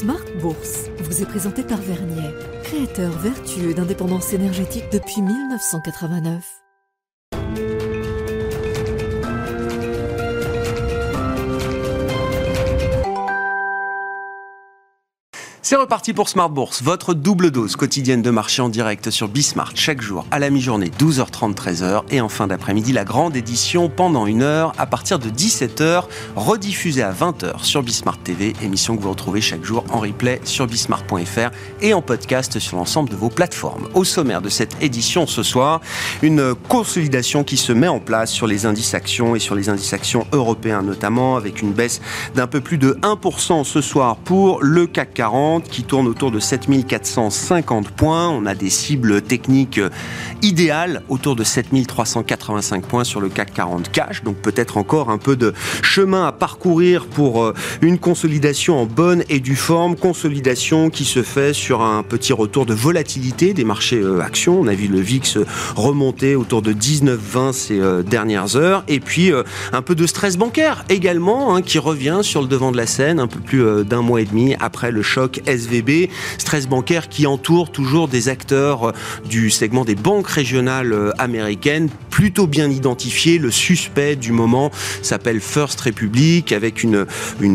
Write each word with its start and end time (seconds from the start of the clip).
Smart 0.00 0.24
Bourse 0.40 0.88
vous 1.00 1.20
est 1.20 1.26
présenté 1.26 1.62
par 1.62 1.76
Vernier, 1.76 2.30
créateur 2.62 3.12
vertueux 3.18 3.74
d'indépendance 3.74 4.32
énergétique 4.32 4.86
depuis 4.90 5.20
1989. 5.20 6.59
C'est 15.70 15.76
reparti 15.76 16.14
pour 16.14 16.28
Smart 16.28 16.50
Bourse, 16.50 16.82
votre 16.82 17.14
double 17.14 17.52
dose 17.52 17.76
quotidienne 17.76 18.22
de 18.22 18.30
marché 18.30 18.60
en 18.60 18.68
direct 18.68 19.10
sur 19.10 19.28
Bismart 19.28 19.70
chaque 19.76 20.00
jour 20.02 20.26
à 20.32 20.40
la 20.40 20.50
mi-journée 20.50 20.90
12h30 20.98 21.54
13h 21.54 22.02
et 22.10 22.20
en 22.20 22.28
fin 22.28 22.48
d'après-midi 22.48 22.92
la 22.92 23.04
grande 23.04 23.36
édition 23.36 23.88
pendant 23.88 24.26
une 24.26 24.42
heure 24.42 24.72
à 24.78 24.86
partir 24.86 25.20
de 25.20 25.30
17h 25.30 26.06
rediffusée 26.34 27.04
à 27.04 27.12
20h 27.12 27.62
sur 27.62 27.84
Bismart 27.84 28.18
TV, 28.18 28.52
émission 28.64 28.96
que 28.96 29.02
vous 29.02 29.10
retrouvez 29.10 29.40
chaque 29.40 29.62
jour 29.62 29.84
en 29.92 30.00
replay 30.00 30.40
sur 30.42 30.66
bismart.fr 30.66 31.50
et 31.80 31.94
en 31.94 32.02
podcast 32.02 32.58
sur 32.58 32.76
l'ensemble 32.76 33.08
de 33.08 33.14
vos 33.14 33.30
plateformes. 33.30 33.86
Au 33.94 34.02
sommaire 34.02 34.42
de 34.42 34.48
cette 34.48 34.74
édition 34.82 35.28
ce 35.28 35.44
soir, 35.44 35.80
une 36.22 36.52
consolidation 36.68 37.44
qui 37.44 37.56
se 37.56 37.72
met 37.72 37.86
en 37.86 38.00
place 38.00 38.32
sur 38.32 38.48
les 38.48 38.66
indices 38.66 38.94
actions 38.94 39.36
et 39.36 39.38
sur 39.38 39.54
les 39.54 39.68
indices 39.68 39.92
actions 39.92 40.26
européens 40.32 40.82
notamment 40.82 41.36
avec 41.36 41.62
une 41.62 41.70
baisse 41.70 42.00
d'un 42.34 42.48
peu 42.48 42.60
plus 42.60 42.76
de 42.76 42.98
1% 43.02 43.62
ce 43.62 43.80
soir 43.80 44.16
pour 44.16 44.64
le 44.64 44.88
CAC 44.88 45.14
40 45.14 45.59
qui 45.68 45.84
tourne 45.84 46.06
autour 46.06 46.30
de 46.30 46.40
7450 46.40 47.90
points. 47.90 48.28
On 48.28 48.46
a 48.46 48.54
des 48.54 48.70
cibles 48.70 49.22
techniques 49.22 49.78
euh, 49.78 49.90
idéales 50.42 51.02
autour 51.08 51.36
de 51.36 51.44
7385 51.44 52.84
points 52.84 53.04
sur 53.04 53.20
le 53.20 53.28
CAC 53.28 53.54
40 53.54 53.90
cash. 53.90 54.22
Donc 54.22 54.36
peut-être 54.36 54.76
encore 54.76 55.10
un 55.10 55.18
peu 55.18 55.36
de 55.36 55.52
chemin 55.82 56.26
à 56.26 56.32
parcourir 56.32 57.06
pour 57.06 57.42
euh, 57.42 57.54
une 57.82 57.98
consolidation 57.98 58.80
en 58.80 58.86
bonne 58.86 59.24
et 59.28 59.40
due 59.40 59.56
forme. 59.56 59.96
Consolidation 59.96 60.90
qui 60.90 61.04
se 61.04 61.22
fait 61.22 61.52
sur 61.52 61.82
un 61.82 62.02
petit 62.02 62.32
retour 62.32 62.66
de 62.66 62.74
volatilité 62.74 63.54
des 63.54 63.64
marchés 63.64 64.00
euh, 64.00 64.20
actions. 64.20 64.60
On 64.60 64.66
a 64.66 64.74
vu 64.74 64.88
le 64.88 65.00
VIX 65.00 65.38
remonter 65.76 66.36
autour 66.36 66.62
de 66.62 66.72
19-20 66.72 67.52
ces 67.52 67.80
dernières 68.04 68.56
heures. 68.56 68.84
Et 68.88 69.00
puis 69.00 69.32
un 69.72 69.82
peu 69.82 69.94
de 69.94 70.06
stress 70.06 70.36
bancaire 70.36 70.84
également 70.88 71.54
hein, 71.54 71.62
qui 71.62 71.78
revient 71.78 72.20
sur 72.22 72.42
le 72.42 72.48
devant 72.48 72.72
de 72.72 72.76
la 72.76 72.86
scène 72.86 73.20
un 73.20 73.26
peu 73.26 73.40
plus 73.40 73.84
d'un 73.84 74.02
mois 74.02 74.20
et 74.20 74.24
demi 74.24 74.54
après 74.60 74.90
le 74.90 75.02
choc 75.02 75.40
SVB, 75.50 76.08
stress 76.38 76.68
bancaire 76.68 77.08
qui 77.08 77.26
entoure 77.26 77.70
toujours 77.70 78.08
des 78.08 78.28
acteurs 78.28 78.88
euh, 78.88 78.92
du 79.28 79.50
segment 79.50 79.84
des 79.84 79.94
banques 79.94 80.28
régionales 80.28 80.92
euh, 80.92 81.10
américaines, 81.18 81.88
plutôt 82.10 82.46
bien 82.46 82.70
identifiés. 82.70 83.38
Le 83.38 83.50
suspect 83.50 84.16
du 84.16 84.32
moment 84.32 84.70
s'appelle 85.02 85.40
First 85.40 85.80
Republic, 85.80 86.52
avec 86.52 86.82
une, 86.82 87.06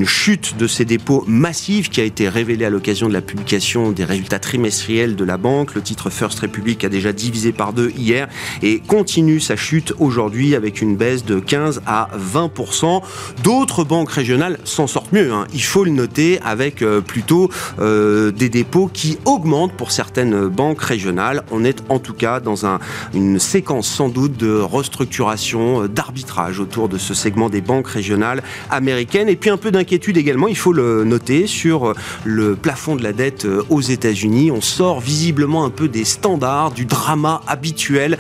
chute 0.06 0.58
de 0.58 0.68
ses 0.68 0.86
dépôts 0.86 1.24
massifs 1.28 1.90
qui 1.90 2.02
a 2.02 2.04
été 2.04 2.30
révélée 2.30 2.66
à 2.66 2.70
l'occasion 2.70 3.08
de 3.08 3.14
la 3.14 3.22
publication 3.22 3.92
des 3.92 4.06
résultats 4.06 4.40
trimestriels 4.40 5.16
de 5.16 5.24
la 5.24 5.38
banque. 5.38 5.76
Le 5.76 5.82
titre 5.82 6.09
First 6.09 6.40
Republic 6.40 6.84
a 6.84 6.90
déjà 6.90 7.12
divisé 7.12 7.52
par 7.52 7.74
deux 7.74 7.92
hier 7.92 8.28
et 8.62 8.80
continue 8.80 9.40
sa 9.40 9.56
chute 9.56 9.94
aujourd'hui 10.00 10.56
avec 10.56 10.82
une 10.82 10.96
baisse 10.96 11.26
de 11.26 11.40
15 11.40 11.82
à 11.86 12.09
20%. 12.18 13.02
D'autres 13.44 13.84
banques 13.84 14.12
régionales 14.12 14.59
s'en 14.64 14.88
sortent 14.88 15.12
mieux, 15.12 15.32
hein. 15.32 15.46
il 15.54 15.64
faut 15.64 15.84
le 15.84 15.92
noter, 15.92 16.40
avec 16.44 16.82
euh, 16.82 17.02
plutôt 17.02 17.50
euh, 17.86 18.31
des 18.31 18.50
dépôts 18.50 18.89
qui 18.91 19.17
augmentent 19.25 19.73
pour 19.73 19.91
certaines 19.91 20.47
banques 20.47 20.81
régionales. 20.81 21.44
On 21.52 21.64
est 21.64 21.83
en 21.89 22.00
tout 22.00 22.14
cas 22.14 22.39
dans 22.39 22.66
une 23.14 23.39
séquence 23.39 23.88
sans 23.88 24.09
doute 24.09 24.38
de 24.38 24.59
restructuration, 24.59 25.83
euh, 25.83 25.88
d'arbitrage 25.88 26.59
autour 26.59 26.89
de 26.89 26.97
ce 26.97 27.13
segment 27.13 27.50
des 27.50 27.61
banques 27.61 27.88
régionales 27.88 28.41
américaines. 28.72 29.30
Et 29.30 29.36
puis 29.36 29.50
un 29.50 29.58
peu 29.58 29.72
d'inquiétude 29.72 30.17
également, 30.17 30.47
il 30.47 30.58
faut 30.58 30.73
le 30.73 31.03
noter, 31.03 31.47
sur 31.47 31.89
euh, 31.89 31.94
le 32.23 32.56
plafond 32.56 32.95
de 32.95 33.03
la 33.03 33.13
dette 33.13 33.47
aux 33.69 33.81
États-Unis. 33.81 34.52
On 34.52 34.61
sort 34.61 35.00
visiblement 35.00 35.63
un 35.63 35.69
peu 35.69 35.88
des 35.88 36.06
standards, 36.06 36.72
du 36.72 36.86
drama 36.86 37.41
habituel 37.47 38.17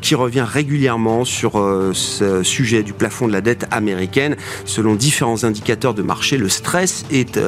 qui 0.00 0.14
revient 0.14 0.44
régulièrement 0.46 1.24
sur 1.24 1.52
ce 1.92 2.42
sujet 2.42 2.82
du 2.82 2.92
plafond 2.92 3.28
de 3.28 3.32
la 3.32 3.40
dette 3.40 3.66
américaine. 3.70 4.36
Selon 4.64 4.94
différents 4.94 5.44
indicateurs 5.44 5.94
de 5.94 6.02
marché, 6.02 6.36
le 6.36 6.48
stress 6.48 7.04
est 7.10 7.38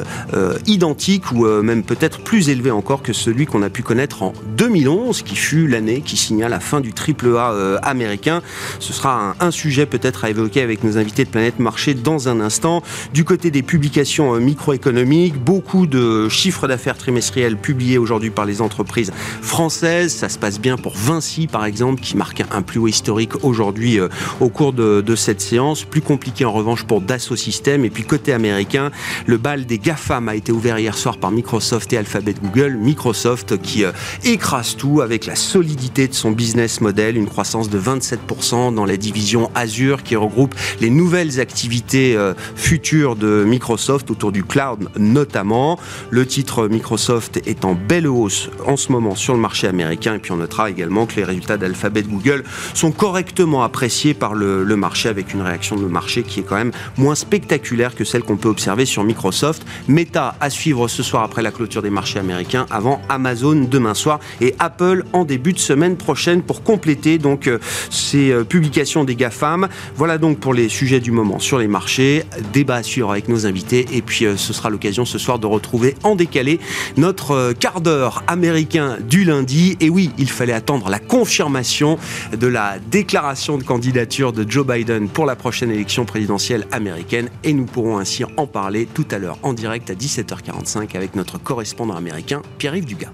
identique 0.65 1.31
ou 1.31 1.45
euh, 1.45 1.56
même 1.61 1.83
peut-être 1.83 2.21
plus 2.21 2.49
élevé 2.49 2.71
encore 2.71 3.01
que 3.01 3.13
celui 3.13 3.45
qu'on 3.45 3.61
a 3.61 3.69
pu 3.69 3.83
connaître 3.83 4.23
en 4.23 4.33
2011, 4.57 5.21
qui 5.21 5.35
fut 5.35 5.67
l'année 5.67 6.01
qui 6.01 6.17
signa 6.17 6.49
la 6.49 6.59
fin 6.59 6.81
du 6.81 6.93
triple 6.93 7.35
A 7.37 7.51
euh, 7.51 7.77
américain. 7.83 8.41
Ce 8.79 8.93
sera 8.93 9.35
un, 9.39 9.51
sujet 9.51 9.85
peut-être 9.85 10.25
à 10.25 10.29
évoquer 10.29 10.61
avec 10.61 10.83
nos 10.83 10.97
invités 10.97 11.23
de 11.23 11.29
Planète 11.29 11.59
Marché 11.59 11.93
dans 11.93 12.29
un 12.29 12.39
instant. 12.39 12.83
Du 13.13 13.23
côté 13.23 13.51
des 13.51 13.63
publications 13.63 14.35
euh, 14.35 14.39
microéconomiques, 14.39 15.35
beaucoup 15.35 15.87
de 15.87 16.29
chiffres 16.29 16.67
d'affaires 16.67 16.97
trimestriels 16.97 17.57
publiés 17.57 17.97
aujourd'hui 17.97 18.29
par 18.29 18.45
les 18.45 18.61
entreprises 18.61 19.11
françaises. 19.41 20.13
Ça 20.13 20.29
se 20.29 20.37
passe 20.37 20.59
bien 20.59 20.77
pour 20.77 20.95
Vinci, 20.95 21.47
par 21.47 21.65
exemple, 21.65 22.01
qui 22.01 22.17
marque 22.17 22.43
un 22.51 22.61
plus 22.61 22.79
haut 22.79 22.87
historique 22.87 23.43
aujourd'hui 23.43 23.99
au 24.39 24.49
cours 24.49 24.73
de, 24.73 25.15
cette 25.15 25.41
séance. 25.41 25.83
Plus 25.83 26.01
compliqué 26.01 26.45
en 26.45 26.51
revanche 26.51 26.83
pour 26.83 27.01
Dassault 27.01 27.35
Systèmes. 27.35 27.85
Et 27.85 27.89
puis 27.89 28.03
côté 28.03 28.33
américain, 28.33 28.91
le 29.25 29.37
bal 29.37 29.65
des 29.65 29.79
GAFAM 29.79 30.29
a 30.29 30.35
été 30.35 30.51
ouvert 30.51 30.79
hier 30.79 30.97
soir 30.97 31.17
par 31.17 31.31
Microsoft 31.37 31.93
et 31.93 31.97
Alphabet 31.97 32.33
Google. 32.33 32.77
Microsoft 32.77 33.61
qui 33.61 33.85
euh, 33.85 33.91
écrase 34.23 34.75
tout 34.75 35.01
avec 35.01 35.27
la 35.27 35.35
solidité 35.35 36.07
de 36.07 36.13
son 36.15 36.31
business 36.31 36.81
model, 36.81 37.15
une 37.15 37.27
croissance 37.27 37.69
de 37.69 37.79
27% 37.79 38.73
dans 38.73 38.85
la 38.85 38.97
division 38.97 39.51
Azure 39.53 40.01
qui 40.01 40.15
regroupe 40.15 40.55
les 40.81 40.89
nouvelles 40.89 41.39
activités 41.39 42.15
euh, 42.15 42.33
futures 42.55 43.15
de 43.15 43.43
Microsoft 43.43 44.09
autour 44.09 44.31
du 44.31 44.43
cloud 44.43 44.89
notamment. 44.97 45.79
Le 46.09 46.25
titre 46.25 46.67
Microsoft 46.67 47.39
est 47.45 47.65
en 47.65 47.75
belle 47.75 48.07
hausse 48.07 48.49
en 48.65 48.75
ce 48.75 48.91
moment 48.91 49.13
sur 49.13 49.35
le 49.35 49.39
marché 49.39 49.67
américain 49.67 50.15
et 50.15 50.19
puis 50.19 50.31
on 50.31 50.37
notera 50.37 50.71
également 50.71 51.05
que 51.05 51.17
les 51.17 51.23
résultats 51.23 51.57
d'Alphabet 51.57 52.01
Google 52.01 52.43
sont 52.73 52.91
correctement 52.91 53.61
appréciés 53.61 54.15
par 54.15 54.33
le, 54.33 54.63
le 54.63 54.75
marché 54.75 55.07
avec 55.07 55.35
une 55.35 55.41
réaction 55.41 55.75
de 55.75 55.85
marché 55.85 56.23
qui 56.23 56.39
est 56.39 56.43
quand 56.43 56.55
même 56.55 56.71
moins 56.97 57.15
spectaculaire 57.15 57.93
que 57.93 58.05
celle 58.05 58.23
qu'on 58.23 58.37
peut 58.37 58.49
observer 58.49 58.85
sur 58.85 59.03
Microsoft. 59.03 59.63
Meta 59.87 60.35
à 60.39 60.49
suivre 60.49 60.87
ce 60.87 61.03
soir 61.03 61.23
après 61.27 61.41
la 61.41 61.51
clôture 61.51 61.81
des 61.81 61.89
marchés 61.89 62.19
américains, 62.19 62.65
avant 62.71 63.01
Amazon 63.09 63.67
demain 63.69 63.93
soir 63.93 64.21
et 64.39 64.55
Apple 64.59 65.03
en 65.11 65.25
début 65.25 65.51
de 65.51 65.59
semaine 65.59 65.97
prochaine 65.97 66.41
pour 66.41 66.63
compléter 66.63 67.17
donc 67.17 67.47
euh, 67.47 67.59
ces 67.89 68.31
euh, 68.31 68.45
publications 68.45 69.03
des 69.03 69.17
GAFAM. 69.17 69.67
Voilà 69.97 70.17
donc 70.17 70.39
pour 70.39 70.53
les 70.53 70.69
sujets 70.69 71.01
du 71.01 71.11
moment 71.11 71.37
sur 71.39 71.59
les 71.59 71.67
marchés. 71.67 72.23
Débat 72.53 72.77
à 72.77 73.11
avec 73.11 73.27
nos 73.27 73.45
invités 73.45 73.85
et 73.91 74.01
puis 74.01 74.25
euh, 74.25 74.37
ce 74.37 74.53
sera 74.53 74.69
l'occasion 74.69 75.03
ce 75.03 75.17
soir 75.17 75.37
de 75.37 75.47
retrouver 75.47 75.95
en 76.03 76.15
décalé 76.15 76.61
notre 76.95 77.51
quart 77.51 77.81
d'heure 77.81 78.23
américain 78.27 78.97
du 79.01 79.25
lundi. 79.25 79.75
Et 79.81 79.89
oui, 79.89 80.11
il 80.17 80.29
fallait 80.29 80.53
attendre 80.53 80.89
la 80.89 80.99
confirmation 80.99 81.99
de 82.31 82.47
la 82.47 82.79
déclaration 82.89 83.57
de 83.57 83.63
candidature 83.63 84.31
de 84.31 84.49
Joe 84.49 84.65
Biden 84.65 85.09
pour 85.09 85.25
la 85.25 85.35
prochaine 85.35 85.71
élection 85.71 86.05
présidentielle 86.05 86.67
américaine 86.71 87.27
et 87.43 87.51
nous 87.51 87.65
pourrons 87.65 87.97
ainsi 87.97 88.23
en 88.37 88.47
parler 88.47 88.87
tout 88.93 89.05
à 89.11 89.17
l'heure 89.17 89.39
en 89.43 89.51
direct 89.51 89.89
à 89.89 89.93
17h45 89.93 90.95
avec 90.95 91.16
notre 91.17 91.37
correspondant 91.37 91.95
américain, 91.95 92.41
Pierre-Yves 92.57 92.85
Dugas. 92.85 93.11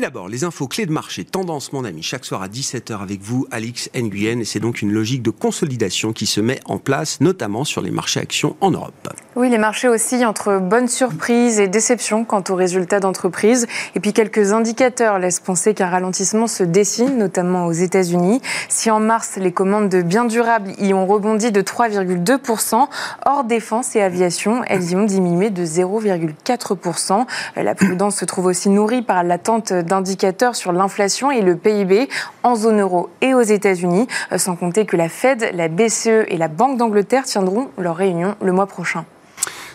D'abord, 0.00 0.28
les 0.28 0.44
infos 0.44 0.68
clés 0.68 0.86
de 0.86 0.92
marché, 0.92 1.24
tendance 1.24 1.72
mon 1.72 1.84
ami, 1.84 2.02
chaque 2.02 2.24
soir 2.24 2.40
à 2.40 2.48
17h 2.48 3.02
avec 3.02 3.20
vous, 3.20 3.48
Alix 3.50 3.90
Nguyen, 3.96 4.44
c'est 4.44 4.60
donc 4.60 4.80
une 4.80 4.92
logique 4.92 5.22
de 5.22 5.30
consolidation 5.30 6.12
qui 6.12 6.26
se 6.26 6.40
met 6.40 6.60
en 6.66 6.78
place, 6.78 7.20
notamment 7.20 7.64
sur 7.64 7.80
les 7.80 7.90
marchés 7.90 8.20
actions 8.20 8.56
en 8.60 8.70
Europe. 8.70 9.08
Oui, 9.34 9.50
les 9.50 9.58
marchés 9.58 9.88
oscillent 9.88 10.24
entre 10.24 10.58
bonnes 10.58 10.88
surprises 10.88 11.58
et 11.58 11.68
déceptions 11.68 12.24
quant 12.24 12.42
aux 12.48 12.54
résultats 12.54 13.00
d'entreprise, 13.00 13.66
et 13.96 14.00
puis 14.00 14.12
quelques 14.12 14.52
indicateurs 14.52 15.18
laissent 15.18 15.40
penser 15.40 15.74
qu'un 15.74 15.88
ralentissement 15.88 16.46
se 16.46 16.62
dessine, 16.62 17.18
notamment 17.18 17.66
aux 17.66 17.72
États-Unis. 17.72 18.40
Si 18.68 18.90
en 18.90 19.00
mars, 19.00 19.36
les 19.36 19.52
commandes 19.52 19.88
de 19.88 20.02
biens 20.02 20.26
durables 20.26 20.72
y 20.78 20.94
ont 20.94 21.06
rebondi 21.06 21.50
de 21.50 21.60
3,2%, 21.60 22.86
hors 23.26 23.44
défense 23.44 23.96
et 23.96 24.00
aviation, 24.00 24.62
elles 24.66 24.92
y 24.92 24.96
ont 24.96 25.04
diminué 25.04 25.50
de 25.50 25.64
0,4%. 25.64 27.26
La 27.56 27.74
prudence 27.74 28.16
se 28.16 28.24
trouve 28.24 28.46
aussi 28.46 28.70
nourrie 28.70 29.02
par 29.02 29.24
l'attente 29.24 29.72
d'indicateurs 29.88 30.54
sur 30.54 30.72
l'inflation 30.72 31.30
et 31.30 31.42
le 31.42 31.56
PIB 31.56 32.08
en 32.42 32.54
zone 32.54 32.80
euro 32.80 33.08
et 33.20 33.34
aux 33.34 33.42
États-Unis, 33.42 34.06
euh, 34.32 34.38
sans 34.38 34.56
compter 34.56 34.86
que 34.86 34.96
la 34.96 35.08
Fed, 35.08 35.50
la 35.54 35.68
BCE 35.68 36.26
et 36.28 36.36
la 36.36 36.48
Banque 36.48 36.76
d'Angleterre 36.76 37.24
tiendront 37.24 37.68
leur 37.78 37.96
réunion 37.96 38.36
le 38.40 38.52
mois 38.52 38.66
prochain. 38.66 39.04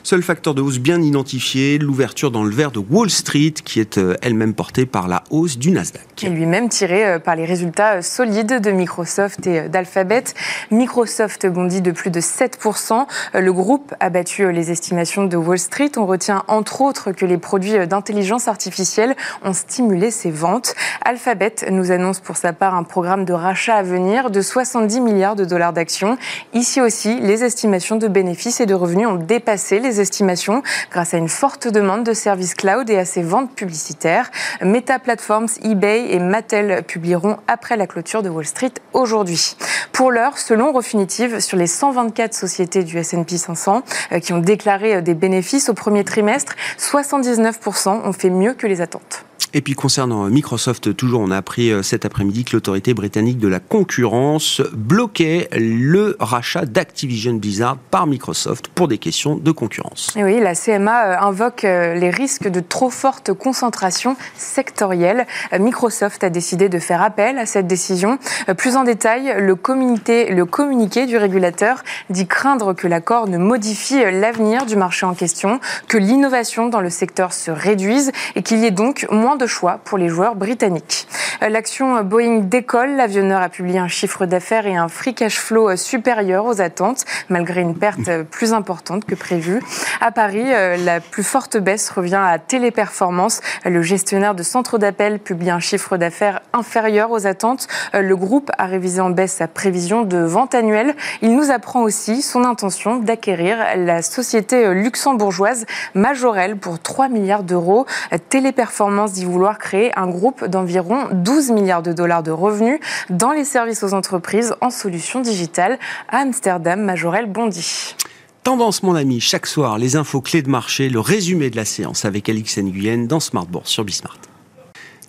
Seul 0.05 0.21
facteur 0.21 0.53
de 0.53 0.61
hausse 0.61 0.79
bien 0.79 1.01
identifié, 1.01 1.77
l'ouverture 1.77 2.29
dans 2.29 2.43
le 2.43 2.53
vert 2.53 2.71
de 2.71 2.79
Wall 2.79 3.09
Street, 3.09 3.53
qui 3.63 3.79
est 3.79 3.97
euh, 3.97 4.17
elle-même 4.21 4.53
portée 4.53 4.85
par 4.85 5.07
la 5.07 5.23
hausse 5.29 5.57
du 5.57 5.71
Nasdaq. 5.71 6.23
Et 6.23 6.29
lui-même 6.29 6.67
tiré 6.67 7.05
euh, 7.05 7.19
par 7.19 7.37
les 7.37 7.45
résultats 7.45 8.01
solides 8.01 8.59
de 8.59 8.71
Microsoft 8.71 9.47
et 9.47 9.69
d'Alphabet. 9.69 10.25
Microsoft 10.71 11.47
bondit 11.47 11.81
de 11.81 11.91
plus 11.91 12.11
de 12.11 12.19
7%. 12.19 13.05
Le 13.33 13.53
groupe 13.53 13.95
a 14.01 14.09
battu 14.09 14.51
les 14.51 14.71
estimations 14.71 15.23
de 15.23 15.37
Wall 15.37 15.57
Street. 15.57 15.91
On 15.95 16.05
retient 16.05 16.43
entre 16.49 16.81
autres 16.81 17.13
que 17.13 17.25
les 17.25 17.37
produits 17.37 17.87
d'intelligence 17.87 18.49
artificielle 18.49 19.15
ont 19.41 19.53
stimulé 19.53 20.11
ses 20.11 20.31
ventes. 20.31 20.75
Alphabet 21.05 21.55
nous 21.71 21.91
annonce 21.91 22.19
pour 22.19 22.35
sa 22.35 22.51
part 22.51 22.75
un 22.75 22.83
programme 22.83 23.23
de 23.23 23.31
rachat 23.31 23.75
à 23.75 23.83
venir 23.83 24.31
de 24.31 24.41
70 24.41 24.99
milliards 24.99 25.37
de 25.37 25.45
dollars 25.45 25.71
d'actions. 25.71 26.17
Ici 26.53 26.81
aussi, 26.81 27.21
les 27.21 27.45
estimations 27.45 27.95
de 27.95 28.09
bénéfices 28.09 28.59
et 28.59 28.65
de 28.65 28.73
revenus 28.73 29.07
ont 29.07 29.15
dépassé 29.15 29.79
les 29.79 29.92
estimations 29.99 30.63
grâce 30.91 31.13
à 31.13 31.17
une 31.17 31.29
forte 31.29 31.67
demande 31.67 32.03
de 32.03 32.13
services 32.13 32.53
cloud 32.53 32.89
et 32.89 32.97
à 32.97 33.05
ses 33.05 33.21
ventes 33.21 33.55
publicitaires. 33.55 34.31
Meta 34.61 34.99
Platforms, 34.99 35.47
eBay 35.63 36.11
et 36.11 36.19
Mattel 36.19 36.83
publieront 36.83 37.37
après 37.47 37.77
la 37.77 37.87
clôture 37.87 38.23
de 38.23 38.29
Wall 38.29 38.45
Street 38.45 38.73
aujourd'hui. 38.93 39.55
Pour 39.91 40.11
l'heure, 40.11 40.37
selon 40.37 40.71
Refinitiv, 40.71 41.39
sur 41.39 41.57
les 41.57 41.67
124 41.67 42.33
sociétés 42.33 42.83
du 42.83 42.97
S&P 42.97 43.37
500 43.37 43.83
euh, 44.11 44.19
qui 44.19 44.33
ont 44.33 44.39
déclaré 44.39 44.95
euh, 44.95 45.01
des 45.01 45.13
bénéfices 45.13 45.69
au 45.69 45.73
premier 45.73 46.03
trimestre, 46.03 46.55
79% 46.79 47.89
ont 48.03 48.13
fait 48.13 48.29
mieux 48.29 48.53
que 48.53 48.67
les 48.67 48.81
attentes. 48.81 49.25
Et 49.55 49.61
puis 49.61 49.75
concernant 49.75 50.25
Microsoft, 50.29 50.95
toujours, 50.95 51.21
on 51.21 51.29
a 51.29 51.37
appris 51.37 51.71
euh, 51.71 51.83
cet 51.83 52.05
après-midi 52.05 52.43
que 52.43 52.53
l'autorité 52.53 52.95
britannique 52.95 53.37
de 53.37 53.47
la 53.47 53.59
concurrence 53.59 54.63
bloquait 54.73 55.47
le 55.51 56.17
rachat 56.19 56.65
d'Activision 56.65 57.33
Blizzard 57.33 57.77
par 57.91 58.07
Microsoft 58.07 58.69
pour 58.69 58.87
des 58.87 58.97
questions 58.97 59.35
de 59.35 59.51
concurrence. 59.51 60.11
Oui, 60.15 60.39
la 60.39 60.55
CMA 60.55 61.05
euh, 61.05 61.19
invoque 61.19 61.65
euh, 61.65 61.93
les 61.93 62.09
risques 62.09 62.47
de 62.47 62.61
trop 62.61 62.89
forte 62.89 63.31
concentration 63.33 64.17
sectorielle. 64.35 65.27
Microsoft 65.59 66.23
a 66.23 66.31
décidé 66.31 66.67
de 66.67 66.79
faire 66.79 67.03
appel 67.03 67.37
à 67.37 67.45
cette 67.45 67.67
décision. 67.67 68.17
Plus 68.57 68.75
en 68.75 68.83
détail, 68.83 69.35
le 69.37 69.55
communiqué, 69.55 70.33
le 70.33 70.45
communiqué 70.45 71.05
du 71.05 71.17
régulateur 71.17 71.83
dit 72.09 72.25
craindre 72.25 72.73
que 72.73 72.87
l'accord 72.87 73.27
ne 73.27 73.37
modifie 73.37 74.01
l'avenir 74.11 74.65
du 74.65 74.75
marché 74.75 75.05
en 75.05 75.13
question, 75.13 75.59
que 75.87 75.97
l'innovation 75.97 76.69
dans 76.69 76.81
le 76.81 76.89
secteur 76.89 77.33
se 77.33 77.51
réduise 77.51 78.11
et 78.35 78.41
qu'il 78.41 78.57
y 78.59 78.65
ait 78.65 78.71
donc 78.71 79.05
moins 79.11 79.35
de 79.35 79.42
choix 79.47 79.79
pour 79.83 79.97
les 79.97 80.09
joueurs 80.09 80.35
britanniques. 80.35 81.07
Euh, 81.41 81.49
l'action 81.49 82.01
Boeing 82.03 82.39
décolle. 82.39 82.95
L'avionneur 82.95 83.41
a 83.41 83.49
publié 83.49 83.79
un 83.79 83.87
chiffre 83.87 84.25
d'affaires 84.25 84.65
et 84.65 84.75
un 84.75 84.87
free 84.87 85.13
cash 85.13 85.37
flow 85.37 85.75
supérieur 85.75 86.45
aux 86.45 86.61
attentes, 86.61 87.05
malgré 87.29 87.61
une 87.61 87.77
perte 87.77 88.23
plus 88.23 88.53
importante 88.53 89.05
que 89.05 89.15
prévu. 89.15 89.61
À 90.01 90.11
Paris, 90.11 90.45
euh, 90.45 90.77
la 90.77 90.99
plus 90.99 91.23
forte 91.23 91.57
baisse 91.57 91.89
revient 91.89 92.21
à 92.21 92.39
Téléperformance. 92.39 93.41
Le 93.65 93.81
gestionnaire 93.81 94.35
de 94.35 94.43
centre 94.43 94.77
d'appel 94.77 95.19
publie 95.19 95.49
un 95.49 95.59
chiffre 95.59 95.97
d'affaires 95.97 96.41
inférieur 96.53 97.11
aux 97.11 97.27
attentes. 97.27 97.67
Euh, 97.95 98.01
le 98.01 98.15
groupe 98.15 98.51
a 98.57 98.65
révisé 98.65 99.01
en 99.01 99.09
baisse 99.09 99.33
sa 99.33 99.47
prévision 99.47 100.03
de 100.03 100.19
vente 100.19 100.55
annuelle. 100.55 100.95
Il 101.21 101.35
nous 101.35 101.51
apprend 101.51 101.81
aussi 101.81 102.21
son 102.21 102.43
intention 102.43 102.97
d'acquérir 102.97 103.57
la 103.77 104.01
société 104.01 104.73
luxembourgeoise 104.73 105.65
Majorel 105.95 106.57
pour 106.57 106.79
3 106.79 107.09
milliards 107.09 107.43
d'euros. 107.43 107.85
Téléperformance 108.29 109.13
dit 109.13 109.25
vouloir 109.33 109.57
créer 109.57 109.91
un 109.97 110.07
groupe 110.07 110.45
d'environ 110.45 111.07
12 111.11 111.51
milliards 111.51 111.81
de 111.81 111.91
dollars 111.91 112.23
de 112.23 112.31
revenus 112.31 112.79
dans 113.09 113.31
les 113.31 113.43
services 113.43 113.83
aux 113.83 113.93
entreprises 113.93 114.53
en 114.61 114.69
solutions 114.69 115.21
digitales 115.21 115.79
à 116.07 116.19
Amsterdam, 116.19 116.79
Majorel 116.81 117.25
Bondy. 117.25 117.95
Tendance, 118.43 118.83
mon 118.83 118.95
ami, 118.95 119.19
chaque 119.19 119.47
soir, 119.47 119.77
les 119.77 119.95
infos 119.95 120.21
clés 120.21 120.41
de 120.41 120.49
marché, 120.49 120.89
le 120.89 120.99
résumé 120.99 121.49
de 121.49 121.55
la 121.55 121.65
séance 121.65 122.05
avec 122.05 122.29
Alix 122.29 122.57
Nguyen 122.59 123.07
dans 123.07 123.19
Smart 123.19 123.45
Bourse 123.45 123.69
sur 123.69 123.83
Bismart. 123.83 124.19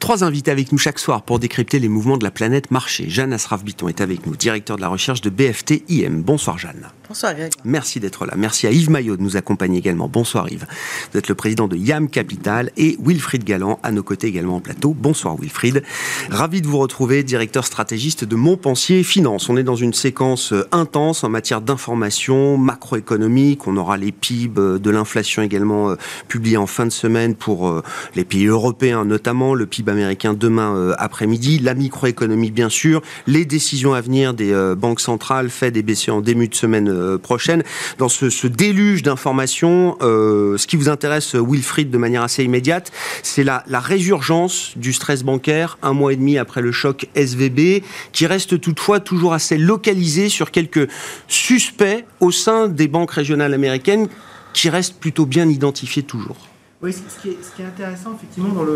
Trois 0.01 0.25
invités 0.25 0.51
avec 0.51 0.73
nous 0.73 0.79
chaque 0.79 0.99
soir 0.99 1.23
pour 1.23 1.39
décrypter 1.39 1.79
les 1.79 1.89
mouvements 1.89 2.17
de 2.17 2.25
la 2.25 2.31
planète 2.31 2.71
marché. 2.71 3.07
Jeanne 3.09 3.33
Asraf-Biton 3.33 3.89
est 3.89 4.01
avec 4.01 4.27
nous, 4.27 4.37
directeur 4.37 4.77
de 4.77 4.83
la 4.83 4.89
recherche 4.89 5.21
de 5.21 5.31
BFT 5.31 5.83
IM. 5.89 6.23
Bonsoir 6.23 6.59
Jeanne. 6.59 6.89
Bonsoir 7.07 7.35
Greg. 7.35 7.53
Merci 7.65 8.01
d'être 8.01 8.25
là. 8.25 8.33
Merci 8.35 8.67
à 8.67 8.71
Yves 8.71 8.89
Maillot 8.89 9.19
de 9.19 9.23
nous 9.23 9.37
accompagner 9.37 9.79
également. 9.79 10.09
Bonsoir 10.09 10.51
Yves. 10.51 10.65
Vous 11.13 11.19
êtes 11.19 11.29
le 11.29 11.35
président 11.35 11.69
de 11.69 11.77
YAM 11.77 12.09
Capital 12.09 12.71
et 12.79 12.97
Wilfried 12.99 13.45
Galland 13.45 13.79
à 13.83 13.93
nos 13.93 14.03
côtés 14.03 14.27
également 14.29 14.57
en 14.57 14.61
plateau. 14.61 14.95
Bonsoir 14.99 15.37
Wilfried. 15.37 15.83
Ravi 16.31 16.63
de 16.63 16.67
vous 16.67 16.79
retrouver, 16.79 17.23
directeur 17.23 17.67
stratégiste 17.67 18.25
de 18.25 18.37
Montpensier 18.37 19.03
Finance. 19.03 19.51
On 19.51 19.59
est 19.59 19.63
dans 19.63 19.77
une 19.77 19.93
séquence 19.93 20.55
euh, 20.55 20.67
intense 20.73 21.25
en 21.25 21.29
matière 21.29 21.61
d'information 21.61 22.57
macroéconomique. 22.57 23.67
On 23.67 23.77
aura 23.77 23.99
les 23.99 24.11
PIB 24.11 24.59
euh, 24.59 24.79
de 24.79 24.89
l'inflation 24.89 25.43
également 25.43 25.91
euh, 25.91 25.97
publiés 26.29 26.57
en 26.57 26.67
fin 26.67 26.87
de 26.87 26.91
semaine 26.91 27.35
pour 27.35 27.83
les 28.15 28.25
pays 28.25 28.47
européens 28.47 29.05
notamment, 29.05 29.55
le 29.55 29.67
PIB 29.67 29.91
américain 29.91 30.33
demain 30.33 30.95
après-midi, 30.99 31.59
la 31.59 31.75
microéconomie 31.75 32.51
bien 32.51 32.69
sûr, 32.69 33.03
les 33.27 33.45
décisions 33.45 33.93
à 33.93 34.01
venir 34.01 34.33
des 34.33 34.55
banques 34.77 35.01
centrales, 35.01 35.51
Fed 35.51 35.77
et 35.77 35.83
BCE 35.83 36.11
en 36.11 36.21
début 36.21 36.49
de 36.49 36.55
semaine 36.55 36.94
euh, 36.95 37.19
prochaine. 37.19 37.63
Dans 37.99 38.09
ce, 38.09 38.47
déluge 38.47 39.03
d'informations, 39.03 39.97
euh, 40.03 40.57
ce 40.57 40.67
qui 40.67 40.77
vous 40.77 40.89
intéresse, 40.89 41.35
Wilfried, 41.35 41.91
de 41.91 41.99
manière 41.99 42.23
assez 42.23 42.45
immédiate, 42.45 42.93
c'est 43.23 43.45
la, 43.45 43.63
résurgence 43.69 44.73
du 44.77 44.93
stress 44.93 45.23
bancaire 45.23 45.79
un 45.83 45.93
mois 45.93 46.13
et 46.13 46.17
demi 46.17 46.39
après 46.39 46.63
le 46.63 46.73
choc 46.73 47.09
SVB, 47.15 47.83
qui 48.13 48.27
reste 48.27 48.61
toutefois 48.61 49.01
toujours 49.01 49.35
assez 49.35 49.59
localisé 49.59 50.29
sur 50.29 50.51
quelques 50.51 50.89
suspects 51.29 52.05
au 52.21 52.31
sein 52.31 52.69
des 52.69 52.89
banques 52.89 53.11
régionales 53.11 53.53
américaines, 53.53 54.09
qui 54.55 54.71
restent 54.71 54.99
plutôt 54.99 55.27
bien 55.27 55.49
identifiés 55.49 56.05
toujours. 56.05 56.49
Oui, 56.85 56.93
ce 56.93 57.23
qui, 57.23 57.31
est, 57.31 57.67
intéressant 57.67 58.15
effectivement 58.15 58.51
dans, 58.51 58.67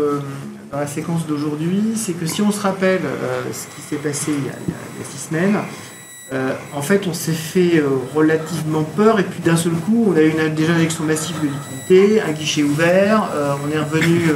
la 0.71 0.87
séquence 0.87 1.27
d'aujourd'hui, 1.27 1.93
c'est 1.95 2.13
que 2.13 2.25
si 2.25 2.41
on 2.41 2.51
se 2.51 2.59
rappelle 2.59 3.01
euh, 3.05 3.43
ce 3.53 3.67
qui 3.75 3.81
s'est 3.87 3.97
passé 3.97 4.31
il 4.35 4.45
y, 4.45 4.49
a, 4.49 5.05
six 5.05 5.27
semaines, 5.27 5.59
euh, 6.31 6.53
en 6.75 6.81
fait, 6.81 7.07
on 7.07 7.13
s'est 7.13 7.31
fait 7.31 7.77
euh, 7.79 7.87
relativement 8.13 8.83
peur 8.83 9.19
et 9.19 9.23
puis 9.23 9.41
d'un 9.41 9.55
seul 9.55 9.73
coup, 9.73 10.05
on 10.09 10.15
a 10.15 10.21
eu 10.21 10.31
déjà 10.51 10.73
une 10.73 10.77
injection 10.77 11.03
massive 11.03 11.35
de 11.41 11.47
liquidité, 11.47 12.21
un 12.21 12.31
guichet 12.31 12.61
ouvert, 12.61 13.29
euh, 13.33 13.55
on 13.65 13.71
est 13.71 13.79
revenu 13.79 14.31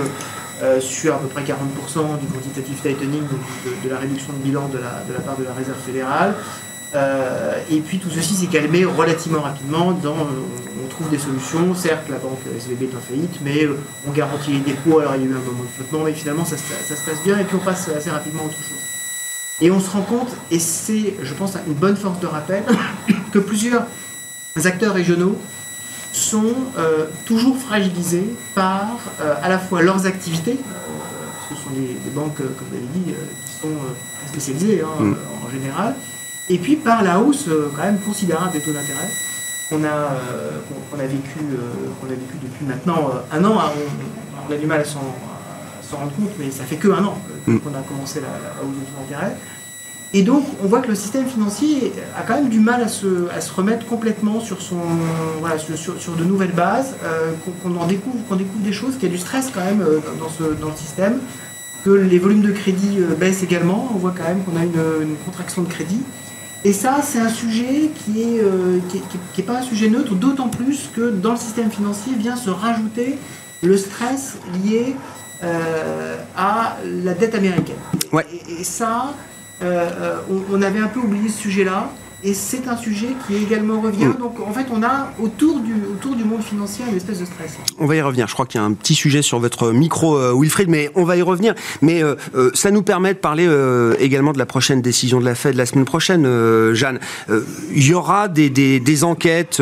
sur 0.79 1.15
à 1.15 1.17
peu 1.17 1.27
près 1.27 1.41
40% 1.41 2.19
du 2.21 2.25
quantitative 2.27 2.77
tightening, 2.81 3.19
donc 3.19 3.83
de, 3.83 3.89
la 3.89 3.97
réduction 3.97 4.31
de 4.31 4.37
bilan 4.37 4.69
de 4.69 4.77
la, 4.77 5.19
part 5.19 5.35
de 5.35 5.43
la 5.43 5.53
Réserve 5.53 5.77
fédérale. 5.85 6.35
et 7.69 7.79
puis 7.81 7.99
tout 7.99 8.09
ceci 8.09 8.33
s'est 8.33 8.47
calmé 8.47 8.85
relativement 8.85 9.41
rapidement. 9.41 9.89
On, 9.89 10.87
trouve 10.87 11.09
des 11.09 11.17
solutions. 11.17 11.73
Certes, 11.75 12.07
la 12.09 12.17
banque 12.17 12.39
SVB 12.57 12.83
est 12.83 12.95
en 12.95 13.01
faillite, 13.01 13.39
mais 13.43 13.67
on 14.07 14.11
garantit 14.11 14.51
les 14.51 14.59
dépôts. 14.59 14.99
Alors 14.99 15.15
il 15.15 15.23
y 15.23 15.25
a 15.25 15.31
eu 15.31 15.35
un 15.35 15.39
moment 15.39 15.63
de 15.63 15.75
flottement, 15.75 16.05
mais 16.05 16.13
finalement 16.13 16.45
ça, 16.45 16.55
ça 16.55 16.95
se 16.95 17.05
passe 17.05 17.21
bien 17.25 17.39
et 17.39 17.43
puis 17.43 17.57
on 17.59 17.65
passe 17.65 17.89
assez 17.89 18.11
rapidement 18.11 18.43
à 18.43 18.45
autre 18.45 18.55
chose. 18.55 18.82
Et 19.61 19.71
on 19.71 19.79
se 19.79 19.89
rend 19.89 20.01
compte, 20.01 20.29
et 20.51 20.59
c'est, 20.59 21.15
je 21.21 21.33
pense, 21.33 21.55
une 21.67 21.73
bonne 21.73 21.95
force 21.95 22.19
de 22.19 22.27
rappel, 22.27 22.63
que 23.31 23.39
plusieurs 23.39 23.85
acteurs 24.65 24.93
régionaux 24.93 25.37
sont 26.11 26.53
euh, 26.77 27.05
toujours 27.25 27.57
fragilisés 27.57 28.35
par 28.55 28.99
euh, 29.21 29.35
à 29.41 29.49
la 29.49 29.57
fois 29.57 29.81
leurs 29.81 30.05
activités, 30.05 30.59
euh, 30.59 31.49
ce 31.49 31.55
sont 31.55 31.71
des, 31.71 31.97
banques, 32.11 32.37
comme 32.37 32.67
vous 32.69 32.75
l'avez 32.75 32.87
dit, 32.93 33.13
qui 33.45 33.53
sont 33.61 33.75
spécialisées 34.27 34.81
hein, 34.81 35.03
mm. 35.03 35.15
en 35.45 35.51
général, 35.51 35.95
et 36.49 36.57
puis 36.57 36.75
par 36.75 37.03
la 37.03 37.19
hausse 37.19 37.49
quand 37.75 37.83
même 37.83 37.99
considérable 37.99 38.51
des 38.51 38.59
taux 38.59 38.71
d'intérêt 38.71 39.09
qu'on 39.69 39.83
a, 39.83 40.17
qu'on, 40.91 40.99
a, 40.99 41.07
vécu, 41.07 41.39
qu'on 41.99 42.07
a 42.07 42.09
vécu 42.09 42.37
depuis 42.41 42.65
maintenant 42.65 43.11
un 43.31 43.45
an. 43.45 43.59
Hein, 43.59 43.71
on, 44.49 44.53
a 44.53 44.57
du 44.57 44.65
mal 44.65 44.81
à 44.81 44.85
s'en, 44.85 44.99
rendre 45.95 46.13
compte, 46.13 46.31
mais 46.39 46.51
ça 46.51 46.63
fait 46.63 46.77
que 46.77 46.87
un 46.87 47.03
an 47.03 47.17
mm. 47.47 47.57
qu'on 47.59 47.73
a 47.73 47.81
commencé 47.81 48.19
la, 48.21 48.27
la 48.27 48.61
hausse 48.61 48.75
des 48.75 48.85
taux 48.85 49.01
d'intérêt. 49.01 49.35
Et 50.15 50.21
donc, 50.21 50.45
on 50.63 50.67
voit 50.67 50.81
que 50.81 50.89
le 50.89 50.95
système 50.95 51.25
financier 51.25 51.91
a 52.15 52.21
quand 52.21 52.35
même 52.35 52.49
du 52.49 52.59
mal 52.59 52.83
à 52.83 52.87
se, 52.87 53.27
à 53.35 53.41
se 53.41 53.51
remettre 53.51 53.87
complètement 53.87 54.39
sur, 54.39 54.61
son, 54.61 54.77
voilà, 55.39 55.57
sur, 55.57 55.75
sur, 55.99 56.15
de 56.15 56.23
nouvelles 56.23 56.51
bases, 56.51 56.95
euh, 57.03 57.31
qu'on 57.63 57.75
en 57.75 57.87
découvre, 57.87 58.17
qu'on 58.29 58.35
découvre 58.35 58.63
des 58.63 58.73
choses, 58.73 58.93
qu'il 58.93 59.09
y 59.09 59.11
a 59.11 59.15
du 59.15 59.17
stress 59.17 59.49
quand 59.51 59.65
même 59.65 59.81
euh, 59.81 59.99
dans, 60.19 60.29
ce, 60.29 60.43
dans 60.61 60.69
le 60.69 60.75
système, 60.75 61.17
que 61.83 61.89
les 61.89 62.19
volumes 62.19 62.43
de 62.43 62.51
crédit 62.51 62.99
euh, 62.99 63.15
baissent 63.15 63.41
également. 63.41 63.89
On 63.91 63.97
voit 63.97 64.13
quand 64.15 64.25
même 64.25 64.43
qu'on 64.43 64.55
a 64.55 64.63
une, 64.63 65.09
une, 65.09 65.15
contraction 65.25 65.63
de 65.63 65.67
crédit. 65.67 66.01
Et 66.63 66.73
ça, 66.73 66.99
c'est 67.03 67.19
un 67.19 67.29
sujet 67.29 67.89
qui 68.05 68.21
est, 68.21 68.41
qui, 68.87 69.01
qui, 69.33 69.41
est 69.41 69.43
pas 69.43 69.57
un 69.57 69.61
sujet 69.63 69.89
neutre, 69.89 70.13
d'autant 70.13 70.47
plus 70.47 70.89
que 70.95 71.09
dans 71.09 71.31
le 71.31 71.37
système 71.37 71.69
financier 71.71 72.13
vient 72.17 72.37
se 72.37 72.49
rajouter 72.49 73.17
le 73.61 73.75
stress 73.77 74.37
lié 74.63 74.95
à 76.35 76.77
la 76.85 77.13
dette 77.13 77.35
américaine. 77.35 77.75
Ouais. 78.11 78.25
et 78.59 78.63
ça, 78.63 79.13
euh, 79.63 79.89
euh, 80.01 80.43
on, 80.51 80.61
avait 80.61 80.79
un 80.79 80.87
peu 80.87 80.99
oublié 80.99 81.29
ce 81.29 81.39
sujet-là. 81.39 81.89
Et 82.25 82.33
c'est 82.33 82.69
un 82.69 82.77
sujet 82.77 83.09
qui 83.27 83.35
également 83.35 83.81
revient. 83.81 84.11
Donc 84.17 84.39
en 84.39 84.53
fait, 84.53 84.67
on 84.71 84.81
a 84.81 85.11
autour 85.19 85.59
du, 85.59 85.73
autour 85.91 86.15
du 86.15 86.23
monde 86.23 86.41
financier 86.41 86.85
une 86.89 86.95
espèce 86.95 87.19
de 87.19 87.25
stress. 87.25 87.57
On 87.79 87.85
va 87.85 87.97
y 87.97 88.01
revenir. 88.01 88.29
Je 88.29 88.33
crois 88.33 88.45
qu'il 88.45 88.61
y 88.61 88.63
a 88.63 88.65
un 88.65 88.71
petit 88.71 88.95
sujet 88.95 89.21
sur 89.21 89.39
votre 89.39 89.71
micro, 89.71 90.17
euh, 90.17 90.33
Wilfried, 90.33 90.69
mais 90.69 90.89
on 90.95 91.03
va 91.03 91.17
y 91.17 91.21
revenir. 91.21 91.53
Mais 91.81 92.01
euh, 92.01 92.15
euh, 92.35 92.49
ça 92.53 92.71
nous 92.71 92.81
permet 92.81 93.13
de 93.13 93.19
parler 93.19 93.49
également 93.99 94.31
de 94.31 94.37
la 94.37 94.45
prochaine 94.45 94.81
décision 94.81 95.19
de 95.19 95.25
la 95.25 95.35
Fed 95.35 95.55
la 95.55 95.65
semaine 95.65 95.83
prochaine, 95.85 96.23
Jeanne. 96.73 96.99
Il 97.75 97.85
y 97.85 97.93
aura 97.93 98.27
des, 98.27 98.49
des, 98.49 98.79
des 98.79 99.03
enquêtes 99.03 99.61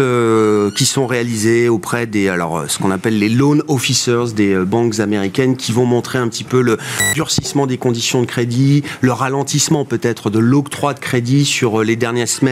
qui 0.78 0.86
sont 0.86 1.08
réalisées 1.08 1.70
auprès 1.70 2.06
des, 2.06 2.30
alors 2.30 2.66
ce 2.68 2.78
qu'on 2.78 2.92
appelle 2.92 3.18
les 3.18 3.30
loan 3.30 3.60
officers 3.68 4.34
des 4.36 4.56
banques 4.56 5.00
américaines, 5.00 5.56
qui 5.56 5.72
vont 5.72 5.86
montrer 5.86 6.20
un 6.20 6.28
petit 6.28 6.44
peu 6.44 6.62
le 6.62 6.78
durcissement 7.16 7.66
des 7.66 7.78
conditions 7.78 8.22
de 8.22 8.28
crédit, 8.28 8.84
le 9.02 9.12
ralentissement 9.12 9.86
peut-être 9.86 10.30
de 10.30 10.40
l'octroi 10.40 10.94
de 10.94 11.00
crédit 11.00 11.46
sur 11.46 11.84
les 11.84 11.96
dernières 11.96 12.28
semaines 12.28 12.51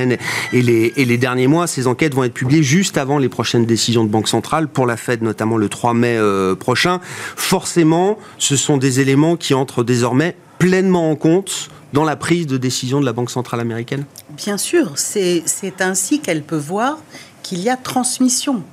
et 0.53 0.61
les, 0.61 1.17
derniers 1.17 1.47
mois. 1.47 1.67
Ces 1.67 1.87
enquêtes 1.87 2.13
vont 2.13 2.23
être 2.23 2.33
publiées 2.33 2.63
juste 2.63 2.97
avant 2.97 3.17
les 3.17 3.29
prochaines 3.29 3.65
décisions 3.65 4.03
de 4.03 4.09
Banque 4.09 4.27
centrale, 4.27 4.67
pour 4.67 4.85
la 4.85 4.97
Fed 4.97 5.21
notamment 5.21 5.57
le 5.57 5.69
3 5.69 5.93
mai 5.93 6.15
euh, 6.17 6.55
prochain. 6.55 6.99
Forcément, 7.03 8.17
ce 8.37 8.55
sont 8.55 8.77
des 8.77 8.99
éléments 8.99 9.35
qui 9.35 9.53
entrent 9.53 9.83
désormais 9.83 10.35
pleinement 10.57 11.09
en 11.09 11.15
compte 11.15 11.69
dans 11.93 12.03
la 12.03 12.15
prise 12.15 12.45
de 12.47 12.57
décision 12.57 12.99
de 12.99 13.05
la 13.05 13.13
Banque 13.13 13.31
centrale 13.31 13.59
américaine 13.59 14.05
Bien 14.31 14.57
sûr, 14.57 14.93
c'est 14.95 15.43
ainsi 15.79 16.19
qu'elle 16.19 16.43
peut 16.43 16.57
voir 16.57 16.99
qu'il 17.41 17.59
y 17.59 17.69
a 17.69 17.77
transmission 17.77 18.63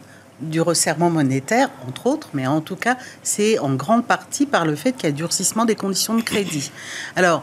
du 0.40 0.60
resserrement 0.60 1.10
monétaire, 1.10 1.70
entre 1.88 2.06
autres, 2.06 2.28
mais 2.34 2.46
en 2.46 2.60
tout 2.60 2.76
cas, 2.76 2.96
c'est 3.22 3.58
en 3.58 3.74
grande 3.74 4.04
partie 4.04 4.44
par 4.44 4.66
le 4.66 4.76
fait 4.76 4.92
qu'il 4.92 5.04
y 5.04 5.08
a 5.08 5.12
durcissement 5.12 5.64
des 5.64 5.76
conditions 5.76 6.14
de 6.14 6.22
crédit. 6.22 6.70
Alors, 7.14 7.42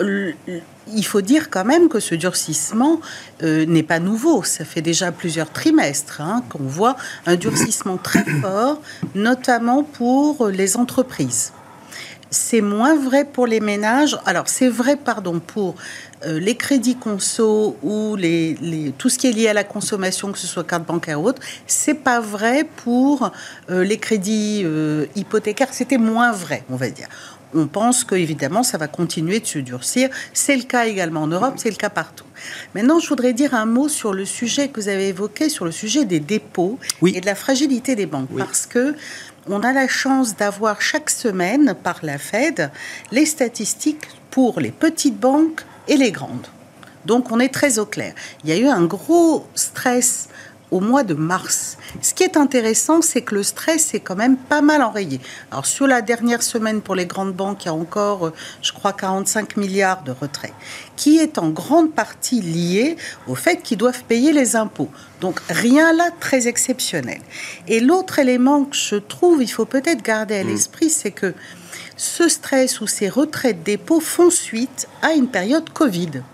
il 0.00 1.04
faut 1.04 1.20
dire 1.20 1.50
quand 1.50 1.64
même 1.64 1.88
que 1.88 2.00
ce 2.00 2.14
durcissement 2.14 3.00
euh, 3.42 3.64
n'est 3.66 3.82
pas 3.82 4.00
nouveau. 4.00 4.42
Ça 4.42 4.64
fait 4.64 4.82
déjà 4.82 5.12
plusieurs 5.12 5.50
trimestres 5.50 6.20
hein, 6.20 6.42
qu'on 6.48 6.64
voit 6.64 6.96
un 7.26 7.36
durcissement 7.36 7.96
très 7.96 8.24
fort, 8.42 8.80
notamment 9.14 9.82
pour 9.82 10.48
les 10.48 10.76
entreprises. 10.76 11.52
C'est 12.30 12.62
moins 12.62 12.96
vrai 12.96 13.24
pour 13.24 13.46
les 13.46 13.60
ménages. 13.60 14.18
Alors, 14.26 14.48
c'est 14.48 14.68
vrai, 14.68 14.96
pardon, 14.96 15.38
pour 15.38 15.76
euh, 16.26 16.40
les 16.40 16.56
crédits 16.56 16.96
conso 16.96 17.76
ou 17.80 18.16
tout 18.98 19.08
ce 19.08 19.18
qui 19.18 19.28
est 19.28 19.32
lié 19.32 19.48
à 19.48 19.52
la 19.52 19.62
consommation, 19.62 20.32
que 20.32 20.38
ce 20.38 20.48
soit 20.48 20.64
carte 20.64 20.84
bancaire 20.84 21.20
ou 21.20 21.28
autre. 21.28 21.40
C'est 21.68 21.94
pas 21.94 22.18
vrai 22.18 22.66
pour 22.82 23.30
euh, 23.70 23.84
les 23.84 23.98
crédits 23.98 24.66
hypothécaires. 25.14 25.72
C'était 25.72 25.98
moins 25.98 26.32
vrai, 26.32 26.64
on 26.70 26.76
va 26.76 26.90
dire 26.90 27.08
on 27.54 27.66
pense 27.66 28.04
qu'évidemment, 28.04 28.62
ça 28.62 28.78
va 28.78 28.88
continuer 28.88 29.40
de 29.40 29.46
se 29.46 29.58
durcir. 29.58 30.10
C'est 30.32 30.56
le 30.56 30.62
cas 30.62 30.86
également 30.86 31.22
en 31.22 31.26
Europe, 31.26 31.54
c'est 31.56 31.70
le 31.70 31.76
cas 31.76 31.90
partout. 31.90 32.26
Maintenant, 32.74 32.98
je 32.98 33.08
voudrais 33.08 33.32
dire 33.32 33.54
un 33.54 33.66
mot 33.66 33.88
sur 33.88 34.12
le 34.12 34.24
sujet 34.24 34.68
que 34.68 34.80
vous 34.80 34.88
avez 34.88 35.08
évoqué, 35.08 35.48
sur 35.48 35.64
le 35.64 35.72
sujet 35.72 36.04
des 36.04 36.20
dépôts 36.20 36.78
et 37.06 37.20
de 37.20 37.26
la 37.26 37.34
fragilité 37.34 37.94
des 37.94 38.06
banques. 38.06 38.30
Parce 38.36 38.66
que 38.66 38.94
on 39.46 39.62
a 39.62 39.72
la 39.72 39.88
chance 39.88 40.36
d'avoir 40.36 40.80
chaque 40.80 41.10
semaine 41.10 41.74
par 41.82 42.00
la 42.02 42.18
Fed 42.18 42.70
les 43.12 43.26
statistiques 43.26 44.08
pour 44.30 44.60
les 44.60 44.70
petites 44.70 45.18
banques 45.18 45.64
et 45.86 45.96
les 45.96 46.12
grandes. 46.12 46.46
Donc 47.04 47.30
on 47.30 47.38
est 47.40 47.52
très 47.52 47.78
au 47.78 47.84
clair. 47.84 48.14
Il 48.42 48.50
y 48.50 48.52
a 48.52 48.56
eu 48.56 48.66
un 48.66 48.84
gros 48.84 49.46
stress 49.54 50.28
au 50.74 50.80
mois 50.80 51.04
de 51.04 51.14
mars. 51.14 51.78
Ce 52.02 52.14
qui 52.14 52.24
est 52.24 52.36
intéressant, 52.36 53.00
c'est 53.00 53.22
que 53.22 53.36
le 53.36 53.44
stress 53.44 53.94
est 53.94 54.00
quand 54.00 54.16
même 54.16 54.36
pas 54.36 54.60
mal 54.60 54.82
enrayé. 54.82 55.20
Alors 55.52 55.66
sur 55.66 55.86
la 55.86 56.02
dernière 56.02 56.42
semaine 56.42 56.82
pour 56.82 56.96
les 56.96 57.06
grandes 57.06 57.32
banques, 57.32 57.64
il 57.64 57.66
y 57.66 57.70
a 57.70 57.74
encore, 57.74 58.26
euh, 58.26 58.32
je 58.60 58.72
crois, 58.72 58.92
45 58.92 59.56
milliards 59.56 60.02
de 60.02 60.10
retraits, 60.10 60.52
qui 60.96 61.18
est 61.18 61.38
en 61.38 61.50
grande 61.50 61.92
partie 61.92 62.40
lié 62.40 62.96
au 63.28 63.36
fait 63.36 63.62
qu'ils 63.62 63.78
doivent 63.78 64.02
payer 64.02 64.32
les 64.32 64.56
impôts. 64.56 64.90
Donc 65.20 65.38
rien 65.48 65.92
là 65.92 66.10
très 66.18 66.48
exceptionnel. 66.48 67.20
Et 67.68 67.78
l'autre 67.78 68.18
élément 68.18 68.64
que 68.64 68.76
je 68.76 68.96
trouve, 68.96 69.44
il 69.44 69.48
faut 69.48 69.66
peut-être 69.66 70.02
garder 70.02 70.34
à 70.34 70.42
mmh. 70.42 70.48
l'esprit, 70.48 70.90
c'est 70.90 71.12
que 71.12 71.34
ce 71.96 72.28
stress 72.28 72.80
ou 72.80 72.88
ces 72.88 73.08
retraits 73.08 73.56
de 73.60 73.62
dépôt 73.62 74.00
font 74.00 74.30
suite 74.30 74.88
à 75.02 75.12
une 75.12 75.28
période 75.28 75.70
Covid. 75.70 76.24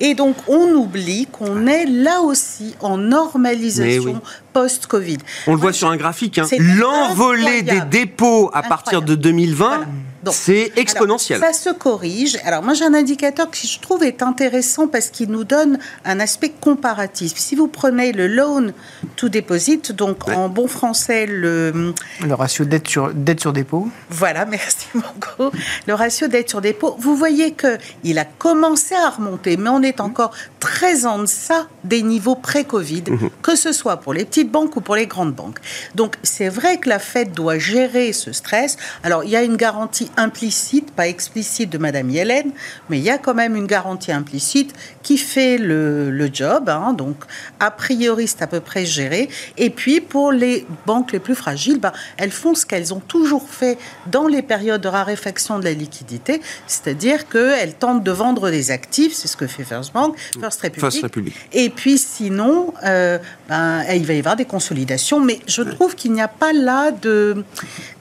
Et 0.00 0.14
donc, 0.14 0.36
on 0.48 0.72
oublie 0.74 1.26
qu'on 1.30 1.66
est 1.66 1.86
là 1.86 2.20
aussi 2.22 2.74
en 2.80 2.96
normalisation 2.98 4.20
post-Covid. 4.52 5.18
On 5.46 5.54
le 5.54 5.60
voit 5.60 5.72
sur 5.72 5.88
un 5.88 5.96
graphique. 5.96 6.38
Hein. 6.38 6.46
L'envolée 6.58 7.62
des 7.62 7.80
dépôts 7.82 8.50
à 8.52 8.62
partir 8.62 9.02
de 9.02 9.14
2020 9.14 9.86
c'est 10.32 10.72
exponentiel. 10.76 11.40
ça 11.40 11.52
se 11.52 11.70
corrige. 11.70 12.38
Alors 12.44 12.62
moi 12.62 12.74
j'ai 12.74 12.84
un 12.84 12.94
indicateur 12.94 13.50
qui 13.50 13.66
je 13.66 13.80
trouve 13.80 14.02
est 14.02 14.22
intéressant 14.22 14.88
parce 14.88 15.08
qu'il 15.10 15.30
nous 15.30 15.44
donne 15.44 15.78
un 16.04 16.20
aspect 16.20 16.50
comparatif. 16.60 17.34
Si 17.36 17.54
vous 17.54 17.68
prenez 17.68 18.12
le 18.12 18.26
loan 18.26 18.72
to 19.16 19.28
deposit, 19.28 19.92
donc 19.92 20.28
en 20.28 20.48
bon 20.48 20.68
français 20.68 21.26
le... 21.26 21.94
Le 22.24 22.34
ratio 22.34 22.64
dette 22.64 22.88
sur, 22.88 23.12
dette 23.14 23.40
sur 23.40 23.52
dépôt. 23.52 23.88
Voilà, 24.10 24.44
merci 24.50 24.86
beaucoup. 24.94 25.50
Le 25.86 25.94
ratio 25.94 26.28
dette 26.28 26.48
sur 26.48 26.60
dépôt, 26.60 26.96
vous 26.98 27.16
voyez 27.16 27.54
qu'il 27.54 28.18
a 28.18 28.24
commencé 28.24 28.94
à 28.94 29.10
remonter, 29.10 29.56
mais 29.56 29.70
on 29.70 29.82
est 29.82 30.00
encore 30.00 30.32
très 30.60 31.06
en 31.06 31.20
deçà 31.20 31.68
des 31.84 32.02
niveaux 32.02 32.36
pré-Covid, 32.36 33.04
mhm. 33.08 33.30
que 33.42 33.56
ce 33.56 33.72
soit 33.72 33.98
pour 33.98 34.12
les 34.12 34.24
petites 34.38 34.52
banques 34.52 34.76
ou 34.76 34.80
pour 34.80 34.94
les 34.94 35.06
grandes 35.06 35.34
banques. 35.34 35.58
Donc 35.96 36.14
c'est 36.22 36.48
vrai 36.48 36.78
que 36.78 36.88
la 36.88 37.00
Fed 37.00 37.32
doit 37.32 37.58
gérer 37.58 38.12
ce 38.12 38.32
stress. 38.32 38.76
Alors 39.02 39.24
il 39.24 39.30
y 39.30 39.36
a 39.36 39.42
une 39.42 39.56
garantie 39.56 40.10
implicite, 40.16 40.92
pas 40.92 41.08
explicite 41.08 41.70
de 41.70 41.78
Madame 41.78 42.08
Yellen, 42.10 42.52
mais 42.88 42.98
il 42.98 43.02
y 43.02 43.10
a 43.10 43.18
quand 43.18 43.34
même 43.34 43.56
une 43.56 43.66
garantie 43.66 44.12
implicite 44.12 44.74
qui 45.02 45.18
fait 45.18 45.58
le, 45.58 46.28
job. 46.32 46.68
Hein. 46.68 46.92
donc, 46.92 47.16
a 47.58 47.70
priori, 47.70 48.28
c'est 48.28 48.42
à 48.42 48.46
peu 48.46 48.60
près 48.60 48.84
géré. 48.84 49.30
Et 49.56 49.70
puis, 49.70 50.02
pour 50.02 50.30
les 50.30 50.66
banques 50.86 51.12
les 51.12 51.18
plus 51.18 51.34
fragiles, 51.34 51.80
ben, 51.80 51.92
elles 52.18 52.30
font 52.30 52.54
ce 52.54 52.66
qu'elles 52.66 52.92
ont 52.92 53.00
toujours 53.00 53.48
fait 53.48 53.78
dans 54.06 54.26
les 54.26 54.42
périodes 54.42 54.82
de 54.82 54.88
raréfaction 54.88 55.58
de 55.58 55.64
la 55.64 55.72
liquidité, 55.72 56.42
c'est-à-dire 56.66 57.28
qu'elles 57.28 57.74
tentent 57.74 58.04
de 58.04 58.10
vendre 58.10 58.50
des 58.50 58.70
actifs, 58.70 59.14
c'est 59.14 59.28
ce 59.28 59.36
que 59.38 59.46
fait 59.46 59.64
First 59.64 59.94
Bank, 59.94 60.14
First 60.38 60.60
Republic. 60.60 61.34
Et 61.52 61.70
puis, 61.70 61.96
sinon, 61.96 62.74
euh, 62.84 63.18
ben, 63.48 63.82
il 63.94 64.04
va 64.04 64.12
y 64.12 64.18
avoir 64.18 64.27
des 64.36 64.44
consolidations. 64.44 65.20
Mais 65.20 65.40
je 65.46 65.62
trouve 65.62 65.94
qu'il 65.94 66.12
n'y 66.12 66.20
a 66.20 66.28
pas 66.28 66.52
là 66.52 66.90
de, 66.90 67.44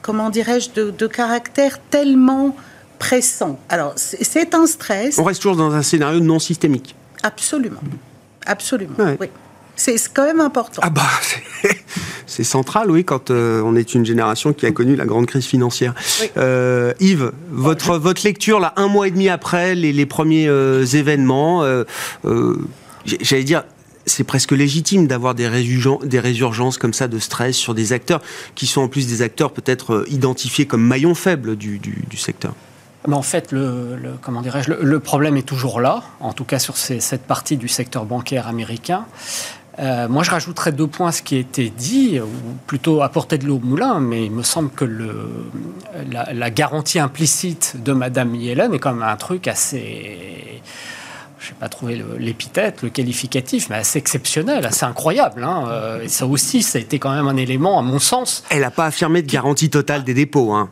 comment 0.01 0.29
dirais-je, 0.29 0.71
de, 0.71 0.91
de 0.91 1.07
caractère 1.07 1.79
tellement 1.89 2.55
pressant. 2.99 3.59
Alors, 3.69 3.93
c'est 3.95 4.53
un 4.55 4.65
stress. 4.65 5.17
On 5.17 5.23
reste 5.23 5.41
toujours 5.41 5.57
dans 5.57 5.73
un 5.73 5.83
scénario 5.83 6.19
non 6.19 6.39
systémique. 6.39 6.95
Absolument. 7.23 7.81
Absolument. 8.45 8.95
Oui. 9.19 9.27
C'est 9.75 9.95
quand 10.11 10.25
même 10.25 10.41
important. 10.41 10.81
Ah 10.83 10.89
bah, 10.89 11.03
c'est 12.25 12.43
central, 12.43 12.89
oui, 12.89 13.05
quand 13.05 13.29
euh, 13.29 13.61
on 13.63 13.75
est 13.75 13.93
une 13.93 14.05
génération 14.05 14.51
qui 14.51 14.65
a 14.65 14.71
connu 14.71 14.95
la 14.95 15.05
grande 15.05 15.27
crise 15.27 15.45
financière. 15.45 15.93
Euh, 16.35 16.93
Yves, 16.99 17.31
votre, 17.51 17.97
votre 17.99 18.23
lecture, 18.23 18.59
là, 18.59 18.73
un 18.75 18.87
mois 18.87 19.07
et 19.07 19.11
demi 19.11 19.29
après 19.29 19.75
les, 19.75 20.05
premiers 20.07 20.47
euh, 20.47 20.83
événements, 20.83 21.63
j'allais 23.05 23.43
dire, 23.43 23.65
c'est 24.07 24.23
presque 24.23 24.53
légitime 24.53 25.07
d'avoir 25.07 25.35
des, 25.35 25.47
résurgences 25.47 26.77
comme 26.77 26.93
ça 26.93 27.07
de 27.07 27.19
stress 27.19 27.55
sur 27.55 27.75
des 27.75 27.93
acteurs 27.93 28.21
qui 28.55 28.65
sont 28.65 28.81
en 28.81 28.87
plus 28.87 29.07
des 29.07 29.21
acteurs 29.21 29.51
peut-être 29.51 30.05
identifiés 30.09 30.65
comme 30.65 30.81
maillons 30.81 31.15
faibles 31.15 31.55
du, 31.55 31.79
secteur 32.15 32.53
en 33.09 33.21
fait, 33.21 33.53
le, 33.53 33.97
comment 34.21 34.41
dirais-je, 34.41 34.71
le, 34.71 34.99
problème 34.99 35.37
est 35.37 35.47
toujours 35.47 35.79
là, 35.79 36.03
en 36.19 36.33
tout 36.33 36.43
cas 36.43 36.59
sur 36.59 36.75
cette 36.75 37.23
partie 37.23 37.55
du 37.55 37.69
secteur 37.69 38.03
bancaire 38.05 38.47
américain. 38.47 39.05
Euh, 39.79 40.09
moi, 40.09 40.23
je 40.23 40.31
rajouterais 40.31 40.71
deux 40.71 40.87
points 40.87 41.09
à 41.09 41.11
ce 41.11 41.21
qui 41.21 41.35
a 41.35 41.39
été 41.39 41.69
dit, 41.69 42.19
ou 42.19 42.27
plutôt 42.65 43.01
apporter 43.03 43.37
de 43.37 43.45
l'eau 43.45 43.57
au 43.57 43.65
moulin, 43.65 43.99
mais 43.99 44.25
il 44.25 44.31
me 44.31 44.43
semble 44.43 44.71
que 44.71 44.85
la, 46.11 46.33
la, 46.33 46.49
garantie 46.49 46.99
implicite 46.99 47.75
de 47.81 47.93
Madame 47.93 48.35
Yellen 48.35 48.73
est 48.73 48.79
quand 48.79 48.93
même 48.93 49.07
un 49.07 49.15
truc 49.15 49.47
assez 49.47 50.61
je 51.39 51.51
n'ai 51.51 51.57
pas 51.59 51.69
trouvé 51.69 52.03
l'épithète, 52.17 52.81
le, 52.81 52.89
qualificatif, 52.89 53.69
mais 53.69 53.75
assez 53.75 53.99
exceptionnel, 53.99 54.65
assez 54.65 54.85
incroyable. 54.85 55.43
Hein. 55.43 55.65
Euh, 55.69 56.01
et 56.01 56.07
ça 56.07 56.25
aussi, 56.25 56.63
ça 56.63 56.79
a 56.79 56.81
été 56.81 56.97
quand 56.97 57.13
même 57.13 57.27
un 57.27 57.37
élément, 57.37 57.77
à 57.77 57.81
mon 57.83 57.99
sens. 57.99 58.43
Elle 58.49 58.61
n'a 58.61 58.71
pas 58.71 58.85
affirmé 58.85 59.21
de 59.21 59.31
garantie 59.31 59.69
totale 59.69 60.03
des 60.03 60.13
dépôts. 60.13 60.53
Hein. 60.53 60.69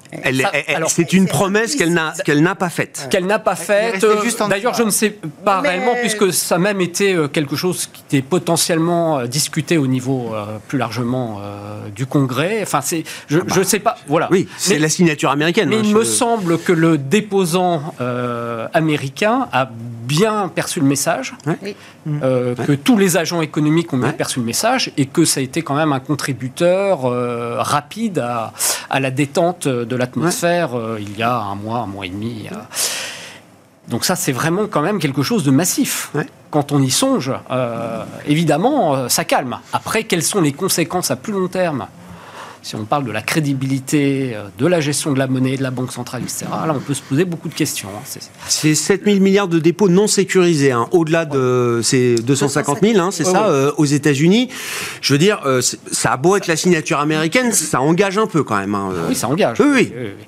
c'est 0.88 1.14
une 1.14 1.28
promesse 1.28 1.76
qu'elle 1.76 1.94
n'a 1.94 2.14
qu'elle 2.24 2.42
n'a 2.42 2.56
pas 2.56 2.70
faite. 2.70 3.08
Qu'elle 3.12 3.26
n'a 3.26 3.40
pas 3.40 3.56
faite. 3.56 4.04
Euh, 4.04 4.16
d'ailleurs, 4.50 4.74
je 4.74 4.84
ne 4.84 4.90
sais 4.90 5.12
pas 5.44 5.62
réellement, 5.62 5.94
puisque 6.02 6.34
ça 6.34 6.56
a 6.56 6.58
même 6.58 6.82
été 6.82 7.14
euh, 7.14 7.28
quelque 7.28 7.56
chose 7.56 7.88
qui 7.92 8.02
était 8.08 8.28
potentiellement 8.28 9.26
discuté 9.26 9.78
au 9.78 9.88
niveau 9.88 10.34
plus 10.68 10.78
largement 10.78 11.42
du 11.96 12.06
Congrès. 12.06 12.60
Enfin, 12.64 12.82
c'est, 12.82 13.04
je 13.28 13.38
ne 13.38 13.44
ah 13.44 13.56
bah. 13.56 13.64
sais 13.64 13.80
pas. 13.80 13.98
Voilà. 14.08 14.28
Oui, 14.32 14.48
c'est 14.58 14.80
la 14.80 14.90
signature 14.90 15.30
américaine. 15.30 15.70
Mais 15.70 15.78
hein, 15.78 15.82
il 15.84 15.94
me 15.94 16.04
semble 16.04 16.60
que 16.60 16.72
le 16.72 16.98
déposant 16.98 17.94
américain 18.74 19.48
a 19.52 19.70
bien 20.06 20.48
perçu 20.48 20.80
le 20.80 20.86
message, 20.86 21.34
euh, 22.08 22.56
que 22.56 22.72
tous 22.74 22.98
les 22.98 23.18
agents 23.18 23.42
économiques 23.42 23.92
ont 23.94 23.98
bien 23.98 24.12
perçu 24.12 24.40
le 24.40 24.46
message 24.46 24.92
et 24.98 25.06
que 25.06 25.26
ça 25.26 25.40
a 25.40 25.44
été 25.44 25.62
quand 25.62 25.76
même 25.76 25.94
un 25.94 26.00
contributeur 26.00 27.06
euh, 27.06 27.58
rapide 27.60 28.20
à, 28.20 28.54
la 29.00 29.12
détente 29.12 29.68
de 29.68 29.96
l'atmosphère 29.96 30.76
euh, 30.76 30.98
il 31.00 31.18
y 31.18 31.24
a 31.24 31.36
un 31.36 31.56
mois, 31.56 31.80
un 31.80 31.88
mois 31.88 32.06
et 32.06 32.10
demi. 32.10 32.48
Donc 33.90 34.06
ça, 34.06 34.16
c'est 34.16 34.32
vraiment 34.32 34.66
quand 34.68 34.82
même 34.82 35.00
quelque 35.00 35.22
chose 35.22 35.44
de 35.44 35.52
massif. 35.52 36.12
Quand 36.50 36.72
on 36.72 36.82
y 36.82 36.90
songe, 36.90 37.32
évidemment, 38.26 39.10
ça 39.10 39.26
calme. 39.26 39.60
Après, 39.74 40.06
quelles 40.06 40.24
sont 40.24 40.42
les 40.42 40.54
conséquences 40.54 41.12
à 41.12 41.16
plus 41.16 41.34
long 41.34 41.48
terme? 41.48 41.88
Si 42.66 42.76
on 42.76 42.84
parle 42.84 43.06
de 43.06 43.12
la 43.12 43.22
crédibilité 43.22 44.32
euh, 44.34 44.46
de 44.58 44.66
la 44.66 44.82
gestion 44.82 45.14
de 45.14 45.20
la 45.20 45.28
monnaie, 45.28 45.56
de 45.56 45.62
la 45.62 45.70
Banque 45.70 45.92
centrale, 45.92 46.24
etc., 46.24 46.48
là, 46.50 46.74
on 46.76 46.80
peut 46.80 46.96
se 46.96 47.02
poser 47.04 47.24
beaucoup 47.24 47.48
de 47.48 47.54
questions. 47.54 47.90
Hein. 47.96 48.20
C'est 48.48 48.74
7 48.74 49.04
000 49.06 49.20
milliards 49.20 49.48
de 49.48 49.60
dépôts 49.60 49.88
non 49.88 50.08
sécurisés, 50.08 50.72
hein. 50.72 50.88
au-delà 50.92 51.26
de 51.26 51.82
ces 51.84 52.16
250 52.16 52.80
000, 52.82 53.00
hein, 53.00 53.12
c'est 53.12 53.24
ça, 53.24 53.50
euh, 53.50 53.72
aux 53.78 53.86
États-Unis. 53.86 54.50
Je 55.02 55.14
veux 55.14 55.20
dire, 55.20 55.42
euh, 55.46 55.62
ça 55.62 56.14
a 56.14 56.18
beau 56.18 56.38
être 56.38 56.48
la 56.48 56.56
signature 56.56 57.00
américaine, 57.00 57.52
ça 57.52 57.82
engage 57.82 58.18
un 58.18 58.26
peu 58.26 58.44
quand 58.44 58.58
même. 58.58 58.76
oui, 59.08 59.14
ça 59.14 59.28
engage. 59.28 59.60
oui. 59.60 59.68
oui. 59.76 59.92
oui 59.96 60.26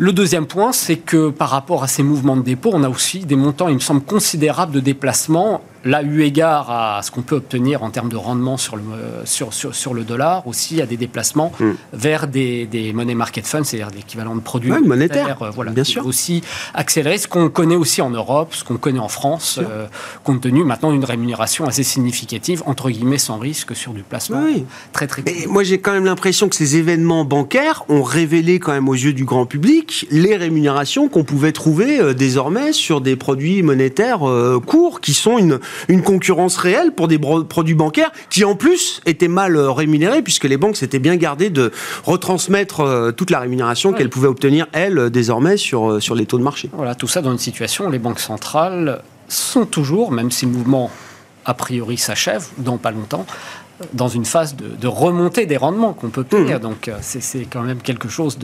le 0.00 0.12
deuxième 0.12 0.46
point, 0.46 0.70
c'est 0.70 0.96
que 0.96 1.30
par 1.30 1.50
rapport 1.50 1.82
à 1.82 1.88
ces 1.88 2.04
mouvements 2.04 2.36
de 2.36 2.42
dépôt, 2.42 2.70
on 2.72 2.84
a 2.84 2.88
aussi 2.88 3.18
des 3.20 3.34
montants, 3.34 3.66
il 3.66 3.74
me 3.74 3.80
semble, 3.80 4.00
considérables 4.00 4.72
de 4.72 4.78
déplacement 4.78 5.60
Là, 5.84 6.02
eu 6.02 6.22
égard 6.22 6.70
à 6.70 7.02
ce 7.02 7.10
qu'on 7.10 7.22
peut 7.22 7.36
obtenir 7.36 7.82
en 7.84 7.90
termes 7.90 8.08
de 8.08 8.16
rendement 8.16 8.56
sur 8.56 8.76
le, 8.76 8.82
sur, 9.24 9.52
sur, 9.52 9.94
le 9.94 10.02
dollar, 10.02 10.46
aussi 10.46 10.82
a 10.82 10.86
des 10.86 10.96
déplacements 10.96 11.52
hmm. 11.60 11.72
vers 11.92 12.26
des, 12.26 12.66
des 12.66 12.92
money 12.92 13.14
market 13.14 13.46
funds, 13.46 13.62
c'est-à-dire 13.62 13.90
l'équivalent 13.94 14.34
de 14.34 14.40
produits 14.40 14.72
monétaires. 14.72 15.40
Euh, 15.42 15.50
voilà, 15.50 15.70
bien 15.70 15.84
sûr. 15.84 16.04
Aussi 16.04 16.42
accélérer 16.74 17.18
ce 17.18 17.28
qu'on 17.28 17.48
connaît 17.48 17.76
aussi 17.76 18.02
en 18.02 18.10
Europe, 18.10 18.54
ce 18.54 18.64
qu'on 18.64 18.76
connaît 18.76 18.98
en 18.98 19.08
France, 19.08 19.60
euh, 19.62 19.86
compte 20.24 20.40
tenu 20.40 20.64
maintenant 20.64 20.90
d'une 20.90 21.04
rémunération 21.04 21.64
assez 21.64 21.84
significative, 21.84 22.62
entre 22.66 22.90
guillemets, 22.90 23.18
sans 23.18 23.38
risque 23.38 23.76
sur 23.76 23.92
du 23.92 24.02
placement. 24.02 24.42
Oui. 24.44 24.64
Très, 24.92 25.06
très 25.06 25.22
Mais 25.24 25.46
Moi, 25.46 25.62
j'ai 25.62 25.78
quand 25.78 25.92
même 25.92 26.04
l'impression 26.06 26.48
que 26.48 26.56
ces 26.56 26.76
événements 26.76 27.24
bancaires 27.24 27.84
ont 27.88 28.02
révélé 28.02 28.58
quand 28.58 28.72
même 28.72 28.88
aux 28.88 28.94
yeux 28.94 29.12
du 29.12 29.24
grand 29.24 29.46
public 29.46 30.06
les 30.10 30.36
rémunérations 30.36 31.08
qu'on 31.08 31.24
pouvait 31.24 31.52
trouver 31.52 32.00
euh, 32.00 32.14
désormais 32.14 32.72
sur 32.72 33.00
des 33.00 33.14
produits 33.14 33.62
monétaires 33.62 34.20
courts 34.66 35.00
qui 35.00 35.14
sont 35.14 35.38
une, 35.38 35.58
une 35.88 36.02
concurrence 36.02 36.56
réelle 36.56 36.92
pour 36.92 37.08
des 37.08 37.18
produits 37.18 37.74
bancaires 37.74 38.12
qui 38.30 38.44
en 38.44 38.54
plus 38.54 39.00
étaient 39.06 39.28
mal 39.28 39.56
euh, 39.56 39.70
rémunérés 39.70 40.22
puisque 40.22 40.44
les 40.44 40.56
banques 40.56 40.76
s'étaient 40.76 40.98
bien 40.98 41.16
gardées 41.16 41.50
de 41.50 41.72
retransmettre 42.04 42.80
euh, 42.80 43.12
toute 43.12 43.30
la 43.30 43.40
rémunération 43.40 43.92
qu'elles 43.92 44.10
pouvaient 44.10 44.28
obtenir 44.28 44.66
elles 44.72 44.98
euh, 44.98 45.10
désormais 45.10 45.56
sur, 45.56 46.02
sur 46.02 46.14
les 46.14 46.26
taux 46.26 46.38
de 46.38 46.42
marché. 46.42 46.70
Voilà, 46.72 46.94
tout 46.94 47.08
ça 47.08 47.20
dans 47.20 47.32
une 47.32 47.38
situation 47.38 47.86
où 47.86 47.90
les 47.90 47.98
banques 47.98 48.20
centrales 48.20 49.02
sont 49.28 49.66
toujours, 49.66 50.10
même 50.10 50.30
si 50.30 50.46
le 50.46 50.52
mouvement 50.52 50.90
a 51.44 51.54
priori 51.54 51.96
s'achève 51.96 52.46
dans 52.58 52.76
pas 52.76 52.90
longtemps, 52.90 53.24
dans 53.92 54.08
une 54.08 54.24
phase 54.24 54.56
de, 54.56 54.86
remontée 54.86 55.46
des 55.46 55.56
rendements 55.56 55.92
qu'on 55.92 56.08
peut 56.08 56.24
tenir. 56.24 56.58
Mmh. 56.58 56.62
Donc 56.62 56.90
c'est 57.00 57.46
quand 57.50 57.62
même 57.62 57.78
quelque 57.78 58.08
chose 58.08 58.38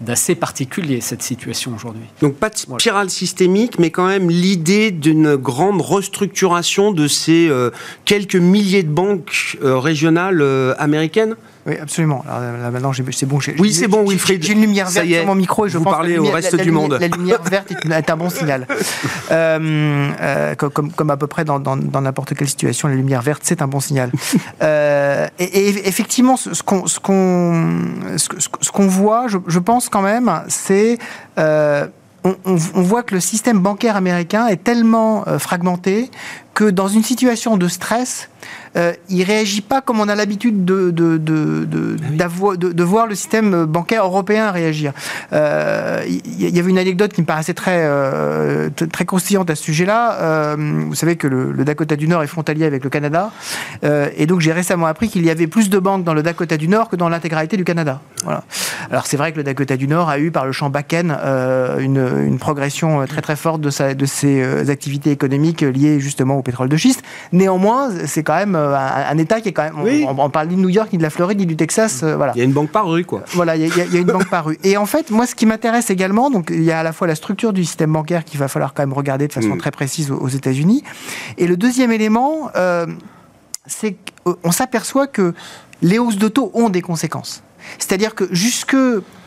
d'assez 0.00 0.34
particulier, 0.34 1.00
cette 1.00 1.22
situation 1.22 1.72
aujourd'hui. 1.74 2.04
Donc 2.20 2.36
pas 2.36 2.50
de 2.50 2.56
spirale 2.56 3.10
systémique, 3.10 3.78
mais 3.78 3.90
quand 3.90 4.06
même 4.06 4.30
l'idée 4.30 4.90
d'une 4.90 5.36
grande 5.36 5.80
restructuration 5.80 6.92
de 6.92 7.06
ces 7.08 7.48
euh, 7.48 7.70
quelques 8.04 8.36
milliers 8.36 8.82
de 8.82 8.90
banques 8.90 9.58
euh, 9.62 9.78
régionales 9.78 10.40
euh, 10.40 10.74
américaines 10.78 11.36
oui, 11.66 11.74
absolument. 11.80 12.24
là, 12.26 12.70
maintenant, 12.70 12.92
c'est 12.92 13.26
bon. 13.26 13.38
Oui, 13.58 13.72
c'est 13.72 13.86
bon, 13.86 14.04
Wilfried. 14.08 14.42
J'ai 14.42 14.54
une 14.54 14.62
lumière 14.62 14.88
verte 14.88 15.06
sur 15.06 15.26
mon 15.26 15.34
micro 15.34 15.66
et 15.66 15.68
je 15.68 15.78
vous 15.78 15.84
pense 15.84 15.92
parlez 15.92 16.18
au 16.18 16.30
reste 16.30 16.56
du 16.56 16.70
monde. 16.70 16.96
La 17.00 17.08
lumière 17.08 17.42
verte 17.42 17.70
est, 17.70 18.10
un 18.10 18.16
bon 18.16 18.30
signal. 18.30 18.66
Euh, 19.30 20.10
euh, 20.20 20.54
comme, 20.56 20.90
comme, 20.90 21.10
à 21.10 21.16
peu 21.16 21.26
près 21.26 21.44
dans 21.44 21.60
n'importe 21.76 22.34
quelle 22.34 22.48
situation, 22.48 22.88
la 22.88 22.94
lumière 22.94 23.22
verte, 23.22 23.42
c'est 23.44 23.62
un 23.62 23.68
bon 23.68 23.80
signal. 23.80 24.10
Euh, 24.62 25.26
et, 25.38 25.88
effectivement, 25.88 26.36
ce 26.36 26.62
qu'on 26.62 26.86
ce 26.86 26.98
qu'on 28.70 28.86
voit, 28.88 29.28
je, 29.28 29.38
je, 29.46 29.58
pense 29.58 29.88
quand 29.88 30.02
même, 30.02 30.30
c'est 30.48 30.98
on, 32.24 32.54
voit 32.54 33.02
que 33.02 33.14
le 33.14 33.20
système 33.20 33.60
bancaire 33.60 33.96
américain 33.96 34.46
est 34.46 34.62
tellement 34.62 35.24
euh, 35.26 35.38
fragmenté 35.38 36.10
que 36.60 36.68
dans 36.68 36.88
une 36.88 37.02
situation 37.02 37.56
de 37.56 37.68
stress, 37.68 38.28
euh, 38.76 38.92
il 39.08 39.22
réagit 39.24 39.62
pas 39.62 39.80
comme 39.80 39.98
on 39.98 40.08
a 40.08 40.14
l'habitude 40.14 40.64
de 40.64 40.90
de, 40.90 41.16
de, 41.16 41.64
de, 41.64 41.96
ah 42.20 42.56
de, 42.56 42.84
voir 42.84 43.06
le 43.06 43.14
système 43.14 43.64
bancaire 43.64 44.04
européen 44.04 44.50
réagir. 44.50 44.92
Euh, 45.32 46.04
il 46.06 46.48
y, 46.48 46.58
avait 46.58 46.70
une 46.70 46.78
anecdote 46.78 47.12
qui 47.12 47.20
me 47.20 47.26
paraissait 47.26 47.54
très, 47.54 47.80
euh, 47.82 48.68
très 48.92 49.06
à 49.10 49.54
ce 49.54 49.62
sujet-là. 49.62 50.56
vous 50.56 50.94
savez 50.94 51.16
que 51.16 51.26
le, 51.26 51.50
le, 51.50 51.64
Dakota 51.64 51.96
du 51.96 52.06
Nord 52.06 52.22
est 52.22 52.28
frontalier 52.28 52.64
avec 52.64 52.84
le 52.84 52.90
Canada. 52.90 53.30
et 53.82 54.26
donc 54.26 54.40
j'ai 54.40 54.52
récemment 54.52 54.86
appris 54.86 55.08
qu'il 55.08 55.24
y 55.24 55.30
avait 55.30 55.46
plus 55.48 55.68
de 55.68 55.78
banques 55.78 56.04
dans 56.04 56.14
le 56.14 56.22
Dakota 56.22 56.56
du 56.56 56.68
Nord 56.68 56.90
que 56.90 56.96
dans 56.96 57.08
l'intégralité 57.08 57.56
du 57.56 57.64
Canada. 57.64 58.00
Voilà. 58.24 58.44
Alors 58.90 59.06
c'est 59.06 59.16
vrai 59.16 59.32
que 59.32 59.38
le 59.38 59.44
Dakota 59.44 59.76
du 59.76 59.88
Nord 59.88 60.10
a 60.10 60.18
eu 60.18 60.30
par 60.30 60.46
le 60.46 60.52
champ 60.52 60.70
Bakken 60.70 61.10
une, 61.78 62.26
une, 62.26 62.38
progression 62.38 63.04
très 63.06 63.22
très 63.22 63.36
forte 63.36 63.60
de, 63.60 63.70
sa, 63.70 63.94
de 63.94 64.06
ses 64.06 64.70
activités 64.70 65.10
économiques 65.10 65.62
liées 65.62 65.98
justement 65.98 66.36
au 66.36 66.42
pétrole 66.50 66.68
de 66.68 66.76
schiste. 66.76 67.02
Néanmoins, 67.32 67.90
c'est 68.06 68.24
quand 68.24 68.34
même 68.34 68.56
euh, 68.56 68.76
un, 68.76 69.18
État 69.18 69.40
qui 69.40 69.50
est 69.50 69.52
quand 69.52 69.62
même. 69.62 69.78
On, 70.18 70.30
parle 70.30 70.48
ni 70.48 70.56
de 70.56 70.60
New 70.60 70.68
York, 70.68 70.88
ni 70.92 70.98
de 70.98 71.02
la 71.02 71.10
Floride, 71.10 71.38
ni 71.38 71.46
du 71.46 71.56
Texas. 71.56 72.02
Euh, 72.02 72.16
voilà. 72.16 72.32
Il 72.34 72.38
y 72.38 72.40
a 72.40 72.44
une 72.44 72.52
banque 72.52 72.70
par 72.70 72.88
rue, 72.88 73.04
quoi. 73.04 73.22
Voilà, 73.32 73.56
il 73.56 73.68
y, 73.68 73.80
a, 73.80 74.00
une 74.00 74.04
banque 74.04 74.28
par 74.28 74.46
rue. 74.46 74.58
Et 74.64 74.76
en 74.76 74.86
fait, 74.86 75.10
moi, 75.10 75.26
ce 75.26 75.34
qui 75.36 75.46
m'intéresse 75.46 75.90
également, 75.90 76.28
donc 76.30 76.50
il 76.50 76.64
y 76.64 76.72
a 76.72 76.80
à 76.80 76.82
la 76.82 76.92
fois 76.92 77.06
la 77.06 77.14
structure 77.14 77.52
du 77.52 77.64
système 77.64 77.92
bancaire 77.92 78.24
qu'il 78.24 78.40
va 78.40 78.48
falloir 78.48 78.74
quand 78.74 78.82
même 78.82 78.92
regarder 78.92 79.28
de 79.28 79.32
façon 79.32 79.54
mm. 79.54 79.58
très 79.58 79.70
précise 79.70 80.10
aux, 80.10 80.28
États-Unis. 80.28 80.82
Et 81.38 81.46
le 81.46 81.56
deuxième 81.56 81.92
élément, 81.92 82.50
euh, 82.56 82.86
c'est 83.66 83.96
qu'on 84.24 84.50
s'aperçoit 84.52 85.06
que 85.06 85.34
les 85.82 85.98
hausses 85.98 86.18
de 86.18 86.28
taux 86.28 86.50
ont 86.54 86.68
des 86.68 86.82
conséquences. 86.82 87.42
C'est-à-dire 87.78 88.14
que 88.14 88.28
jusque 88.32 88.76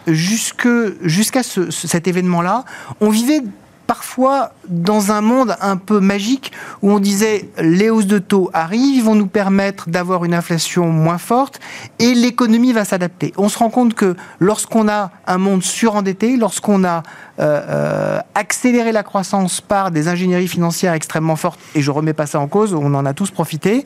jusque 0.08 0.68
jusqu'à 1.02 1.44
cet 1.44 2.08
événement-là, 2.08 2.66
on 3.00 3.10
vivait 3.10 3.42
parfois 3.88 4.52
dans 4.67 5.12
un 5.12 5.22
monde 5.22 5.56
un 5.62 5.78
peu 5.78 6.00
magique 6.00 6.52
où 6.82 6.91
on 6.91 7.00
disait 7.00 7.50
les 7.60 7.89
hausses 7.89 8.08
de 8.08 8.19
taux 8.19 8.50
arrivent, 8.54 9.06
vont 9.06 9.15
nous 9.15 9.28
permettre 9.28 9.89
d'avoir 9.89 10.26
une 10.26 10.34
inflation 10.34 10.88
moins 10.88 11.17
forte 11.17 11.60
et 12.00 12.13
l'économie 12.13 12.74
va 12.74 12.86
s'adapter. 12.86 13.34
On 13.38 13.50
se 13.50 13.58
rend 13.58 13.69
compte 13.69 13.93
que 13.93 14.15
lorsqu'on 14.39 14.88
a 14.88 15.12
un 15.28 15.38
monde 15.38 15.63
surendetté, 15.63 16.38
lorsqu'on 16.38 16.84
a 16.84 17.04
euh, 17.39 17.62
euh, 17.67 18.19
accéléré 18.36 18.91
la 18.91 19.04
croissance 19.04 19.60
par 19.60 19.91
des 19.91 20.08
ingénieries 20.08 20.48
financières 20.48 20.93
extrêmement 20.93 21.36
fortes, 21.36 21.60
et 21.76 21.82
je 21.82 21.91
remets 21.91 22.13
pas 22.13 22.26
ça 22.26 22.39
en 22.39 22.48
cause, 22.48 22.74
on 22.74 22.93
en 22.93 23.06
a 23.06 23.13
tous 23.13 23.32
profité, 23.32 23.84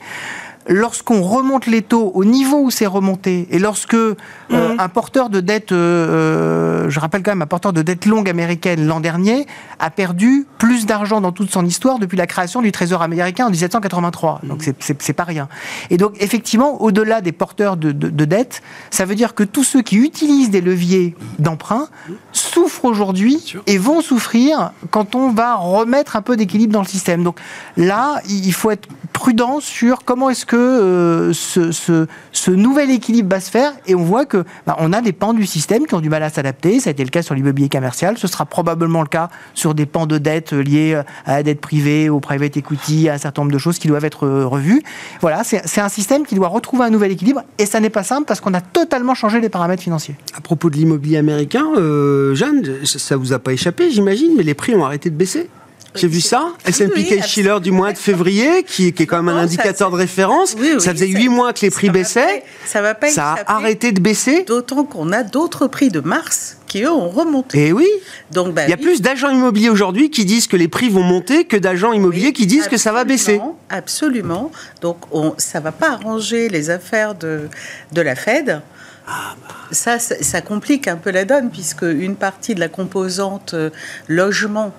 lorsqu'on 0.68 1.22
remonte 1.22 1.66
les 1.66 1.82
taux 1.82 2.12
au 2.14 2.26
niveau 2.26 2.60
où 2.60 2.72
c'est 2.72 2.86
remonté, 2.86 3.48
et 3.52 3.60
lorsque 3.60 3.94
euh, 3.94 4.16
mhm. 4.50 4.80
un 4.80 4.90
porteur 4.90 5.30
de 5.30 5.40
dette, 5.40 5.72
euh, 5.72 6.86
euh, 6.86 6.90
je 6.90 7.00
rappelle 7.00 7.24
quand 7.24 7.32
même, 7.32 7.42
un 7.42 7.48
porteur 7.48 7.74
de 7.74 7.82
dette 7.82 8.06
longue 8.06 8.30
américaine 8.30 8.86
l'an 8.86 9.00
dernier 9.00 9.46
a 9.80 9.90
perdu 9.90 10.46
plus 10.58 10.86
d'argent 10.86 11.22
dans 11.22 11.32
toute 11.32 11.52
son 11.52 11.66
histoire 11.66 12.00
depuis 12.00 12.18
la 12.18 12.28
création 12.28 12.62
du 12.62 12.72
Trésor 12.72 13.02
américain 13.02 13.48
en 13.48 13.50
1783. 13.50 14.42
Donc 14.44 14.66
mhm. 14.66 14.74
c'est 15.00 15.14
pas 15.14 15.24
rien. 15.24 15.48
Et 15.90 15.98
donc 15.98 16.16
effectivement, 16.20 16.82
au-delà 16.82 17.22
des 17.22 17.32
porteurs 17.32 17.78
de, 17.78 17.92
de, 17.92 18.26
dette, 18.26 18.62
ça 18.90 19.06
veut 19.06 19.16
dire 19.16 19.36
que 19.36 19.44
tous 19.44 19.64
ceux 19.64 19.82
qui 19.82 19.98
utilisent 19.98 20.50
des 20.50 20.62
leviers 20.62 21.16
d'emprunt 21.40 21.88
souffrent 22.32 22.86
aujourd'hui 22.86 23.56
et 23.68 23.78
vont 23.78 24.02
souffrir 24.02 24.72
quand 24.92 25.16
on 25.16 25.30
va 25.30 25.56
remettre 25.56 26.16
un 26.16 26.22
peu 26.22 26.36
d'équilibre 26.36 26.74
dans 26.74 26.82
le 26.82 26.88
système. 26.88 27.24
Donc 27.24 27.40
là, 27.78 28.22
il 28.28 28.54
faut 28.54 28.72
être 28.72 28.88
prudent 29.14 29.60
sur 29.60 30.04
comment 30.04 30.30
est-ce 30.30 30.46
que 30.46 30.57
euh, 30.58 31.34
ce, 31.34 32.52
nouvel 32.52 32.92
équilibre 32.92 33.30
va 33.30 33.40
se 33.40 33.52
faire 33.52 33.74
et 33.86 33.96
on 33.96 34.04
voit 34.04 34.26
que 34.26 34.44
bah, 34.66 34.76
on 34.80 34.94
a 34.94 35.02
des 35.02 35.14
pans 35.14 35.34
du 35.34 35.46
système 35.46 35.86
qui 35.86 35.94
ont 35.96 36.02
du 36.02 36.10
mal 36.10 36.24
à 36.24 36.30
s'adapter. 36.30 36.80
Ça 36.80 36.90
a 36.90 36.92
été 36.92 37.04
le 37.04 37.10
cas 37.10 37.22
sur 37.22 37.36
l'immobilier 37.36 37.70
commercial, 37.70 38.18
ce 38.18 38.28
sera 38.28 38.46
probablement 38.46 39.02
le 39.02 39.08
cas 39.08 39.30
sur 39.54 39.74
des 39.74 39.86
pans 39.86 40.06
de 40.06 40.18
dette 40.18 40.54
liés 40.54 41.02
à 41.26 41.38
la 41.38 41.44
dette 41.44 41.62
privée, 41.62 42.10
au 42.10 42.20
private 42.20 42.58
equity, 42.58 43.10
à 43.10 43.14
un 43.14 43.18
certain 43.18 43.42
nombre 43.42 43.54
de 43.54 43.58
choses 43.58 43.80
qui 43.80 43.88
doivent 43.88 44.06
être 44.06 44.26
euh, 44.26 44.46
revues. 44.46 44.84
Voilà, 45.22 45.44
c'est 45.44 45.82
un 45.82 45.90
système 45.90 46.26
qui 46.26 46.36
doit 46.36 46.48
retrouver 46.48 46.86
un 46.86 46.90
nouvel 46.90 47.12
équilibre 47.12 47.44
et 47.58 47.66
ça 47.66 47.80
n'est 47.80 47.90
pas 47.90 48.04
simple 48.04 48.26
parce 48.26 48.40
qu'on 48.40 48.54
a 48.54 48.62
totalement 48.62 49.16
changé 49.16 49.40
les 49.40 49.50
paramètres 49.50 49.84
financiers. 49.84 50.16
À 50.36 50.42
propos 50.42 50.70
de 50.70 50.76
l'immobilier 50.76 51.18
américain, 51.18 51.66
euh, 51.78 52.36
Jeanne, 52.36 52.64
ça 52.84 53.18
vous 53.18 53.34
a 53.34 53.40
pas 53.40 53.54
échappé, 53.54 53.92
j'imagine, 53.92 54.34
mais 54.38 54.44
les 54.44 54.54
prix 54.54 54.76
ont 54.76 54.86
arrêté 54.86 55.10
de 55.10 55.16
baisser. 55.16 55.50
J'ai 55.98 56.08
vu 56.08 56.22
ça. 56.22 56.54
S&P 56.66 57.04
Case 57.06 57.62
du 57.62 57.72
mois 57.72 57.94
de 57.94 57.98
février, 57.98 58.64
qui, 58.64 58.88
est 58.88 59.06
quand 59.06 59.22
même 59.22 59.36
un 59.36 59.42
indicateur 59.42 59.92
de 59.92 59.96
référence. 59.96 60.56
ça 60.80 60.92
faisait 60.92 61.08
huit 61.08 61.30
mois 61.30 61.54
que 61.54 61.62
les 61.62 61.70
prix 61.70 61.90
baissaient. 61.90 62.44
ça 62.66 62.82
va 62.82 62.94
pas 62.94 63.10
Ça 63.10 63.36
a 63.46 63.56
arrêté 63.56 63.92
de 63.92 64.00
baisser. 64.00 64.44
D'autant 64.44 64.84
qu'on 64.84 65.12
a 65.12 65.24
d'autres 65.24 65.68
prix 65.68 65.90
de 65.90 66.00
mars 66.00 66.58
qui, 66.68 66.84
eux, 66.84 66.92
ont 66.92 67.10
remonté. 67.10 67.58
Et 67.58 67.68
eh 67.68 67.74
oui. 67.74 67.88
Donc, 68.32 68.54
bah 68.54 68.64
Il 68.66 68.70
y 68.70 68.74
a 68.74 68.78
plus 68.78 69.02
d'agents 69.02 69.30
immobiliers 69.30 69.70
aujourd'hui 69.70 70.10
qui 70.10 70.26
disent 70.26 70.48
que 70.48 70.58
les 70.58 70.68
prix 70.68 70.90
vont 70.90 71.04
monter 71.04 71.46
que 71.46 71.58
d'agents 71.58 71.94
immobiliers 71.94 72.34
qui 72.34 72.46
disent 72.46 72.68
que 72.68 72.78
ça 72.78 72.92
va 72.92 73.04
baisser. 73.04 73.40
Absolument. 73.70 74.52
Donc, 74.82 74.98
on, 75.12 75.34
ça 75.38 75.60
ne 75.60 75.64
va 75.64 75.72
pas 75.72 75.92
arranger 75.92 76.50
les 76.50 76.70
affaires 76.70 77.16
de, 77.16 77.48
de 77.94 78.02
la 78.02 78.16
Fed. 78.16 78.62
Ah, 79.08 79.36
bah. 79.42 79.56
ça, 79.72 80.00
ça, 80.00 80.42
complique 80.42 80.88
un 80.88 80.98
peu 80.98 81.12
la 81.12 81.24
donne, 81.24 81.50
puisque 81.50 81.84
une 81.84 82.18
partie 82.18 82.56
de 82.56 82.60
la 82.60 82.68
composante 82.68 83.54
euh, 83.54 83.70
logement 84.10 84.74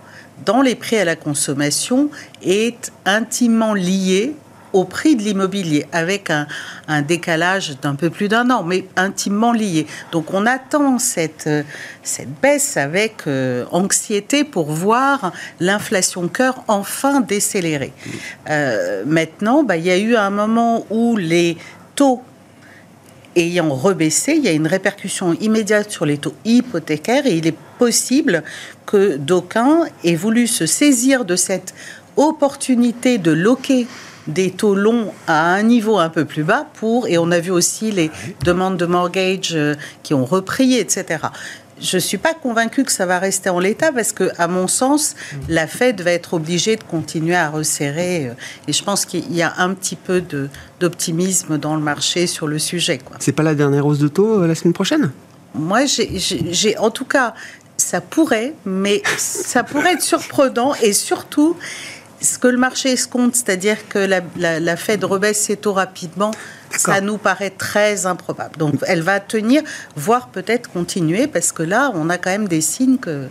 dans 0.44 0.62
les 0.62 0.74
prix 0.74 0.96
à 0.96 1.04
la 1.04 1.16
consommation 1.16 2.10
est 2.42 2.92
intimement 3.04 3.74
lié 3.74 4.34
au 4.72 4.84
prix 4.84 5.16
de 5.16 5.22
l'immobilier, 5.22 5.86
avec 5.92 6.30
un, 6.30 6.46
décalage 7.02 7.78
d'un 7.80 7.94
peu 7.94 8.10
plus 8.10 8.28
d'un 8.28 8.50
an, 8.50 8.62
mais 8.62 8.84
intimement 8.96 9.52
lié. 9.52 9.86
Donc 10.12 10.32
on 10.34 10.46
attend 10.46 10.98
cette, 10.98 11.48
cette 12.02 12.40
baisse 12.40 12.76
avec 12.76 13.26
euh, 13.26 13.64
anxiété 13.72 14.44
pour 14.44 14.70
voir 14.70 15.32
l'inflation 15.60 16.28
cœur 16.28 16.64
enfin 16.68 17.20
décélérer. 17.20 17.92
Euh, 18.48 19.04
maintenant, 19.06 19.62
bah, 19.62 19.76
il 19.76 19.84
y 19.84 19.90
a 19.90 19.98
eu 19.98 20.16
un 20.16 20.30
moment 20.30 20.86
où 20.90 21.16
les 21.16 21.56
taux 21.94 22.22
ayant 23.38 23.72
rebaissé, 23.74 24.34
il 24.36 24.44
y 24.44 24.48
a 24.48 24.52
une 24.52 24.66
répercussion 24.66 25.34
immédiate 25.34 25.90
sur 25.90 26.06
les 26.06 26.18
taux 26.18 26.34
hypothécaires 26.44 27.26
et 27.26 27.36
il 27.36 27.46
est 27.46 27.56
possible 27.78 28.42
que 28.86 29.16
d'aucuns 29.16 29.84
aient 30.04 30.14
voulu 30.14 30.46
se 30.46 30.66
saisir 30.66 31.24
de 31.24 31.36
cette 31.36 31.74
opportunité 32.16 33.18
de 33.18 33.30
loquer 33.30 33.86
des 34.26 34.50
taux 34.50 34.74
longs 34.74 35.12
à 35.26 35.54
un 35.54 35.62
niveau 35.62 35.98
un 35.98 36.10
peu 36.10 36.24
plus 36.24 36.44
bas 36.44 36.66
pour, 36.74 37.08
et 37.08 37.16
on 37.18 37.30
a 37.30 37.40
vu 37.40 37.50
aussi 37.50 37.90
les 37.90 38.10
demandes 38.44 38.76
de 38.76 38.86
mortgage 38.86 39.54
euh, 39.54 39.74
qui 40.02 40.12
ont 40.12 40.26
repris, 40.26 40.74
etc. 40.74 41.18
Je 41.80 41.96
ne 41.96 42.00
suis 42.00 42.18
pas 42.18 42.34
convaincue 42.34 42.84
que 42.84 42.92
ça 42.92 43.06
va 43.06 43.18
rester 43.18 43.50
en 43.50 43.58
l'état 43.58 43.92
parce 43.92 44.12
que, 44.12 44.30
à 44.38 44.48
mon 44.48 44.68
sens, 44.68 45.14
la 45.48 45.66
Fed 45.66 46.00
va 46.00 46.12
être 46.12 46.34
obligée 46.34 46.76
de 46.76 46.82
continuer 46.82 47.36
à 47.36 47.50
resserrer. 47.50 48.28
Euh, 48.28 48.34
et 48.66 48.72
je 48.72 48.82
pense 48.82 49.04
qu'il 49.04 49.34
y 49.34 49.42
a 49.42 49.54
un 49.58 49.74
petit 49.74 49.96
peu 49.96 50.22
d'optimisme 50.80 51.58
dans 51.58 51.74
le 51.74 51.82
marché 51.82 52.26
sur 52.26 52.46
le 52.46 52.58
sujet. 52.58 52.98
C'est 53.20 53.32
pas 53.32 53.42
la 53.42 53.54
dernière 53.54 53.86
hausse 53.86 53.98
de 53.98 54.08
taux 54.08 54.42
euh, 54.42 54.46
la 54.46 54.54
semaine 54.54 54.74
prochaine? 54.74 55.10
Moi, 55.54 55.80
j'ai, 55.86 56.78
en 56.78 56.90
tout 56.90 57.04
cas, 57.04 57.34
ça 57.76 58.00
pourrait, 58.00 58.54
mais 58.64 59.02
ça 59.16 59.64
pourrait 59.64 59.94
être 59.94 60.02
surprenant 60.02 60.74
et 60.82 60.92
surtout 60.92 61.56
ce 62.20 62.38
que 62.38 62.48
le 62.48 62.58
marché 62.58 62.92
escompte, 62.92 63.36
c'est-à-dire 63.36 63.88
que 63.88 63.98
la, 63.98 64.20
la, 64.60 64.76
Fed 64.76 65.04
rebaisse 65.04 65.40
ses 65.40 65.56
taux 65.56 65.72
rapidement, 65.72 66.32
ça 66.76 67.00
nous 67.00 67.18
paraît 67.18 67.50
très 67.50 68.06
improbable. 68.06 68.56
Donc 68.56 68.74
elle 68.86 69.02
va 69.02 69.20
tenir, 69.20 69.62
voire 69.96 70.28
peut-être 70.28 70.70
continuer, 70.70 71.26
parce 71.26 71.52
que 71.52 71.62
là, 71.62 71.92
on 71.94 72.10
a 72.10 72.18
quand 72.18 72.30
même 72.30 72.48
des 72.48 72.60
signes 72.60 72.98
que, 72.98 73.28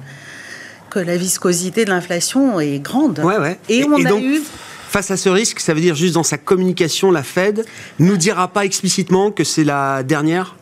que 0.90 1.00
la 1.00 1.18
viscosité 1.18 1.86
de 1.86 1.90
l'inflation 1.90 2.60
est 2.60 2.80
grande. 2.80 3.20
Ouais, 3.20 3.38
ouais. 3.38 3.60
Et, 3.70 3.84
on 3.86 4.04
a 4.04 4.20
eu 4.20 4.42
face 4.88 5.12
à 5.12 5.18
ce 5.18 5.30
risque, 5.30 5.60
ça 5.60 5.74
veut 5.74 5.82
dire 5.82 5.96
juste 5.96 6.16
dans 6.16 6.24
sa 6.24 6.38
communication, 6.38 7.12
la 7.12 7.24
Fed 7.24 7.66
nous 8.00 8.18
dira 8.18 8.48
pas 8.48 8.66
explicitement 8.66 9.32
que 9.32 9.44
c'est 9.44 9.64
la 9.64 10.02
dernière? 10.04 10.56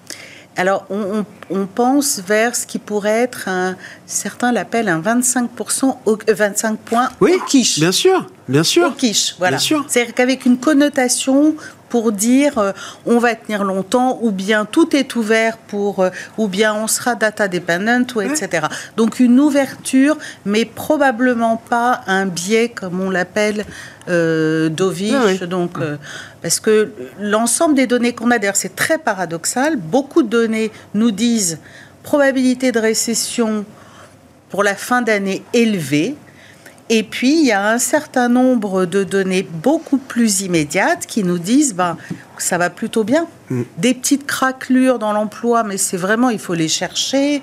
Alors, 0.58 0.86
on, 0.90 1.66
pense 1.66 2.22
vers 2.26 2.56
ce 2.56 2.66
qui 2.66 2.80
pourrait 2.80 3.24
être 3.24 3.50
un, 3.50 3.76
certains 4.06 4.54
l'appellent 4.54 4.88
un 4.88 5.02
25%, 5.02 5.98
au, 6.06 6.18
25 6.28 6.72
euh, 6.72 6.76
points 6.86 7.10
oui, 7.20 7.34
au 7.36 7.46
quiche. 7.46 7.80
Bien 7.80 7.92
sûr, 7.92 8.26
bien 8.48 8.64
sûr. 8.64 8.88
Au 8.88 8.92
quiche, 8.92 9.36
voilà. 9.38 9.60
C'est-à-dire 9.60 10.14
qu'avec 10.14 10.46
une 10.46 10.58
connotation 10.58 11.56
pour 11.90 12.12
dire 12.12 12.58
euh, 12.58 12.72
on 13.06 13.20
va 13.20 13.36
tenir 13.36 13.64
longtemps, 13.64 14.20
ou 14.22 14.32
bien 14.32 14.66
tout 14.66 14.96
est 14.96 15.16
ouvert 15.16 15.58
pour, 15.58 16.00
euh, 16.00 16.10
ou 16.38 16.48
bien 16.48 16.74
on 16.74 16.88
sera 16.88 17.16
data 17.16 17.48
dependent, 17.48 18.12
ou 18.16 18.22
etc. 18.22 18.68
Donc 18.98 19.20
une 19.20 19.40
ouverture, 19.40 20.18
mais 20.46 20.66
probablement 20.66 21.58
pas 21.58 22.02
un 22.08 22.26
biais 22.26 22.70
comme 22.70 23.02
on 23.02 23.10
l'appelle 23.10 23.66
euh, 24.08 24.70
donc 24.70 25.80
euh, 25.80 25.98
parce 26.42 26.60
que 26.60 26.92
l'ensemble 27.20 27.76
des 27.76 27.88
données 27.88 28.14
qu'on 28.14 28.30
a, 28.30 28.38
d'ailleurs 28.38 28.56
c'est 28.56 28.76
très 28.76 28.98
paradoxal, 28.98 29.78
beaucoup 29.78 30.22
de 30.22 30.28
données 30.28 30.72
nous 30.94 31.12
disent 31.12 31.60
probabilité 32.04 32.72
de 32.72 32.80
récession 32.80 33.66
pour 34.50 34.64
la 34.64 34.76
fin 34.76 35.02
d'année 35.02 35.44
élevée, 35.54 36.16
et 36.90 37.02
puis, 37.02 37.40
il 37.40 37.46
y 37.46 37.52
a 37.52 37.68
un 37.68 37.80
certain 37.80 38.30
nombre 38.30 38.86
de 38.86 39.04
données 39.04 39.48
beaucoup 39.64 39.98
plus 39.98 40.42
immédiates 40.42 41.08
qui 41.08 41.24
nous 41.24 41.40
disent 41.40 41.74
ben, 41.74 41.98
ça 42.38 42.58
va 42.58 42.70
plutôt 42.70 43.04
bien. 43.04 43.28
Mm. 43.50 43.62
Des 43.78 43.94
petites 43.94 44.26
craquelures 44.26 44.98
dans 44.98 45.14
l'emploi, 45.14 45.64
mais 45.64 45.78
c'est 45.78 45.98
vraiment, 45.98 46.30
il 46.30 46.40
faut 46.40 46.56
les 46.56 46.68
chercher. 46.68 47.42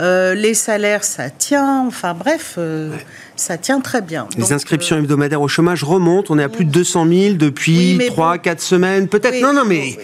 Euh, 0.00 0.34
les 0.34 0.54
salaires, 0.54 1.04
ça 1.04 1.30
tient. 1.30 1.84
Enfin 1.86 2.12
bref, 2.12 2.54
euh, 2.58 2.90
ça 3.36 3.56
tient 3.56 3.80
très 3.80 4.02
bien. 4.02 4.26
Les 4.36 4.52
inscriptions 4.52 4.96
euh, 4.96 5.00
hebdomadaires 5.00 5.40
au 5.40 5.46
chômage 5.46 5.84
remontent. 5.84 6.34
On 6.34 6.38
est 6.38 6.42
à 6.42 6.48
plus 6.48 6.64
de 6.64 6.70
200 6.72 7.06
000 7.08 7.34
depuis 7.34 8.00
3, 8.08 8.38
4 8.38 8.60
semaines, 8.60 9.08
peut-être. 9.08 9.40
non, 9.40 9.52
non, 9.52 9.64
mais. 9.64 9.96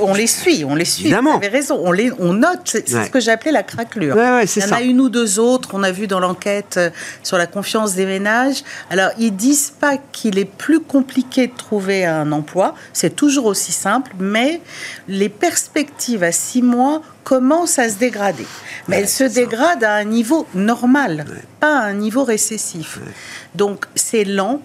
on 0.00 0.14
les 0.14 0.26
suit, 0.26 0.64
on 0.64 0.74
les 0.74 0.86
suit. 0.86 1.04
Évidemment. 1.04 1.32
Vous 1.32 1.44
avez 1.44 1.48
raison. 1.48 1.80
On, 1.84 1.92
les, 1.92 2.10
on 2.18 2.32
note. 2.32 2.60
C'est 2.64 2.88
ce 2.88 3.10
que 3.10 3.20
j'appelais 3.20 3.52
la 3.52 3.62
craquelure. 3.62 4.16
Il 4.16 4.62
y 4.62 4.64
en 4.64 4.72
a 4.72 4.80
une 4.80 5.00
ou 5.00 5.10
deux 5.10 5.38
autres. 5.38 5.70
On 5.74 5.82
a 5.82 5.92
vu 5.92 6.06
dans 6.06 6.20
l'enquête 6.20 6.80
sur 7.22 7.36
la 7.36 7.46
confiance 7.46 7.94
des 7.94 8.06
ménages. 8.06 8.64
Alors, 8.88 9.10
ils 9.18 9.36
disent 9.36 9.72
pas 9.78 9.98
qu'il 10.12 10.38
est 10.38 10.46
plus 10.46 10.80
compliqué 10.80 11.48
de 11.48 11.54
trouver 11.54 12.06
un 12.06 12.32
emploi. 12.32 12.74
C'est 12.94 13.14
toujours 13.14 13.46
aussi 13.46 13.72
simple, 13.72 14.12
mais 14.18 14.62
les 15.08 15.28
perspectives 15.28 16.22
à 16.22 16.32
six 16.32 16.62
mois 16.62 17.02
commence 17.24 17.78
à 17.78 17.88
se 17.88 17.96
dégrader. 17.96 18.46
Mais 18.88 18.96
elle 18.96 19.08
se 19.08 19.24
dégrade 19.24 19.84
à 19.84 19.94
un 19.94 20.04
niveau 20.04 20.46
normal, 20.54 21.26
pas 21.60 21.78
à 21.78 21.84
un 21.84 21.94
niveau 21.94 22.24
récessif. 22.24 22.98
Donc 23.54 23.86
c'est 23.94 24.24
lent, 24.24 24.60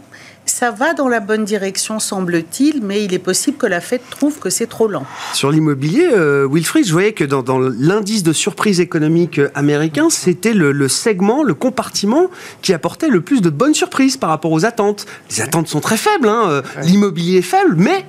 ça 0.45 0.71
va 0.71 0.93
dans 0.93 1.07
la 1.07 1.19
bonne 1.19 1.45
direction, 1.45 1.99
semble-t-il, 1.99 2.81
mais 2.83 3.03
il 3.03 3.13
est 3.13 3.19
possible 3.19 3.57
que 3.57 3.65
la 3.65 3.81
Fed 3.81 4.01
trouve 4.09 4.39
que 4.39 4.49
c'est 4.49 4.67
trop 4.67 4.87
lent. 4.87 5.05
Sur 5.33 5.51
l'immobilier, 5.51 6.09
euh, 6.11 6.47
Wilfried, 6.51 6.85
je 6.85 6.91
voyais 6.91 7.13
que 7.13 7.23
dans, 7.23 7.59
l'indice 7.59 8.23
de 8.23 8.33
surprise 8.33 8.79
économique 8.79 9.39
américain, 9.55 10.09
c'était 10.09 10.53
le, 10.53 10.87
segment, 10.87 11.43
le 11.43 11.53
compartiment 11.53 12.27
qui 12.61 12.73
apportait 12.73 13.07
le 13.07 13.21
plus 13.21 13.41
de 13.41 13.49
bonnes 13.49 13.73
surprises 13.73 14.17
par 14.17 14.29
rapport 14.29 14.51
aux 14.51 14.65
attentes. 14.65 15.05
Les 15.29 15.41
attentes 15.41 15.67
sont 15.67 15.79
très 15.79 15.97
faibles, 15.97 16.27
hein, 16.27 16.43
euh, 16.49 16.61
l'immobilier 16.83 17.39
est 17.39 17.41
faible, 17.41 17.75
mais 17.77 18.05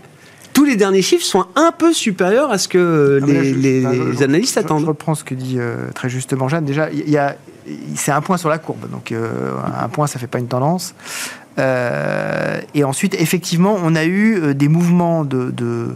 tous 0.55 0.65
les 0.65 0.77
derniers 0.77 1.03
chiffres 1.03 1.25
sont 1.25 1.45
un 1.57 1.73
peu 1.73 1.93
supérieurs 1.93 2.51
à 2.51 2.59
ce 2.59 2.69
que 2.69 3.21
ah, 3.23 3.27
les, 3.27 4.23
analystes 4.23 4.57
attendent. 4.57 4.83
Je 4.83 4.87
reprends 4.87 5.15
ce 5.15 5.25
que 5.25 5.35
dit 5.35 5.57
euh, 5.59 5.91
très 5.95 6.09
justement 6.09 6.49
Jeanne. 6.49 6.65
Déjà, 6.65 6.91
il 6.91 7.11
y 7.11 7.19
a, 7.19 7.37
c'est 7.97 8.13
un 8.13 8.21
point 8.21 8.39
sur 8.39 8.49
la 8.49 8.59
courbe. 8.59 8.89
Donc, 8.91 9.13
euh, 9.13 9.53
un 9.79 9.89
point, 9.89 10.07
ça 10.07 10.19
ne 10.19 10.21
fait 10.21 10.29
pas 10.29 10.39
une 10.39 10.49
tendance. 10.49 10.95
Euh, 11.59 12.61
et 12.73 12.85
ensuite, 12.85 13.15
effectivement, 13.21 13.77
on 13.83 13.95
a 13.97 14.05
eu 14.07 14.55
des 14.55 14.69
mouvements 14.69 15.25
de, 15.25 15.51
de, 15.51 15.89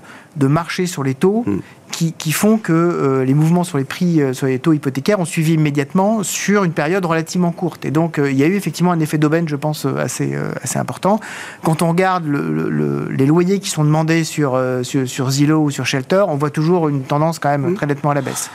marché 0.47 0.87
sur 0.87 1.03
les 1.03 1.15
taux 1.15 1.45
hmm 1.47 1.59
qui, 1.91 2.33
font 2.33 2.59
que 2.59 2.73
euh, 2.73 3.25
les 3.25 3.35
mouvements 3.35 3.65
sur 3.65 3.79
les 3.79 3.85
prix, 3.85 4.21
euh, 4.21 4.33
sur 4.33 4.47
les 4.47 4.59
taux 4.59 4.73
hypothécaires 4.73 5.19
ont 5.19 5.25
suivi 5.25 5.55
immédiatement 5.55 6.23
sur 6.23 6.65
une 6.65 6.73
période 6.73 7.05
relativement 7.05 7.51
courte. 7.51 7.85
Et 7.85 7.91
donc, 7.91 8.19
euh, 8.19 8.31
il 8.31 8.39
y 8.39 8.45
a 8.45 8.47
eu 8.47 8.55
effectivement 8.55 8.93
un 8.93 9.01
effet 9.01 9.19
d'aubaine, 9.19 9.49
je 9.49 9.57
pense, 9.57 9.85
assez, 9.85 10.37
assez 10.63 10.79
important. 10.79 11.21
Quand 11.65 11.83
on 11.83 11.89
regarde 11.89 12.27
les 12.27 13.27
loyers 13.27 13.59
qui 13.59 13.69
sont 13.71 13.85
demandés 13.85 14.25
sur, 14.25 14.61
sur, 14.83 15.31
Zillow 15.31 15.65
ou 15.65 15.71
sur 15.71 15.87
Shelter, 15.87 16.25
on 16.29 16.37
voit 16.37 16.51
toujours 16.51 16.89
une 16.89 17.03
tendance 17.03 17.39
quand 17.39 17.49
même 17.49 17.75
très 17.75 17.87
nettement 17.87 18.11
à 18.11 18.15
la 18.15 18.23
baisse. 18.23 18.51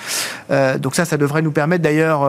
donc 0.80 0.96
ça, 0.96 1.06
ça 1.06 1.18
devrait 1.18 1.42
nous 1.42 1.52
permettre 1.52 1.84
d'ailleurs, 1.84 2.24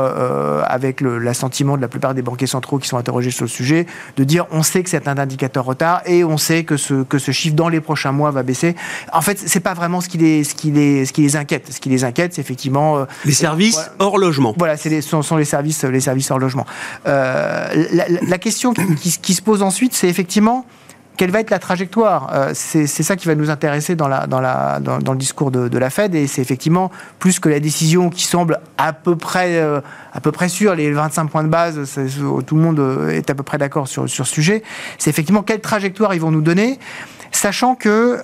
avec 0.65 1.01
l'assentiment 1.01 1.77
de 1.77 1.83
la 1.83 1.89
plupart 1.89 2.15
des 2.15 2.23
banquiers 2.23 2.47
centraux 2.47 2.79
qui 2.79 2.89
sont 2.89 2.97
interrogés 2.97 3.31
sur 3.31 3.45
le 3.45 3.51
sujet, 3.51 3.87
de 4.17 4.25
dire 4.25 4.47
on 4.51 4.63
sait 4.63 4.83
que 4.83 4.91
c'est 4.91 5.09
un 5.09 5.19
indicateur 5.19 5.65
retard 5.65 6.03
et 6.07 6.25
on 6.25 6.37
sait 6.37 6.65
que 6.65 6.77
ce, 6.77 7.03
que 7.03 7.19
ce 7.19 7.31
chiffre 7.31 7.57
dans 7.57 7.69
les 7.69 7.81
prochains 7.81 8.13
mois 8.13 8.31
va 8.31 8.43
baisser. 8.43 8.75
En 9.13 9.21
fait, 9.21 9.39
c'est 9.47 9.61
pas 9.61 9.75
vraiment 9.75 10.01
ce 10.01 10.09
qu'il 10.09 10.25
est, 10.25 10.45
ce 10.45 10.55
qu'il 10.55 10.79
est 10.79 11.05
ce 11.05 11.13
qui 11.13 11.23
les 11.23 11.37
inquiète. 11.37 11.73
Ce 11.73 11.81
qui 11.81 11.89
les 11.89 12.05
inquiète, 12.05 12.35
c'est 12.35 12.41
effectivement 12.41 12.99
euh, 12.99 13.05
les 13.25 13.33
services 13.33 13.91
hors 13.99 14.19
logement. 14.19 14.55
Voilà, 14.59 14.77
ce 14.77 15.01
sont, 15.01 15.23
sont, 15.23 15.37
les 15.37 15.45
services, 15.45 15.85
les 15.85 16.01
services 16.01 16.31
hors 16.31 16.39
logement. 16.39 16.67
Euh, 17.07 17.87
la, 18.27 18.39
question 18.39 18.75
qui, 18.75 19.35
se 19.35 19.43
pose 19.43 19.63
ensuite, 19.63 19.95
c'est 19.95 20.09
effectivement 20.09 20.67
quelle 21.17 21.31
va 21.31 21.39
être 21.41 21.51
la 21.51 21.61
trajectoire? 21.61 22.31
Euh, 22.35 22.51
C'est 22.55 22.87
ça 22.87 23.15
qui 23.15 23.29
va 23.29 23.37
nous 23.37 23.49
intéresser 23.49 23.95
dans, 23.95 24.09
la, 24.09 24.27
dans, 24.27 24.41
la, 24.41 24.81
dans, 24.81 25.13
le 25.13 25.19
discours 25.19 25.53
de, 25.53 25.79
la 25.79 25.91
Fed, 25.91 26.15
et 26.15 26.27
c'est 26.27 26.43
effectivement 26.43 26.91
plus 27.21 27.39
que 27.39 27.49
la 27.49 27.61
décision 27.61 28.11
qui 28.11 28.25
semble 28.25 28.61
à 28.79 28.93
peu 28.93 29.17
près, 29.17 29.61
à 29.61 30.21
peu 30.21 30.33
près 30.33 30.49
sûre, 30.49 30.75
les 30.75 30.91
25 30.91 31.27
points 31.27 31.45
de 31.45 31.49
base, 31.49 31.81
tout 32.47 32.57
le 32.57 32.61
monde 32.61 33.11
est 33.11 33.31
à 33.31 33.35
peu 33.35 33.45
près 33.45 33.59
d'accord 33.59 33.87
sur, 33.87 34.09
sur 34.09 34.27
ce 34.27 34.35
sujet, 34.35 34.63
c'est 34.99 35.11
effectivement 35.11 35.43
quelle 35.43 35.61
trajectoire 35.61 36.15
ils 36.15 36.21
vont 36.21 36.33
nous 36.33 36.43
donner, 36.43 36.81
sachant 37.37 37.75
que 37.75 38.21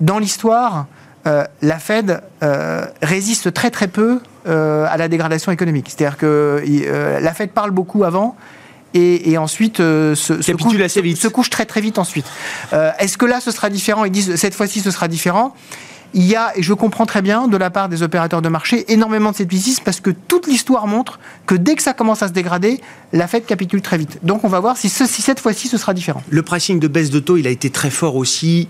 dans 0.00 0.18
l'histoire, 0.18 0.86
euh, 1.26 1.44
la 1.60 1.78
Fed 1.78 2.22
euh, 2.42 2.86
résiste 3.02 3.52
très 3.52 3.70
très 3.70 3.88
peu 3.88 4.20
euh, 4.46 4.86
à 4.88 4.96
la 4.96 5.08
dégradation 5.08 5.50
économique. 5.50 5.86
C'est-à-dire 5.88 6.18
que 6.18 6.62
la 7.20 7.34
Fed 7.34 7.50
parle 7.50 7.72
beaucoup 7.72 8.04
avant. 8.04 8.36
Et, 8.94 9.36
ensuite 9.36 9.76
se, 9.76 10.52
couche, 10.52 10.80
assez 10.80 11.02
vite. 11.02 11.18
se, 11.18 11.28
couche, 11.28 11.50
très 11.50 11.66
très 11.66 11.82
vite 11.82 11.98
ensuite. 11.98 12.24
Est-ce 12.72 13.18
que 13.18 13.26
là 13.26 13.40
ce 13.40 13.50
sera 13.50 13.68
différent? 13.68 14.06
Ils 14.06 14.10
disent 14.10 14.36
cette 14.36 14.54
fois-ci 14.54 14.80
ce 14.80 14.90
sera 14.90 15.06
différent. 15.06 15.54
Il 16.16 16.24
y 16.24 16.34
a, 16.34 16.56
et 16.56 16.62
je 16.62 16.72
comprends 16.72 17.04
très 17.04 17.20
bien 17.20 17.46
de 17.46 17.58
la 17.58 17.68
part 17.68 17.90
des 17.90 18.02
opérateurs 18.02 18.40
de 18.40 18.48
marché, 18.48 18.90
énormément 18.90 19.32
de 19.32 19.36
scepticisme 19.36 19.82
parce 19.84 20.00
que 20.00 20.10
toute 20.10 20.46
l'histoire 20.46 20.86
montre 20.86 21.20
que 21.44 21.54
dès 21.54 21.74
que 21.74 21.82
ça 21.82 21.92
commence 21.92 22.22
à 22.22 22.28
se 22.28 22.32
dégrader, 22.32 22.80
la 23.12 23.28
Fed 23.28 23.44
capitule 23.44 23.82
très 23.82 23.98
vite. 23.98 24.18
Donc 24.22 24.42
on 24.42 24.48
va 24.48 24.58
voir 24.58 24.78
si, 24.78 24.88
si 24.88 25.06
cette 25.06 25.40
fois-ci 25.40 25.68
ce 25.68 25.76
sera 25.76 25.92
différent. 25.92 26.22
Le 26.30 26.42
pricing 26.42 26.80
de 26.80 26.88
baisse 26.88 27.10
de 27.10 27.20
taux, 27.20 27.36
il 27.36 27.46
a 27.46 27.50
été 27.50 27.68
très 27.68 27.90
fort 27.90 28.16
aussi 28.16 28.66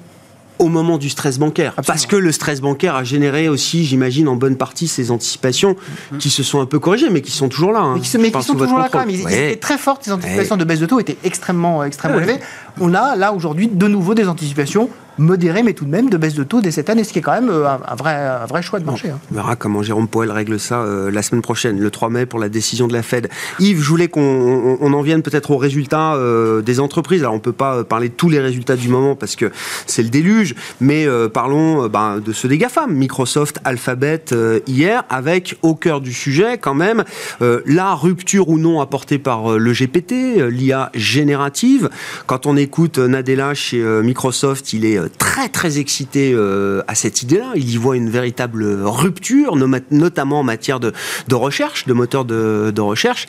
au 0.58 0.66
moment 0.66 0.98
du 0.98 1.08
stress 1.08 1.38
bancaire. 1.38 1.74
Parce 1.86 2.06
que 2.06 2.16
le 2.16 2.32
stress 2.32 2.60
bancaire 2.60 2.96
a 2.96 3.04
généré 3.04 3.48
aussi, 3.48 3.84
j'imagine, 3.84 4.26
en 4.26 4.34
bonne 4.34 4.56
partie 4.56 4.88
ces 4.88 5.12
anticipations 5.12 5.76
qui 6.18 6.30
se 6.30 6.42
sont 6.42 6.60
un 6.60 6.66
peu 6.66 6.80
corrigées, 6.80 7.10
mais 7.10 7.20
qui 7.20 7.30
sont 7.30 7.48
toujours 7.48 7.70
là. 7.70 7.80
Hein. 7.80 7.94
Mais 7.94 8.00
qui, 8.32 8.42
sont 8.42 8.54
toujours 8.54 8.78
là 8.78 8.88
quand 8.90 9.00
même. 9.00 9.10
Ils, 9.10 9.20
étaient 9.20 9.56
très 9.56 9.78
fortes, 9.78 10.02
ces 10.04 10.10
anticipations 10.12 10.56
de 10.56 10.64
baisse 10.64 10.80
de 10.80 10.86
taux 10.86 10.98
étaient 10.98 11.18
extrêmement, 11.22 11.84
extrêmement 11.84 12.18
élevées. 12.18 12.40
On 12.80 12.92
a 12.92 13.14
là 13.14 13.32
aujourd'hui 13.32 13.68
de 13.68 13.86
nouveau 13.86 14.14
des 14.14 14.26
anticipations 14.26 14.90
modéré, 15.18 15.62
mais 15.62 15.72
tout 15.72 15.84
de 15.84 15.90
même 15.90 16.10
de 16.10 16.16
baisse 16.16 16.34
de 16.34 16.44
taux 16.44 16.60
dès 16.60 16.70
cette 16.70 16.90
année, 16.90 17.04
ce 17.04 17.12
qui 17.12 17.18
est 17.18 17.22
quand 17.22 17.32
même 17.32 17.50
euh, 17.50 17.68
un, 17.68 17.94
vrai, 17.94 18.14
un 18.14 18.46
vrai 18.46 18.62
choix 18.62 18.80
de 18.80 18.84
marché. 18.84 19.10
Hein. 19.10 19.18
On 19.30 19.34
verra 19.34 19.56
comment 19.56 19.82
Jérôme 19.82 20.08
Powell 20.08 20.30
règle 20.30 20.58
ça 20.60 20.82
euh, 20.82 21.10
la 21.10 21.22
semaine 21.22 21.42
prochaine, 21.42 21.78
le 21.78 21.90
3 21.90 22.10
mai, 22.10 22.26
pour 22.26 22.38
la 22.38 22.48
décision 22.48 22.86
de 22.86 22.92
la 22.92 23.02
Fed. 23.02 23.28
Yves, 23.58 23.80
je 23.80 23.88
voulais 23.88 24.08
qu'on 24.08 24.92
en 24.92 25.02
vienne 25.02 25.22
peut-être 25.22 25.50
aux 25.50 25.56
résultats 25.56 26.14
euh, 26.14 26.62
des 26.62 26.80
entreprises. 26.80 27.22
Alors, 27.22 27.32
on 27.32 27.36
ne 27.36 27.42
peut 27.42 27.52
pas 27.52 27.84
parler 27.84 28.08
de 28.08 28.14
tous 28.14 28.28
les 28.28 28.40
résultats 28.40 28.76
du 28.76 28.88
moment 28.88 29.14
parce 29.14 29.36
que 29.36 29.50
c'est 29.86 30.02
le 30.02 30.08
déluge, 30.08 30.54
mais 30.80 31.06
parlons 31.32 31.88
ben, 31.88 32.18
de 32.18 32.32
ceux 32.32 32.48
des 32.48 32.58
GAFAM, 32.58 32.92
Microsoft, 32.92 33.58
Alphabet, 33.64 34.24
hier, 34.66 35.04
avec 35.08 35.56
au 35.62 35.74
cœur 35.74 36.00
du 36.00 36.12
sujet 36.12 36.58
quand 36.58 36.74
même 36.74 37.04
la 37.40 37.94
rupture 37.94 38.48
ou 38.48 38.58
non 38.58 38.80
apportée 38.80 39.18
par 39.18 39.58
le 39.58 39.72
GPT, 39.72 40.50
l'IA 40.50 40.90
générative. 40.94 41.88
Quand 42.26 42.46
on 42.46 42.56
écoute 42.56 42.98
Nadella 42.98 43.54
chez 43.54 43.82
Microsoft, 44.02 44.72
il 44.72 44.84
est 44.84 45.05
très 45.08 45.48
très 45.48 45.78
excité 45.78 46.32
euh, 46.34 46.82
à 46.88 46.94
cette 46.94 47.22
idée-là. 47.22 47.52
Il 47.54 47.70
y 47.70 47.76
voit 47.76 47.96
une 47.96 48.10
véritable 48.10 48.64
rupture, 48.82 49.56
notamment 49.90 50.40
en 50.40 50.42
matière 50.42 50.80
de, 50.80 50.92
recherche, 51.32 51.86
de 51.86 51.92
moteur 51.92 52.24
de, 52.24 52.80
recherche. 52.80 53.26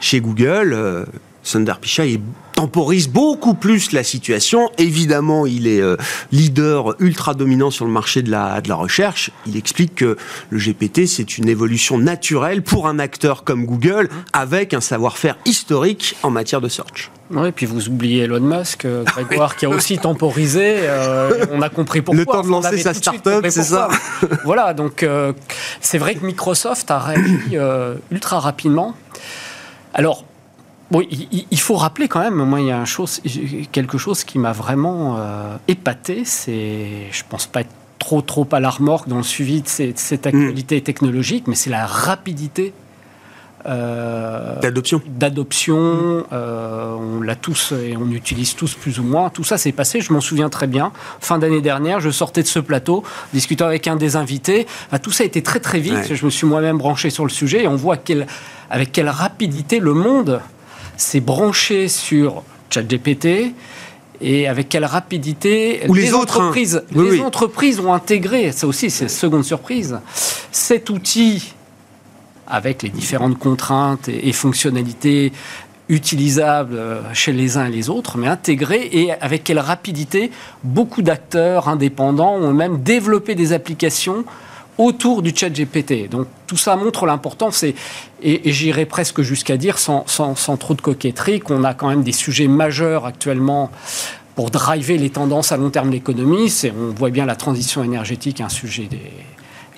Chez 0.00 0.20
Google, 0.20 0.72
euh, 0.74 1.04
Sundar 1.48 1.80
Pichai 1.80 2.20
temporise 2.52 3.08
beaucoup 3.08 3.54
plus 3.54 3.92
la 3.92 4.02
situation. 4.02 4.68
Évidemment, 4.78 5.46
il 5.46 5.66
est 5.66 5.80
euh, 5.80 5.96
leader 6.30 6.94
ultra 7.00 7.32
dominant 7.32 7.70
sur 7.70 7.86
le 7.86 7.90
marché 7.90 8.20
de 8.20 8.30
la, 8.30 8.60
de 8.60 8.68
la 8.68 8.74
recherche. 8.74 9.30
Il 9.46 9.56
explique 9.56 9.94
que 9.94 10.16
le 10.50 10.58
GPT, 10.58 11.06
c'est 11.06 11.38
une 11.38 11.48
évolution 11.48 11.96
naturelle 11.98 12.62
pour 12.62 12.86
un 12.86 12.98
acteur 12.98 13.44
comme 13.44 13.64
Google, 13.64 14.10
avec 14.32 14.74
un 14.74 14.80
savoir-faire 14.80 15.36
historique 15.46 16.16
en 16.22 16.30
matière 16.30 16.60
de 16.60 16.68
search. 16.68 17.10
Oui, 17.30 17.52
puis 17.52 17.64
vous 17.64 17.88
oubliez 17.88 18.24
Elon 18.24 18.40
Musk, 18.40 18.84
euh, 18.84 19.04
Grégoire, 19.04 19.56
qui 19.56 19.64
a 19.64 19.68
aussi 19.70 19.96
temporisé. 19.98 20.78
Euh, 20.80 21.46
on 21.52 21.62
a 21.62 21.68
compris 21.70 22.02
pourquoi. 22.02 22.20
Le 22.20 22.26
temps 22.26 22.42
de 22.42 22.50
lancer 22.50 22.78
sa 22.78 22.92
start-up, 22.92 23.46
c'est 23.48 23.62
ça 23.62 23.88
Voilà, 24.44 24.74
donc 24.74 25.06
c'est 25.80 25.98
vrai 25.98 26.14
que 26.16 26.26
Microsoft 26.26 26.90
a 26.90 26.98
réagi 26.98 27.56
ultra 28.10 28.40
rapidement. 28.40 28.94
Alors, 29.94 30.24
Bon, 30.90 31.02
il, 31.10 31.60
faut 31.60 31.76
rappeler 31.76 32.08
quand 32.08 32.20
même, 32.20 32.36
moi, 32.36 32.60
il 32.60 32.66
y 32.66 32.72
a 32.72 32.86
chose, 32.86 33.20
quelque 33.72 33.98
chose 33.98 34.24
qui 34.24 34.38
m'a 34.38 34.52
vraiment 34.52 35.16
euh, 35.18 35.56
épaté. 35.68 36.22
C'est, 36.24 37.08
je 37.10 37.22
pense 37.28 37.46
pas 37.46 37.60
être 37.60 37.70
trop, 37.98 38.22
trop 38.22 38.48
à 38.52 38.60
la 38.60 38.70
remorque 38.70 39.06
dans 39.06 39.18
le 39.18 39.22
suivi 39.22 39.60
de, 39.60 39.68
cette, 39.68 40.24
mm. 40.24 40.28
actualité 40.28 40.80
technologique, 40.80 41.46
mais 41.46 41.56
c'est 41.56 41.68
la 41.68 41.84
rapidité 41.84 42.72
euh, 43.66 44.58
d'adoption. 44.60 45.02
D'adoption, 45.06 46.24
euh, 46.32 46.94
on 46.94 47.20
l'a 47.20 47.36
tous 47.36 47.72
et 47.72 47.94
on 47.98 48.10
utilise 48.10 48.54
tous 48.54 48.72
plus 48.72 48.98
ou 48.98 49.02
moins. 49.02 49.28
Tout 49.28 49.44
ça 49.44 49.58
s'est 49.58 49.72
passé, 49.72 50.00
je 50.00 50.10
m'en 50.10 50.22
souviens 50.22 50.48
très 50.48 50.66
bien. 50.66 50.92
Fin 51.20 51.38
d'année 51.38 51.60
dernière, 51.60 52.00
je 52.00 52.08
sortais 52.08 52.42
de 52.42 52.48
ce 52.48 52.60
plateau, 52.60 53.04
discutant 53.34 53.66
avec 53.66 53.86
un 53.88 53.96
des 53.96 54.16
invités. 54.16 54.66
tout 55.02 55.10
ça 55.10 55.24
a 55.24 55.26
été 55.26 55.42
très 55.42 55.60
très 55.60 55.80
vite. 55.80 56.14
Je 56.14 56.24
me 56.24 56.30
suis 56.30 56.46
moi-même 56.46 56.78
branché 56.78 57.10
sur 57.10 57.24
le 57.24 57.30
sujet 57.30 57.64
et 57.64 57.68
on 57.68 57.76
voit 57.76 57.98
avec 58.70 58.92
quelle 58.92 59.08
rapidité 59.10 59.80
le 59.80 59.92
monde 59.92 60.40
s'est 60.98 61.20
branché 61.20 61.88
sur 61.88 62.42
ChatGPT 62.68 63.54
et 64.20 64.48
avec 64.48 64.68
quelle 64.68 64.84
rapidité 64.84 65.80
les, 65.88 66.12
autres, 66.12 66.40
hein. 66.40 66.44
entreprises, 66.44 66.82
les 66.94 67.20
entreprises 67.20 67.80
ont 67.80 67.94
intégré, 67.94 68.52
ça 68.52 68.66
aussi 68.66 68.90
c'est 68.90 69.08
seconde 69.08 69.44
surprise, 69.44 69.98
cet 70.50 70.90
outil 70.90 71.54
avec 72.46 72.82
les 72.82 72.88
différentes 72.88 73.38
contraintes 73.38 74.08
et, 74.08 74.32
fonctionnalités 74.32 75.32
utilisables 75.88 76.74
euh, 76.76 77.14
chez 77.14 77.32
les 77.32 77.56
uns 77.56 77.66
et 77.66 77.70
les 77.70 77.88
autres, 77.88 78.18
mais 78.18 78.26
intégré 78.26 78.88
et 78.92 79.12
avec 79.12 79.44
quelle 79.44 79.58
rapidité 79.58 80.30
beaucoup 80.64 81.02
d'acteurs 81.02 81.68
indépendants 81.68 82.34
ont 82.34 82.52
même 82.52 82.82
développé 82.82 83.34
des 83.34 83.52
applications 83.52 84.24
autour 84.78 85.22
du 85.22 85.32
chat 85.34 85.50
GPT. 85.50 86.08
Donc 86.08 86.26
tout 86.46 86.56
ça 86.56 86.76
montre 86.76 87.04
l'importance 87.04 87.64
et, 87.64 87.74
et, 88.22 88.52
j'irais 88.52 88.86
presque 88.86 89.22
jusqu'à 89.22 89.56
dire, 89.56 89.78
sans, 89.78 90.06
sans, 90.06 90.56
trop 90.56 90.74
de 90.74 90.80
coquetterie, 90.80 91.40
qu'on 91.40 91.64
a 91.64 91.74
quand 91.74 91.88
même 91.88 92.02
des 92.02 92.12
sujets 92.12 92.48
majeurs 92.48 93.04
actuellement 93.04 93.70
pour 94.34 94.50
driver 94.50 94.96
les 94.96 95.10
tendances 95.10 95.52
à 95.52 95.56
long 95.56 95.70
terme 95.70 95.88
de 95.88 95.94
l'économie. 95.94 96.52
On 96.64 96.94
voit 96.94 97.10
bien 97.10 97.26
la 97.26 97.36
transition 97.36 97.82
énergétique, 97.82 98.40
un 98.40 98.48
sujet 98.48 98.84
des 98.84 99.12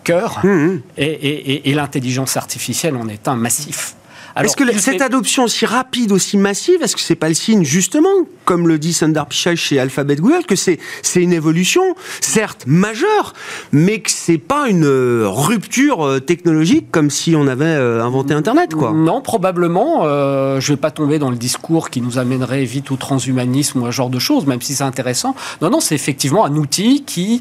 cœurs, 0.04 0.40
mmh, 0.44 0.48
mmh. 0.48 0.82
et, 0.98 1.70
et 1.70 1.74
l'intelligence 1.74 2.36
artificielle 2.36 2.96
en 2.96 3.08
est 3.08 3.26
un 3.26 3.36
massif. 3.36 3.96
Est-ce 4.36 4.56
que 4.56 4.78
cette 4.78 5.02
adoption 5.02 5.44
aussi 5.44 5.66
rapide, 5.66 6.12
aussi 6.12 6.36
massive, 6.36 6.82
est-ce 6.82 6.96
que 6.96 7.02
c'est 7.02 7.14
pas 7.14 7.28
le 7.28 7.34
signe 7.34 7.64
justement, 7.64 8.08
comme 8.44 8.68
le 8.68 8.78
dit 8.78 8.92
Sundar 8.92 9.26
Pichai 9.26 9.56
chez 9.56 9.78
Alphabet 9.78 10.16
Google, 10.16 10.44
que 10.46 10.56
c'est 10.56 10.78
une 11.16 11.32
évolution, 11.32 11.82
certes 12.20 12.64
majeure, 12.66 13.34
mais 13.72 14.00
que 14.00 14.10
c'est 14.10 14.38
pas 14.38 14.68
une 14.68 14.84
euh, 14.84 15.24
rupture 15.28 16.06
euh, 16.06 16.20
technologique 16.20 16.90
comme 16.90 17.10
si 17.10 17.34
on 17.36 17.46
avait 17.46 17.64
euh, 17.64 18.02
inventé 18.02 18.34
Internet, 18.34 18.74
quoi? 18.74 18.92
Non, 18.92 19.20
probablement. 19.20 20.02
Euh, 20.04 20.60
je 20.60 20.72
vais 20.72 20.76
pas 20.76 20.90
tomber 20.90 21.18
dans 21.18 21.30
le 21.30 21.36
discours 21.36 21.90
qui 21.90 22.00
nous 22.00 22.18
amènerait 22.18 22.64
vite 22.64 22.90
au 22.90 22.96
transhumanisme 22.96 23.82
ou 23.82 23.86
à 23.86 23.90
ce 23.90 23.96
genre 23.96 24.10
de 24.10 24.18
choses, 24.18 24.46
même 24.46 24.62
si 24.62 24.74
c'est 24.74 24.84
intéressant. 24.84 25.34
Non, 25.60 25.70
non, 25.70 25.80
c'est 25.80 25.94
effectivement 25.94 26.44
un 26.44 26.54
outil 26.56 27.04
qui 27.04 27.40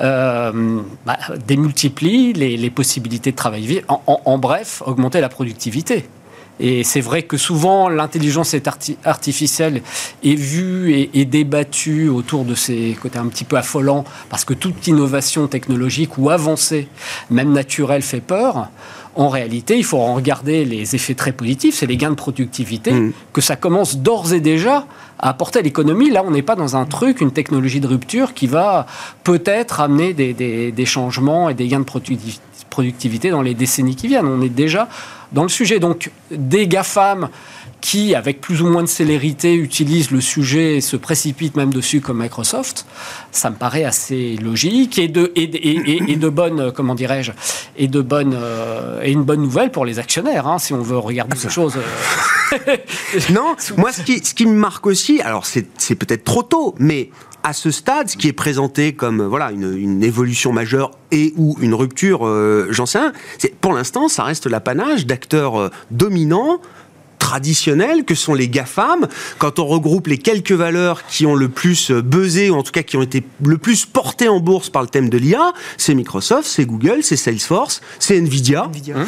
euh, 0.00 0.80
bah, 1.06 1.18
démultiplie 1.46 2.32
les, 2.32 2.56
les, 2.56 2.70
possibilités 2.70 3.32
de. 3.32 3.82
En, 3.88 4.02
en, 4.06 4.20
en 4.24 4.38
bref, 4.38 4.82
augmenter 4.86 5.20
la 5.20 5.28
productivité. 5.28 6.08
Et 6.60 6.82
c'est 6.84 7.00
vrai 7.00 7.22
que 7.22 7.36
souvent, 7.36 7.88
l'intelligence 7.88 8.54
artificielle 9.04 9.82
est 10.24 10.34
vue 10.34 11.08
et, 11.14 11.24
débattue 11.24 12.08
autour 12.08 12.44
de 12.44 12.54
ces 12.54 12.96
côtés 13.00 13.18
un 13.18 13.26
petit 13.26 13.44
peu 13.44 13.56
affolants, 13.56 14.04
parce 14.30 14.44
que 14.44 14.54
toute 14.54 14.86
innovation 14.86 15.46
technologique 15.46 16.18
ou 16.18 16.30
avancée, 16.30 16.88
même 17.30 17.52
naturelle, 17.52 18.02
fait 18.02 18.20
peur. 18.20 18.68
En 19.14 19.28
réalité, 19.28 19.76
il 19.76 19.84
faut 19.84 19.98
en 19.98 20.14
regarder 20.14 20.64
les 20.64 20.94
effets 20.94 21.14
très 21.14 21.32
positifs, 21.32 21.76
c'est 21.76 21.86
les 21.86 21.96
gains 21.96 22.10
de 22.10 22.14
productivité, 22.14 22.92
mmh. 22.92 23.12
que 23.32 23.40
ça 23.40 23.56
commence 23.56 23.96
d'ores 23.96 24.32
et 24.32 24.40
déjà 24.40 24.86
à 25.18 25.30
apporter 25.30 25.58
à 25.58 25.62
l'économie. 25.62 26.10
Là, 26.10 26.22
on 26.24 26.30
n'est 26.30 26.42
pas 26.42 26.54
dans 26.54 26.76
un 26.76 26.84
truc, 26.84 27.20
une 27.20 27.32
technologie 27.32 27.80
de 27.80 27.88
rupture 27.88 28.32
qui 28.32 28.46
va 28.46 28.86
peut-être 29.24 29.80
amener 29.80 30.14
des, 30.14 30.72
des 30.72 30.86
changements 30.86 31.48
et 31.48 31.54
des 31.54 31.66
gains 31.66 31.80
de 31.80 31.84
productivité 31.84 32.40
dans 33.30 33.42
les 33.42 33.54
décennies 33.54 33.96
qui 33.96 34.08
viennent. 34.08 34.26
On 34.26 34.42
est 34.42 34.48
déjà 34.48 34.88
dans 35.32 35.42
le 35.42 35.48
sujet. 35.48 35.78
Donc, 35.78 36.10
des 36.30 36.66
GAFAM 36.66 37.28
qui, 37.80 38.14
avec 38.14 38.40
plus 38.40 38.60
ou 38.60 38.66
moins 38.66 38.82
de 38.82 38.88
célérité, 38.88 39.54
utilisent 39.54 40.10
le 40.10 40.20
sujet 40.20 40.76
et 40.76 40.80
se 40.80 40.96
précipitent 40.96 41.56
même 41.56 41.72
dessus 41.72 42.00
comme 42.00 42.20
Microsoft, 42.20 42.86
ça 43.30 43.50
me 43.50 43.56
paraît 43.56 43.84
assez 43.84 44.36
logique 44.36 44.98
et 44.98 45.06
de, 45.06 45.30
et, 45.36 46.10
et, 46.10 46.16
de 46.16 46.28
bonne, 46.28 46.72
comment 46.72 46.96
dirais-je, 46.96 47.32
et 47.76 47.86
de 47.86 48.00
bonne, 48.00 48.34
euh, 48.36 49.00
et 49.02 49.12
une 49.12 49.22
bonne 49.22 49.42
nouvelle 49.42 49.70
pour 49.70 49.84
les 49.84 50.00
actionnaires, 50.00 50.48
hein, 50.48 50.58
si 50.58 50.72
on 50.72 50.82
veut 50.82 50.98
regarder 50.98 51.36
ces 51.36 51.50
choses. 51.50 51.76
Euh. 51.76 52.76
non, 53.32 53.54
moi, 53.76 53.92
ce 53.92 54.02
qui, 54.02 54.24
ce 54.24 54.34
qui 54.34 54.46
me 54.46 54.54
marque 54.54 54.86
aussi, 54.86 55.20
alors 55.20 55.46
c'est 55.46 55.94
peut-être 55.94 56.24
trop 56.24 56.42
tôt, 56.42 56.74
mais 56.78 57.10
à 57.42 57.52
ce 57.52 57.70
stade, 57.70 58.08
ce 58.08 58.16
qui 58.16 58.28
est 58.28 58.32
présenté 58.32 58.92
comme 58.92 59.22
voilà 59.22 59.50
une, 59.52 60.02
évolution 60.02 60.52
majeure 60.52 60.90
et 61.10 61.32
ou 61.36 61.56
une 61.60 61.74
rupture, 61.74 62.26
euh, 62.26 62.66
j'en 62.70 62.86
sais 62.86 62.98
rien, 62.98 63.12
pour 63.60 63.72
l'instant, 63.72 64.08
ça 64.08 64.24
reste 64.24 64.46
l'apanage 64.46 65.06
d'acteurs 65.06 65.58
euh, 65.58 65.70
dominants 65.90 66.60
traditionnels 67.28 68.06
que 68.06 68.14
sont 68.14 68.32
les 68.32 68.48
GAFAM. 68.48 69.06
Quand 69.36 69.58
on 69.58 69.66
regroupe 69.66 70.06
les 70.06 70.16
quelques 70.16 70.52
valeurs 70.52 71.04
qui 71.08 71.26
ont 71.26 71.34
le 71.34 71.50
plus 71.50 71.90
euh, 71.90 72.00
buzzé, 72.00 72.48
ou 72.48 72.54
en 72.54 72.62
tout 72.62 72.72
cas 72.72 72.82
qui 72.82 72.96
ont 72.96 73.02
été 73.02 73.22
le 73.44 73.58
plus 73.58 73.84
portées 73.84 74.28
en 74.28 74.40
bourse 74.40 74.70
par 74.70 74.80
le 74.80 74.88
thème 74.88 75.10
de 75.10 75.18
l'IA, 75.18 75.52
c'est 75.76 75.94
Microsoft, 75.94 76.48
c'est 76.48 76.64
Google, 76.64 77.00
c'est 77.02 77.18
Salesforce, 77.18 77.82
c'est 77.98 78.16
Nvidia. 78.16 78.64
Nvidia, 78.64 78.96
hein 78.96 79.04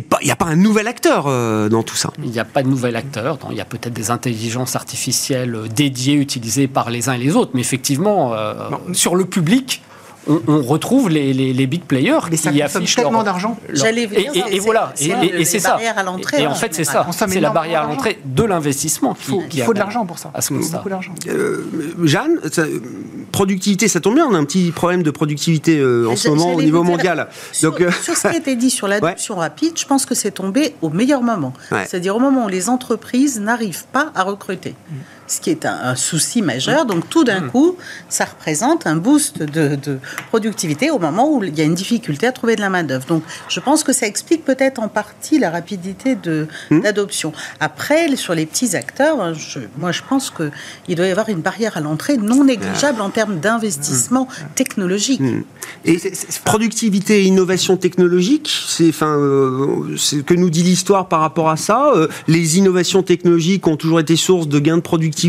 pas, 0.00 0.18
il 0.20 0.24
n'y 0.24 0.32
a 0.32 0.36
pas 0.36 0.46
un 0.46 0.56
nouvel 0.56 0.88
acteur 0.88 1.26
euh, 1.28 1.68
dans 1.68 1.84
tout 1.84 1.94
ça. 1.94 2.10
Il 2.24 2.30
n'y 2.30 2.40
a 2.40 2.44
pas 2.44 2.64
de 2.64 2.68
nouvel 2.68 2.96
acteur. 2.96 3.38
Il 3.52 3.56
y 3.56 3.60
a 3.60 3.64
peut-être 3.64 3.92
des 3.92 4.10
intelligences 4.10 4.74
artificielles 4.74 5.54
euh, 5.54 5.68
dédiées, 5.68 6.14
utilisées 6.14 6.66
par 6.66 6.90
les 6.90 7.08
uns 7.08 7.12
et 7.12 7.18
les 7.18 7.36
autres, 7.36 7.52
mais 7.54 7.60
effectivement, 7.60 8.34
sur 8.92 9.14
le 9.14 9.26
public, 9.26 9.80
on, 10.46 10.62
retrouve 10.62 11.08
les, 11.08 11.32
les, 11.32 11.66
big 11.66 11.82
players 11.82 12.18
mais 12.30 12.36
qui 12.36 12.62
affichent 12.62 12.96
tellement 12.96 13.22
d'argent. 13.22 13.56
J'allais 13.72 14.08
et, 14.12 14.56
et, 14.56 14.58
voilà, 14.58 14.92
et, 15.00 15.44
c'est 15.44 15.58
ça. 15.58 15.78
Et, 16.38 16.46
en 16.46 16.54
fait, 16.54 16.74
c'est 16.74 16.84
ça. 16.84 17.06
C'est 17.10 17.40
la 17.40 17.50
barrière 17.50 17.82
à 17.82 17.86
l'entrée 17.86 18.18
de 18.24 18.44
l'investissement 18.44 19.16
il 19.18 19.24
faut, 19.24 19.42
il 19.52 19.62
faut 19.62 19.74
de 19.74 19.78
l'argent 19.78 20.06
pour 20.06 20.18
ça. 20.18 20.30
À 20.34 20.40
ce 20.40 20.54
d'argent. 20.88 21.12
Euh, 21.28 21.64
Jeanne, 22.04 22.40
productivité, 23.32 23.88
ça 23.88 24.00
tombe 24.00 24.14
bien, 24.14 24.26
on 24.26 24.34
a 24.34 24.38
un 24.38 24.44
petit 24.44 24.72
problème 24.72 25.02
de 25.02 25.10
productivité 25.10 25.78
euh, 25.78 26.08
en 26.08 26.16
ce 26.16 26.28
moment 26.28 26.54
au 26.54 26.62
niveau 26.62 26.82
mondial. 26.82 27.28
Sur, 27.52 27.72
Donc, 27.72 27.92
sur 28.02 28.16
ce 28.16 28.22
qui 28.22 28.34
a 28.34 28.36
été 28.36 28.56
dit 28.56 28.70
sur 28.70 28.88
l'adoption 28.88 29.34
rapide, 29.36 29.72
je 29.76 29.86
pense 29.86 30.06
que 30.06 30.14
c'est 30.14 30.32
tombé 30.32 30.74
au 30.82 30.90
meilleur 30.90 31.22
moment. 31.22 31.52
C'est-à-dire 31.70 32.16
au 32.16 32.20
moment 32.20 32.46
où 32.46 32.48
les 32.48 32.68
entreprises 32.68 33.40
n'arrivent 33.40 33.86
pas 33.92 34.10
à 34.14 34.22
recruter. 34.22 34.74
Mm 34.90 34.94
ce 35.30 35.40
qui 35.40 35.50
est 35.50 35.64
un, 35.64 35.94
souci 35.94 36.42
majeur. 36.42 36.86
Donc 36.86 37.08
tout 37.08 37.24
d'un 37.24 37.42
mmh. 37.42 37.50
coup, 37.50 37.76
ça 38.08 38.24
représente 38.24 38.86
un 38.86 38.96
boost 38.96 39.42
de, 39.42 39.78
productivité 40.28 40.90
au 40.90 40.98
moment 40.98 41.32
où 41.32 41.44
il 41.44 41.56
y 41.56 41.60
a 41.60 41.64
une 41.64 41.74
difficulté 41.74 42.26
à 42.26 42.32
trouver 42.32 42.56
de 42.56 42.60
la 42.60 42.68
main-d'œuvre. 42.68 43.06
Donc 43.06 43.22
je 43.48 43.60
pense 43.60 43.84
que 43.84 43.92
ça 43.92 44.06
explique 44.06 44.44
peut-être 44.44 44.80
en 44.80 44.88
partie 44.88 45.38
la 45.38 45.50
rapidité 45.50 46.16
mmh. 46.16 46.80
d'adoption. 46.80 47.32
Après, 47.60 48.14
sur 48.16 48.34
les 48.34 48.44
petits 48.44 48.76
acteurs, 48.76 49.20
hein, 49.20 49.32
moi 49.78 49.92
je 49.92 50.02
pense 50.08 50.30
qu'il 50.30 50.96
doit 50.96 51.06
y 51.06 51.10
avoir 51.10 51.28
une 51.28 51.40
barrière 51.40 51.76
à 51.76 51.80
l'entrée 51.80 52.16
non 52.16 52.44
négligeable 52.44 53.00
en 53.00 53.10
termes 53.10 53.38
d'investissement 53.38 54.24
mmh. 54.24 54.54
technologique. 54.56 55.22
Et 55.84 55.98
productivité 56.44 57.20
et 57.20 57.24
innovation 57.24 57.76
technologique, 57.76 58.50
c'est 58.66 58.88
enfin, 58.88 59.16
euh, 59.16 59.96
ce 59.96 60.16
que 60.16 60.34
nous 60.34 60.50
dit 60.50 60.64
l'histoire 60.64 61.08
par 61.08 61.20
rapport 61.20 61.50
à 61.50 61.56
ça. 61.56 61.92
Euh, 61.94 62.08
les 62.26 62.58
innovations 62.58 63.02
technologiques 63.02 63.66
ont 63.68 63.76
toujours 63.76 64.00
été 64.00 64.16
source 64.16 64.48
de 64.48 64.58
gains 64.58 64.76
de 64.76 64.82
productivité 64.82 65.19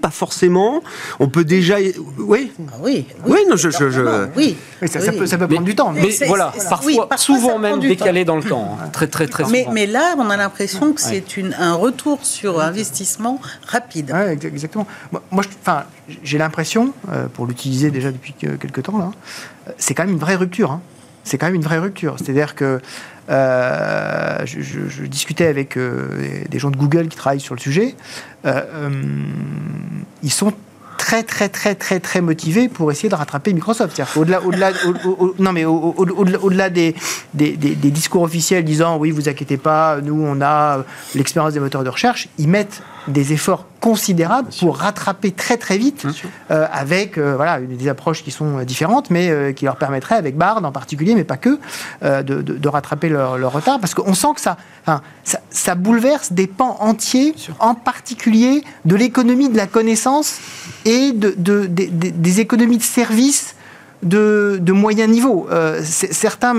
pas 0.00 0.10
forcément. 0.10 0.82
On 1.20 1.28
peut 1.28 1.44
déjà. 1.44 1.76
Oui. 2.18 2.52
Ah 2.68 2.76
oui, 2.80 3.06
oui. 3.26 3.38
non, 3.48 3.56
je. 3.56 3.68
oui. 4.36 4.56
Ça, 4.86 5.12
peut, 5.12 5.26
ça, 5.26 5.38
peut, 5.38 5.48
prendre 5.48 5.64
du 5.64 5.74
temps. 5.74 5.92
Mais, 5.92 6.10
voilà, 6.26 6.52
parfois, 6.68 7.08
souvent 7.16 7.58
même 7.58 7.80
décalé 7.80 8.24
dans 8.24 8.36
le 8.36 8.42
temps. 8.42 8.78
Hein. 8.80 8.88
Très, 8.92 9.06
très, 9.06 9.26
très 9.26 9.44
souvent. 9.44 9.72
Mais, 9.72 9.86
là, 9.86 10.14
on 10.18 10.28
a 10.30 10.36
l'impression 10.36 10.92
que 10.92 11.00
c'est 11.00 11.24
un 11.58 11.74
retour 11.74 12.24
sur 12.24 12.60
investissement 12.60 13.40
rapide. 13.66 14.12
Oui, 14.14 14.46
exactement. 14.46 14.86
Moi, 15.30 15.44
enfin, 15.60 15.84
j'ai 16.22 16.38
l'impression, 16.38 16.92
euh, 17.10 17.26
pour 17.32 17.46
l'utiliser 17.46 17.90
déjà 17.90 18.10
depuis 18.10 18.34
quelques 18.34 18.82
temps, 18.82 18.98
là, 18.98 19.10
c'est 19.78 19.94
quand 19.94 20.04
même 20.04 20.12
une 20.12 20.20
vraie 20.20 20.36
rupture. 20.36 20.72
Hein. 20.72 20.80
C'est 21.24 21.38
quand 21.38 21.46
même 21.46 21.54
une 21.54 21.62
vraie 21.62 21.78
rupture. 21.78 22.16
C'est-à-dire 22.18 22.54
que 22.54 22.80
euh, 23.30 24.38
je, 24.44 25.04
discutais 25.04 25.46
avec 25.46 25.76
euh, 25.76 26.44
des 26.48 26.58
gens 26.58 26.70
de 26.70 26.76
Google 26.76 27.08
qui 27.08 27.16
travaillent 27.16 27.40
sur 27.40 27.54
le 27.54 27.60
sujet. 27.60 27.94
Euh, 28.44 28.90
ils 30.22 30.32
sont 30.32 30.52
très 30.98 31.22
très 31.22 31.48
très 31.48 31.74
très 31.74 32.00
très 32.00 32.20
motivés 32.20 32.68
pour 32.68 32.90
essayer 32.90 33.08
de 33.08 33.14
rattraper 33.14 33.52
Microsoft. 33.52 34.00
Au-delà, 34.16 34.42
au-delà, 34.42 34.72
non 35.38 35.52
mais 35.52 35.64
au-delà 35.64 36.70
des, 36.70 36.94
des, 37.34 37.56
des, 37.56 37.90
discours 37.90 38.22
officiels 38.22 38.64
disant 38.64 38.96
oui 38.96 39.10
vous 39.10 39.28
inquiétez 39.28 39.56
pas, 39.56 40.00
nous 40.02 40.22
on 40.22 40.40
a 40.40 40.84
l'expérience 41.14 41.52
des 41.52 41.60
moteurs 41.60 41.84
de 41.84 41.90
recherche, 41.90 42.28
ils 42.38 42.48
mettent 42.48 42.82
des 43.08 43.32
efforts 43.32 43.66
considérables 43.84 44.48
pour 44.60 44.78
rattraper 44.78 45.30
très 45.30 45.58
très 45.58 45.76
vite 45.76 46.06
euh, 46.50 46.66
avec 46.72 47.18
euh, 47.18 47.36
voilà 47.36 47.60
des 47.60 47.86
approches 47.86 48.24
qui 48.24 48.30
sont 48.30 48.62
différentes 48.62 49.10
mais 49.10 49.28
euh, 49.28 49.52
qui 49.52 49.66
leur 49.66 49.76
permettraient 49.76 50.14
avec 50.14 50.38
Bard 50.38 50.64
en 50.64 50.72
particulier 50.72 51.14
mais 51.14 51.24
pas 51.24 51.36
que 51.36 51.58
de, 52.00 52.40
de, 52.40 52.68
rattraper 52.68 53.10
leur, 53.10 53.36
leur, 53.36 53.52
retard 53.52 53.80
parce 53.80 53.92
qu'on 53.92 54.14
sent 54.14 54.28
que 54.36 54.40
ça, 54.40 54.56
enfin, 54.86 55.02
ça, 55.22 55.40
ça 55.50 55.74
bouleverse 55.74 56.32
des 56.32 56.46
pans 56.46 56.78
entiers 56.80 57.34
en 57.58 57.74
particulier 57.74 58.64
de 58.86 58.96
l'économie 58.96 59.50
de 59.50 59.56
la 59.58 59.66
connaissance 59.66 60.38
et 60.86 61.12
de, 61.12 61.34
de, 61.36 61.66
des 61.66 62.40
économies 62.40 62.78
de 62.78 62.82
services 62.82 63.54
de, 64.02 64.58
de 64.62 64.72
moyen 64.72 65.08
niveau. 65.08 65.46
certains 65.82 66.54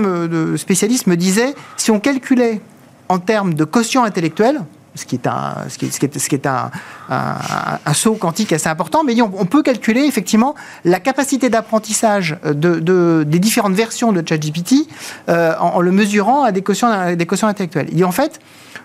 spécialistes 0.56 1.08
me 1.08 1.16
disaient 1.16 1.56
si 1.76 1.90
on 1.90 1.98
calculait 1.98 2.60
en 3.08 3.18
termes 3.18 3.54
de 3.54 3.64
quotient 3.64 4.04
intellectuel, 4.04 4.60
ce 4.96 5.04
qui 5.04 5.14
est 5.14 5.26
un, 5.26 5.54
ce 5.68 5.78
qui 5.78 5.86
est, 5.86 6.18
ce 6.18 6.28
qui 6.28 6.34
est, 6.34 6.46
un, 6.46 6.70
un, 7.08 7.94
saut 7.94 8.14
quantique 8.14 8.52
assez 8.52 8.68
important, 8.68 9.04
mais 9.04 9.20
on, 9.20 9.46
peut 9.46 9.62
calculer 9.62 10.02
effectivement 10.02 10.54
la 10.84 11.00
capacité 11.00 11.48
d'apprentissage 11.50 12.36
de, 12.44 12.80
de, 12.80 13.24
des 13.26 13.38
différentes 13.38 13.74
versions 13.74 14.12
de 14.12 14.26
ChatGPT 14.26 14.88
euh, 15.28 15.54
en, 15.60 15.80
le 15.80 15.92
mesurant 15.92 16.42
à 16.42 16.52
des 16.52 16.62
quotients, 16.62 17.14
des 17.14 17.26
quotients 17.26 17.48
intellectuels. 17.48 17.88
Et 17.96 18.04
en 18.04 18.12
fait, 18.12 18.40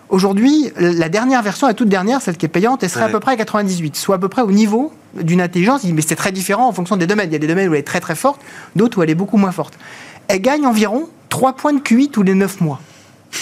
aujourd'hui, 0.10 0.71
la 0.78 1.10
dernière 1.10 1.41
version, 1.41 1.67
la 1.67 1.74
toute 1.74 1.89
dernière, 1.89 2.21
celle 2.21 2.38
qui 2.38 2.45
est 2.45 2.50
payante, 2.50 2.84
elle 2.84 2.89
serait 2.89 3.06
à 3.06 3.10
peu 3.10 3.19
près 3.19 3.32
à 3.32 3.38
98, 3.38 3.95
soit 3.95 4.15
à 4.15 4.19
peu 4.19 4.30
près 4.30 4.41
au 4.41 4.52
niveau 4.52 4.91
d'une 5.15 5.41
intelligence, 5.41 5.84
mais 5.84 6.02
c'est 6.02 6.15
très 6.15 6.32
différent 6.32 6.67
en 6.67 6.74
fonction 6.74 6.97
des 6.97 7.08
domaines. 7.08 7.30
Il 7.30 7.34
y 7.34 7.38
a 7.38 7.39
des 7.39 7.47
domaines 7.47 7.69
où 7.69 7.74
elle 7.74 7.80
est 7.80 7.84
très 7.84 8.00
très 8.00 8.15
forte, 8.15 8.41
d'autres 8.76 9.00
où 9.00 9.04
elle 9.04 9.10
est 9.10 9.15
beaucoup 9.15 9.38
moins 9.38 9.52
forte. 9.52 9.78
Elle 10.28 10.41
gagne 10.41 10.65
environ 10.65 11.10
3 11.30 11.54
points 11.54 11.74
de 11.74 11.80
QI 11.80 12.10
tous 12.10 12.24
les 12.24 12.36
9 12.36 12.62
mois 12.62 12.80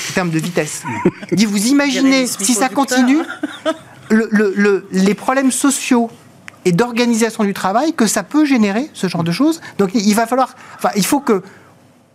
en 0.09 0.13
termes 0.13 0.29
de 0.29 0.39
vitesse. 0.39 0.83
dit, 1.31 1.45
vous 1.45 1.67
imaginez, 1.67 2.27
si 2.27 2.53
ça 2.53 2.69
continue, 2.69 3.19
le, 4.09 4.87
les 4.91 5.13
problèmes 5.13 5.51
sociaux 5.51 6.09
et 6.65 6.71
d'organisation 6.71 7.43
du 7.43 7.53
travail 7.53 7.93
que 7.93 8.07
ça 8.07 8.23
peut 8.23 8.45
générer, 8.45 8.89
ce 8.93 9.07
genre 9.07 9.23
de 9.23 9.31
choses. 9.31 9.61
Donc 9.77 9.91
il 9.93 10.13
va 10.13 10.27
falloir, 10.27 10.55
enfin, 10.75 10.89
il 10.95 11.05
faut 11.05 11.19
que, 11.19 11.41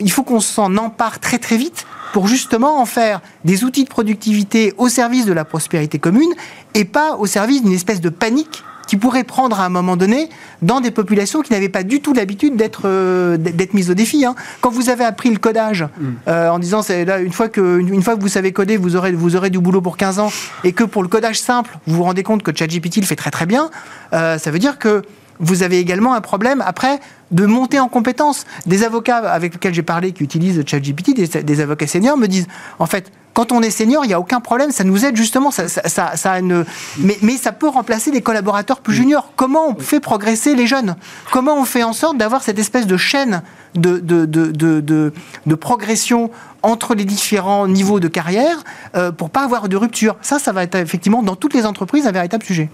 il 0.00 0.10
faut 0.10 0.22
qu'on 0.22 0.40
s'en 0.40 0.76
empare 0.76 1.18
très 1.20 1.38
très 1.38 1.56
vite 1.56 1.86
pour 2.12 2.28
justement 2.28 2.80
en 2.80 2.86
faire 2.86 3.20
des 3.44 3.64
outils 3.64 3.84
de 3.84 3.88
productivité 3.88 4.74
au 4.76 4.88
service 4.88 5.24
de 5.24 5.32
la 5.32 5.44
prospérité 5.44 5.98
commune 5.98 6.32
et 6.74 6.84
pas 6.84 7.16
au 7.16 7.26
service 7.26 7.62
d'une 7.62 7.72
espèce 7.72 8.00
de 8.00 8.08
panique 8.08 8.62
qui 8.86 8.96
pourrait 8.96 9.24
prendre 9.24 9.60
à 9.60 9.64
un 9.64 9.68
moment 9.68 9.96
donné 9.96 10.28
dans 10.62 10.80
des 10.80 10.90
populations 10.90 11.42
qui 11.42 11.52
n'avaient 11.52 11.68
pas 11.68 11.82
du 11.82 12.00
tout 12.00 12.12
l'habitude 12.12 12.56
d'être 12.56 12.82
euh, 12.84 13.36
d'être 13.36 13.74
mises 13.74 13.90
au 13.90 13.94
défi. 13.94 14.24
Hein. 14.24 14.34
Quand 14.60 14.70
vous 14.70 14.88
avez 14.88 15.04
appris 15.04 15.30
le 15.30 15.38
codage 15.38 15.82
mm. 15.82 16.08
euh, 16.28 16.48
en 16.48 16.58
disant 16.58 16.82
c'est 16.82 17.04
là 17.04 17.18
une 17.18 17.32
fois 17.32 17.48
que 17.48 17.78
une, 17.78 18.02
fois 18.02 18.16
que 18.16 18.20
vous 18.20 18.28
savez 18.28 18.52
coder, 18.52 18.76
vous 18.76 18.96
aurez 18.96 19.12
vous 19.12 19.36
aurez 19.36 19.50
du 19.50 19.58
boulot 19.58 19.80
pour 19.80 19.96
15 19.96 20.18
ans 20.18 20.30
et 20.64 20.72
que 20.72 20.84
pour 20.84 21.02
le 21.02 21.08
codage 21.08 21.38
simple, 21.40 21.76
vous 21.86 21.96
vous 21.96 22.02
rendez 22.04 22.22
compte 22.22 22.42
que 22.42 22.54
ChatGPT 22.54 22.96
le 22.96 23.06
fait 23.06 23.16
très 23.16 23.30
très 23.30 23.46
bien, 23.46 23.70
euh, 24.12 24.38
ça 24.38 24.50
veut 24.50 24.58
dire 24.58 24.78
que 24.78 25.02
vous 25.40 25.62
avez 25.62 25.78
également 25.78 26.14
un 26.14 26.20
problème 26.20 26.62
après 26.64 27.00
de 27.32 27.44
monter 27.44 27.80
en 27.80 27.88
compétence. 27.88 28.44
Des 28.66 28.84
avocats 28.84 29.18
avec 29.18 29.54
lesquels 29.54 29.74
j'ai 29.74 29.82
parlé 29.82 30.12
qui 30.12 30.22
utilisent 30.22 30.62
ChatGPT, 30.64 31.14
des, 31.14 31.42
des 31.42 31.60
avocats 31.60 31.88
seniors 31.88 32.16
me 32.16 32.28
disent 32.28 32.46
en 32.78 32.86
fait 32.86 33.10
quand 33.34 33.52
on 33.52 33.62
est 33.62 33.70
senior, 33.70 34.04
il 34.04 34.08
n'y 34.08 34.14
a 34.14 34.20
aucun 34.20 34.40
problème, 34.40 34.70
ça 34.70 34.84
nous 34.84 35.04
aide 35.04 35.16
justement, 35.16 35.50
ça, 35.50 35.68
ça, 35.68 36.16
ça, 36.16 36.40
mais, 36.40 37.18
mais, 37.20 37.36
ça 37.36 37.52
peut 37.52 37.68
remplacer 37.68 38.12
des 38.12 38.22
collaborateurs 38.22 38.80
plus 38.80 38.94
juniors. 38.94 39.32
Comment 39.36 39.70
on 39.70 39.74
fait 39.74 40.00
progresser 40.00 40.54
les 40.54 40.66
jeunes? 40.66 40.94
Comment 41.32 41.58
on 41.58 41.64
fait 41.64 41.82
en 41.82 41.92
sorte 41.92 42.16
d'avoir 42.16 42.42
cette 42.42 42.58
espèce 42.60 42.86
de 42.86 42.96
chaîne 42.96 43.42
de, 43.74 43.98
de, 43.98 44.24
de, 44.24 44.52
de, 44.52 45.12
de 45.46 45.54
progression 45.56 46.30
entre 46.62 46.94
les 46.94 47.04
différents 47.04 47.66
niveaux 47.66 47.98
de 47.98 48.08
carrière 48.08 48.62
euh, 48.94 49.10
pour 49.10 49.30
pas 49.30 49.42
avoir 49.42 49.68
de 49.68 49.76
rupture? 49.76 50.16
Ça, 50.22 50.38
ça 50.38 50.52
va 50.52 50.62
être 50.62 50.76
effectivement 50.76 51.22
dans 51.22 51.34
toutes 51.34 51.54
les 51.54 51.66
entreprises 51.66 52.06
un 52.06 52.12
véritable 52.12 52.44
sujet 52.44 52.70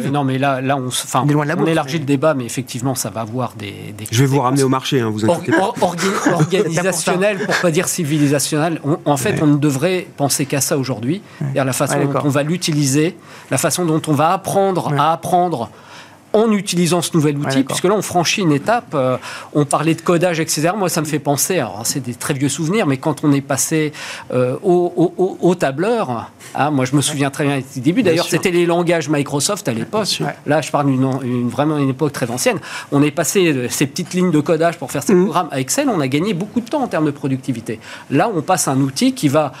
non, 0.00 0.24
mais 0.24 0.38
là, 0.38 0.60
là 0.60 0.76
on, 0.76 1.66
élargit 1.66 1.98
le 1.98 2.04
débat, 2.04 2.34
mais 2.34 2.44
effectivement, 2.44 2.94
ça 2.94 3.10
va 3.10 3.22
avoir 3.22 3.54
des. 3.54 3.94
Je 4.10 4.20
vais 4.20 4.26
vous 4.26 4.40
ramener 4.40 4.62
au 4.62 4.68
marché, 4.68 5.00
hein, 5.00 5.10
vous 5.10 5.28
inquiétez 5.28 5.52
pas. 5.52 5.72
organisationnel, 6.32 7.38
pour 7.38 7.54
pas 7.60 7.70
dire 7.70 7.88
civilisationnel. 7.88 8.80
en 9.04 9.16
fait, 9.16 9.42
on 9.42 9.46
ne 9.46 9.56
devrait 9.56 10.06
penser 10.16 10.46
qu'à 10.46 10.60
ça 10.60 10.78
aujourd'hui. 10.78 11.22
La 11.54 11.72
façon 11.72 12.04
dont 12.04 12.20
on 12.24 12.28
va 12.28 12.42
l'utiliser, 12.42 13.16
la 13.50 13.58
façon 13.58 13.84
dont 13.84 14.02
on 14.06 14.12
va 14.12 14.32
apprendre 14.32 14.92
à 14.98 15.12
apprendre 15.12 15.70
en 16.32 16.50
utilisant 16.52 17.02
ce 17.02 17.10
nouvel 17.14 17.38
outil, 17.38 17.62
puisque 17.64 17.84
là, 17.84 17.94
on 17.94 18.02
franchit 18.02 18.42
une 18.42 18.52
étape. 18.52 18.94
Euh, 18.94 19.16
on 19.54 19.64
parlait 19.64 19.94
de 19.94 20.00
codage, 20.00 20.40
etc. 20.40 20.70
Moi, 20.76 20.88
ça 20.88 21.00
me 21.00 21.06
fait 21.06 21.18
penser, 21.18 21.58
alors 21.58 21.82
c'est 21.84 22.00
des 22.00 22.14
très 22.14 22.34
vieux 22.34 22.48
souvenirs, 22.48 22.86
mais 22.86 22.96
quand 22.96 23.24
on 23.24 23.32
est 23.32 23.40
passé 23.40 23.92
euh, 24.32 24.56
au, 24.62 25.54
tableur, 25.54 26.30
hein, 26.54 26.70
moi, 26.70 26.84
je 26.84 26.96
me 26.96 27.00
souviens 27.00 27.30
très 27.30 27.44
bien 27.44 27.60
du 27.74 27.80
début. 27.80 28.02
D'ailleurs, 28.02 28.28
c'était 28.28 28.50
les 28.50 28.66
langages 28.66 29.08
Microsoft 29.08 29.68
à 29.68 29.72
l'époque. 29.72 30.22
Là, 30.46 30.60
je 30.60 30.70
parle 30.70 30.86
d'une 30.86 31.48
vraiment 31.48 31.78
une 31.78 31.90
époque 31.90 32.12
très 32.12 32.30
ancienne. 32.30 32.58
On 32.90 33.02
est 33.02 33.10
passé 33.10 33.52
de 33.52 33.68
ces 33.68 33.86
petites 33.86 34.14
lignes 34.14 34.30
de 34.30 34.40
codage 34.40 34.78
pour 34.78 34.90
faire 34.90 35.02
ces 35.02 35.14
mmh. 35.14 35.24
programmes 35.24 35.48
à 35.50 35.60
Excel. 35.60 35.88
On 35.88 36.00
a 36.00 36.08
gagné 36.08 36.34
beaucoup 36.34 36.60
de 36.60 36.68
temps 36.68 36.82
en 36.82 36.88
termes 36.88 37.06
de 37.06 37.10
productivité. 37.10 37.78
Là, 38.10 38.30
on 38.34 38.42
passe 38.42 38.68
un 38.68 38.80
outil 38.80 39.12
qui 39.12 39.28
va 39.28 39.52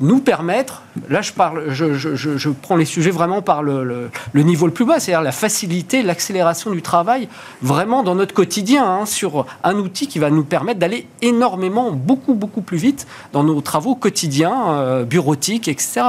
nous 0.00 0.20
permettre, 0.20 0.82
là 1.08 1.22
je 1.22 1.32
parle, 1.32 1.70
je, 1.70 1.94
je, 1.94 2.14
je, 2.14 2.48
prends 2.50 2.76
les 2.76 2.84
sujets 2.84 3.10
vraiment 3.10 3.42
par 3.42 3.62
le, 3.62 4.10
le, 4.32 4.42
niveau 4.42 4.66
le 4.66 4.72
plus 4.72 4.84
bas, 4.84 5.00
c'est-à-dire 5.00 5.22
la 5.22 5.32
facilité, 5.32 6.02
l'accélération 6.02 6.70
du 6.70 6.82
travail, 6.82 7.28
vraiment 7.62 8.02
dans 8.02 8.14
notre 8.14 8.34
quotidien, 8.34 8.84
hein, 8.84 9.06
sur 9.06 9.46
un 9.62 9.74
outil 9.74 10.06
qui 10.06 10.18
va 10.18 10.30
nous 10.30 10.44
permettre 10.44 10.78
d'aller 10.78 11.06
énormément, 11.22 11.92
beaucoup, 11.92 12.34
beaucoup 12.34 12.60
plus 12.60 12.78
vite 12.78 13.06
dans 13.32 13.44
nos 13.44 13.60
travaux 13.60 13.94
quotidiens, 13.94 14.70
euh, 14.70 15.04
bureautiques, 15.04 15.68
etc. 15.68 16.02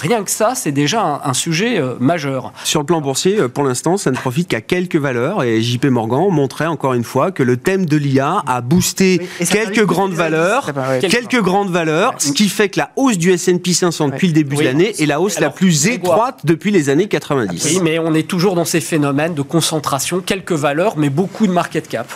Rien 0.00 0.22
que 0.22 0.30
ça, 0.30 0.54
c'est 0.54 0.72
déjà 0.72 1.20
un, 1.24 1.32
sujet 1.34 1.78
euh, 1.78 1.94
majeur. 1.98 2.52
Sur 2.64 2.80
le 2.80 2.86
plan 2.86 3.00
boursier, 3.00 3.38
euh, 3.38 3.48
pour 3.48 3.64
l'instant, 3.64 3.96
ça 3.96 4.10
ne 4.10 4.16
profite 4.16 4.48
qu'à 4.48 4.60
quelques 4.60 4.96
valeurs, 4.96 5.42
et 5.42 5.60
JP 5.62 5.86
Morgan 5.86 6.28
montrait 6.30 6.66
encore 6.66 6.94
une 6.94 7.04
fois 7.04 7.32
que 7.32 7.42
le 7.42 7.56
thème 7.56 7.86
de 7.86 7.96
l'IA 7.96 8.42
a 8.46 8.60
boosté 8.60 9.26
quelques 9.50 9.84
grandes 9.84 10.12
valeurs, 10.12 10.70
quelques 11.00 11.40
grandes 11.40 11.70
valeurs, 11.70 12.14
ce 12.18 12.32
qui 12.32 12.48
fait 12.48 12.68
que 12.68 12.78
la 12.78 12.90
hausse 12.96 13.18
du 13.18 13.32
S&P 13.32 13.72
500 13.72 14.10
depuis 14.22 14.28
le 14.28 14.34
début 14.34 14.56
de 14.56 14.62
l'année 14.62 14.94
est 15.02 15.06
la 15.06 15.20
hausse 15.20 15.40
la 15.40 15.50
plus 15.50 15.88
étroite 15.88 16.40
depuis 16.44 16.70
les 16.70 16.90
années 16.90 17.08
90. 17.08 17.64
Oui, 17.64 17.80
mais 17.82 17.98
on 17.98 18.14
est 18.14 18.28
toujours 18.28 18.54
dans 18.54 18.64
ces 18.64 18.80
phénomènes 18.80 19.34
de 19.34 19.42
concentration, 19.42 20.20
quelques 20.20 20.52
valeurs, 20.52 20.96
mais 20.96 21.10
beaucoup 21.10 21.46
de 21.46 21.52
market 21.52 21.88
cap. 21.88 22.06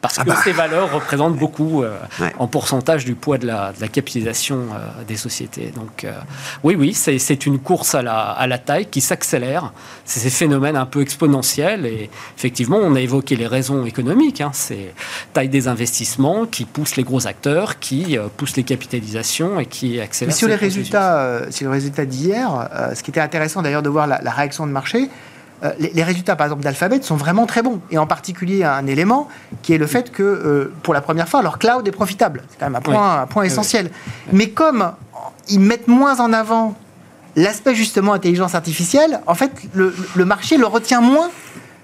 Parce 0.00 0.18
Ah 0.18 0.24
que 0.24 0.30
bah. 0.30 0.36
ces 0.42 0.52
valeurs 0.52 0.92
représentent 0.92 1.36
beaucoup 1.36 1.82
euh, 1.82 1.96
Ouais. 2.20 2.32
en 2.38 2.46
pourcentage 2.46 3.04
du 3.04 3.14
poids 3.14 3.38
de 3.38 3.46
la, 3.46 3.72
de 3.72 3.80
la 3.80 3.88
capitalisation 3.88 4.56
euh, 4.72 5.04
des 5.06 5.16
sociétés. 5.16 5.72
Donc 5.76 6.04
euh, 6.04 6.12
oui, 6.64 6.74
oui, 6.76 6.94
c'est 6.94 7.46
une 7.46 7.58
course 7.58 7.94
à 7.94 8.02
la, 8.02 8.18
à 8.30 8.46
la 8.46 8.58
taille 8.58 8.86
qui 8.86 9.00
s'accélère. 9.00 9.72
C'est 10.04 10.20
ces 10.20 10.30
phénomènes 10.30 10.76
un 10.76 10.86
peu 10.86 11.02
exponentiels 11.02 11.84
et 11.86 12.10
effectivement, 12.36 12.78
on 12.78 12.94
a 12.94 13.00
évoqué 13.00 13.36
les 13.36 13.46
raisons 13.46 13.84
économiques. 13.84 14.40
Hein, 14.40 14.50
c'est 14.54 14.94
taille 15.32 15.48
des 15.48 15.68
investissements 15.68 16.46
qui 16.46 16.64
poussent 16.64 16.96
les 16.96 17.04
gros 17.04 17.26
acteurs, 17.26 17.78
qui 17.78 18.16
poussent 18.36 18.56
les 18.56 18.64
capitalisations 18.64 19.60
et 19.60 19.66
qui 19.66 19.94
Mais 19.96 20.00
accélèrent. 20.00 20.34
sur 20.34 20.48
les 20.48 20.54
résultats, 20.56 21.42
sur 21.50 21.66
le 21.66 21.72
résultat 21.72 22.04
d'hier, 22.06 22.68
ce 22.94 23.02
qui 23.02 23.10
était 23.10 23.20
intéressant 23.20 23.62
d'ailleurs 23.62 23.82
de 23.82 23.88
voir 23.90 24.06
la, 24.06 24.20
la 24.22 24.30
réaction 24.30 24.66
de 24.66 24.72
marché, 24.72 25.08
euh, 25.62 25.72
les, 25.78 25.90
les 25.90 26.02
résultats 26.02 26.36
par 26.36 26.46
exemple 26.46 26.62
d'Alphabet 26.62 27.02
sont 27.02 27.16
vraiment 27.16 27.46
très 27.46 27.62
bons. 27.62 27.80
Et 27.90 27.98
en 27.98 28.06
particulier 28.06 28.64
un 28.64 28.86
élément 28.86 29.28
qui 29.62 29.74
est 29.74 29.78
le 29.78 29.86
fait 29.86 30.10
que 30.10 30.22
euh, 30.22 30.72
pour 30.82 30.94
la 30.94 31.00
première 31.00 31.28
fois, 31.28 31.42
leur 31.42 31.58
cloud 31.58 31.86
est 31.86 31.92
profitable. 31.92 32.42
C'est 32.50 32.58
quand 32.58 32.66
même 32.66 32.76
un 32.76 32.80
point, 32.80 33.22
un 33.22 33.26
point 33.26 33.44
essentiel. 33.44 33.90
Mais 34.32 34.50
comme 34.50 34.92
ils 35.48 35.60
mettent 35.60 35.88
moins 35.88 36.20
en 36.20 36.32
avant 36.32 36.74
l'aspect 37.36 37.74
justement 37.74 38.12
intelligence 38.12 38.54
artificielle, 38.54 39.20
en 39.26 39.34
fait 39.34 39.52
le, 39.74 39.94
le 40.14 40.24
marché 40.24 40.56
le 40.56 40.66
retient 40.66 41.00
moins 41.00 41.30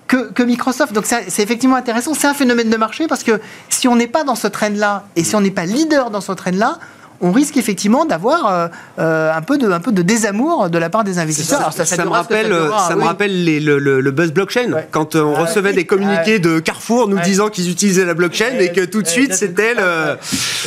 que, 0.07 0.31
que 0.33 0.43
Microsoft. 0.43 0.93
Donc 0.93 1.05
c'est 1.07 1.43
effectivement 1.43 1.77
intéressant. 1.77 2.15
C'est 2.15 2.27
un 2.29 2.35
phénomène 2.35 2.71
de 2.71 2.77
marché 2.77 3.07
parce 3.09 3.23
que 3.23 3.41
si 3.69 3.89
on 3.89 3.97
n'est 3.97 4.07
pas 4.07 4.25
dans 4.25 4.35
ce 4.35 4.47
trend-là 4.47 5.05
et 5.17 5.25
si 5.25 5.35
on 5.37 5.41
n'est 5.41 5.51
pas 5.51 5.67
leader 5.67 6.11
dans 6.11 6.20
ce 6.20 6.33
trend-là, 6.33 6.79
on 7.21 7.33
risque 7.33 7.57
effectivement 7.57 8.05
d'avoir 8.05 8.47
euh, 8.47 8.69
euh, 8.99 9.33
un, 9.35 9.43
peu 9.43 9.59
de, 9.59 9.71
un 9.71 9.81
peu 9.81 9.93
de 9.93 10.03
désamour 10.03 10.71
de 10.71 10.79
la 10.79 10.91
part 10.91 11.05
des 11.05 11.19
investisseurs. 11.19 11.61
Alors, 11.61 11.73
Ça, 11.73 11.85
ça 11.85 12.05
me 12.05 12.11
rappelle, 12.11 12.47
durera, 12.49 12.89
ça 12.89 12.95
me 12.95 13.01
oui. 13.03 13.07
rappelle 13.07 13.45
les- 13.45 13.61
le, 13.61 13.79
le- 13.79 14.01
le 14.01 14.11
buzz 14.11 14.33
blockchain. 14.33 14.73
Ouais. 14.73 14.89
Quand 14.91 15.14
euh, 15.17 15.23
on 15.23 15.35
Ah, 15.37 15.45
recevait 15.45 15.71
oui. 15.71 15.77
des 15.77 15.87
communiqués 15.87 16.39
de 16.39 16.59
Carrefour 16.59 17.09
nous 17.09 17.17
Ouais. 17.17 17.23
disant 17.23 17.49
qu'ils 17.49 17.71
utilisaient 17.71 18.05
la 18.05 18.14
blockchain 18.14 18.59
et 18.59 18.73
que 18.73 18.85
tout 18.85 19.03
de 19.03 19.07
suite 19.09 19.35
c'était 19.35 19.75
le. 19.75 20.17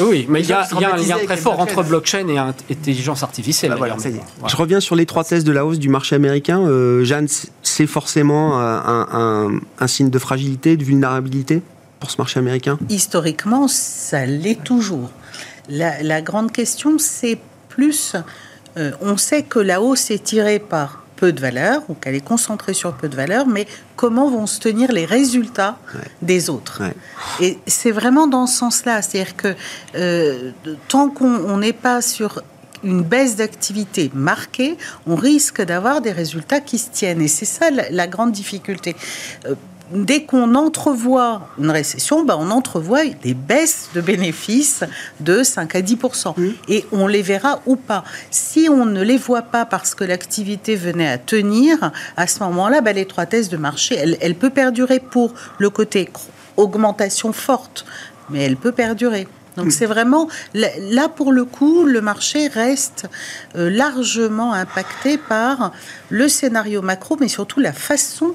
Oui, 0.06 0.26
mais 0.30 0.42
il 0.42 0.48
y, 0.48 0.54
a- 0.54 0.64
gens 0.64 0.78
il 0.78 0.82
y 0.82 0.86
a 0.86 0.94
un 0.94 0.98
lien 0.98 1.18
très 1.26 1.36
les 1.36 1.42
fort 1.42 1.60
entre 1.60 1.84
blockchain 1.84 2.28
et 2.28 2.36
int- 2.38 2.54
intelligence 2.72 3.24
artificielle. 3.24 3.72
Bah 3.72 3.78
voilà. 3.78 3.96
Je 4.48 4.56
reviens 4.56 4.80
sur 4.80 4.96
l'étroitesse 4.96 5.44
de 5.44 5.52
la 5.52 5.66
hausse 5.66 5.80
du 5.80 5.90
marché 5.90 6.16
américain. 6.16 6.60
Euh, 6.62 7.04
Jeanne, 7.04 7.28
c'est 7.64 7.88
forcément 7.88 8.60
un, 8.60 9.08
un- 9.12 9.60
un 9.80 9.88
signe 9.88 10.10
de 10.10 10.20
fragilité, 10.20 10.78
de 10.78 10.84
vulnérabilité 10.84 11.62
pour 12.00 12.10
ce 12.12 12.18
marché 12.18 12.40
américain? 12.40 12.78
Historiquement, 12.90 13.68
ça 13.68 14.26
l'est 14.26 14.64
toujours. 14.64 15.10
La, 15.70 16.02
la 16.04 16.22
grande 16.22 16.52
question, 16.52 16.98
c'est 16.98 17.38
plus, 17.70 18.16
euh, 18.78 18.92
on 19.02 19.18
sait 19.18 19.44
que 19.44 19.60
la 19.60 19.82
hausse 19.82 20.12
est 20.12 20.24
tirée 20.24 20.60
par 20.60 21.04
peu 21.16 21.34
de 21.34 21.42
valeur, 21.42 21.82
ou 21.90 21.96
qu'elle 21.96 22.16
est 22.16 22.26
concentrée 22.26 22.74
sur 22.74 22.94
peu 22.94 23.10
de 23.10 23.16
valeur, 23.16 23.46
mais 23.46 23.68
comment 23.98 24.30
vont 24.30 24.48
se 24.48 24.60
tenir 24.60 24.92
les 24.94 25.06
résultats 25.06 25.78
des 26.22 26.50
autres? 26.50 26.82
Ouais. 26.82 26.96
Et 27.42 27.60
c'est 27.68 27.92
vraiment 27.92 28.26
dans 28.26 28.48
ce 28.48 28.58
sens-là, 28.58 29.02
c'est-à-dire 29.02 29.36
que 29.36 29.54
euh, 29.96 30.52
tant 30.88 31.10
qu'on 31.10 31.36
on 31.54 31.58
n'est 31.58 31.74
pas 31.74 32.02
sur 32.02 32.42
une 32.86 33.04
baisse 33.04 33.36
d'activité 33.36 34.10
marquée, 34.14 34.78
on 35.06 35.16
risque 35.16 35.62
d'avoir 35.62 36.00
des 36.00 36.14
résultats 36.14 36.62
qui 36.62 36.78
se 36.78 36.90
tiennent. 36.90 37.22
Et 37.22 37.28
c'est 37.28 37.44
ça 37.44 37.70
la, 37.70 37.90
la 37.90 38.08
grande 38.08 38.32
difficulté. 38.32 38.96
Euh, 39.46 39.56
Dès 39.92 40.24
qu'on 40.24 40.54
entrevoit 40.56 41.48
une 41.58 41.72
récession, 41.72 42.24
ben 42.24 42.38
on 42.40 42.52
entrevoit 42.52 43.06
des 43.06 43.34
baisses 43.34 43.90
de 43.96 44.02
bénéfices 44.02 44.84
de 45.20 45.42
5 45.42 45.76
à 45.76 45.82
10% 45.82 46.36
Et 46.68 46.86
on 46.92 47.08
les 47.08 47.22
verra 47.22 47.62
ou 47.66 47.76
pas. 47.76 48.04
Si 48.30 48.68
on 48.70 48.86
ne 48.86 49.02
les 49.02 49.18
voit 49.18 49.42
pas 49.42 49.66
parce 49.66 49.96
que 49.96 50.04
l'activité 50.04 50.76
venait 50.76 51.10
à 51.10 51.18
tenir, 51.18 51.92
à 52.18 52.28
ce 52.28 52.44
moment-là, 52.44 52.82
ben 52.82 52.96
l'étroitesse 52.96 53.50
de 53.50 53.58
marché, 53.58 53.96
elle, 53.96 54.18
elle 54.22 54.36
peut 54.36 54.52
perdurer 54.52 55.00
pour 55.00 55.34
le 55.58 55.70
côté 55.70 56.10
augmentation 56.56 57.34
forte, 57.34 57.86
mais 58.30 58.44
elle 58.44 58.58
peut 58.58 58.72
perdurer. 58.72 59.28
Donc 59.60 59.72
c'est 59.72 59.86
vraiment 59.86 60.28
là 60.54 61.10
pour 61.10 61.32
le 61.32 61.46
coup 61.46 61.84
le 61.86 62.02
marché 62.02 62.48
reste 62.48 63.08
euh, 63.56 63.70
largement 63.70 64.54
impacté 64.54 65.18
par 65.18 65.72
le 66.10 66.28
scénario 66.30 66.82
macro, 66.82 67.18
mais 67.20 67.28
surtout 67.28 67.60
la 67.60 67.74
façon 67.74 68.34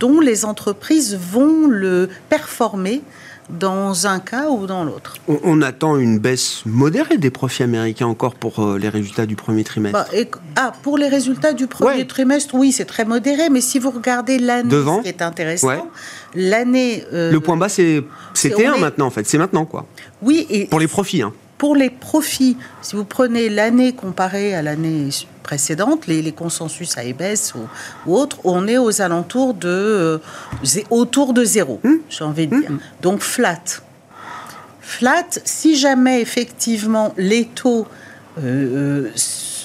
dont 0.00 0.20
les 0.20 0.44
entreprises 0.44 1.16
vont 1.16 1.66
le 1.66 2.08
performer 2.28 3.02
dans 3.48 4.08
un 4.08 4.18
cas 4.18 4.48
ou 4.50 4.66
dans 4.66 4.82
l'autre. 4.82 5.14
on, 5.28 5.38
on 5.44 5.62
attend 5.62 5.96
une 5.98 6.18
baisse 6.18 6.62
modérée 6.66 7.16
des 7.16 7.30
profits 7.30 7.62
américains 7.62 8.08
encore 8.08 8.34
pour 8.34 8.58
euh, 8.58 8.76
les 8.76 8.88
résultats 8.88 9.24
du 9.24 9.36
premier 9.36 9.62
trimestre. 9.62 9.96
Bah, 10.00 10.08
et- 10.12 10.28
ah, 10.56 10.72
pour 10.82 10.98
les 10.98 11.06
résultats 11.06 11.52
du 11.52 11.68
premier 11.68 11.98
Ouais. 11.98 12.04
trimestre, 12.06 12.56
oui, 12.56 12.72
c'est 12.72 12.86
très 12.86 13.04
modéré, 13.04 13.48
mais 13.48 13.60
si 13.60 13.78
vous 13.78 13.90
regardez 13.92 14.40
l'année, 14.40 14.68
ce 14.74 15.02
qui 15.02 15.08
est 15.08 15.22
intéressant, 15.22 15.68
Ouais. 15.68 15.82
L'année. 16.36 17.04
euh, 17.12 17.32
le 17.32 17.40
point 17.40 17.56
bas, 17.56 17.68
c'est 17.68 18.02
T1 18.34 18.74
est- 18.76 18.80
maintenant 18.80 19.06
en 19.06 19.10
fait. 19.10 19.26
C'est 19.26 19.38
maintenant 19.38 19.64
quoi. 19.64 19.86
Oui, 20.22 20.46
et 20.50 20.66
Pour 20.66 20.78
les 20.80 20.86
profits. 20.88 21.22
Hein. 21.22 21.32
pour 21.58 21.74
les 21.74 21.88
profits, 21.90 22.56
si 22.82 22.96
vous 22.96 23.04
prenez 23.04 23.48
l'année 23.48 23.92
comparée 23.94 24.54
à 24.54 24.60
l'année 24.62 25.08
précédente, 25.42 26.06
les, 26.06 26.20
les 26.20 26.32
consensus 26.32 26.98
à 26.98 27.04
EBS 27.04 27.54
ou, 27.54 27.60
ou 28.06 28.14
autres, 28.16 28.38
on 28.44 28.68
est 28.68 28.76
aux 28.78 29.00
alentours 29.00 29.54
de 29.54 29.68
euh, 29.68 30.18
autour 30.90 31.32
de 31.32 31.44
zéro, 31.44 31.80
j'ai 32.10 32.24
envie 32.24 32.46
de 32.46 32.56
dire. 32.60 32.70
Donc 33.00 33.20
flat. 33.20 33.62
Flat, 34.80 35.26
si 35.44 35.76
jamais 35.76 36.20
effectivement 36.20 37.12
les 37.16 37.46
taux 37.46 37.86
euh, 38.42 39.08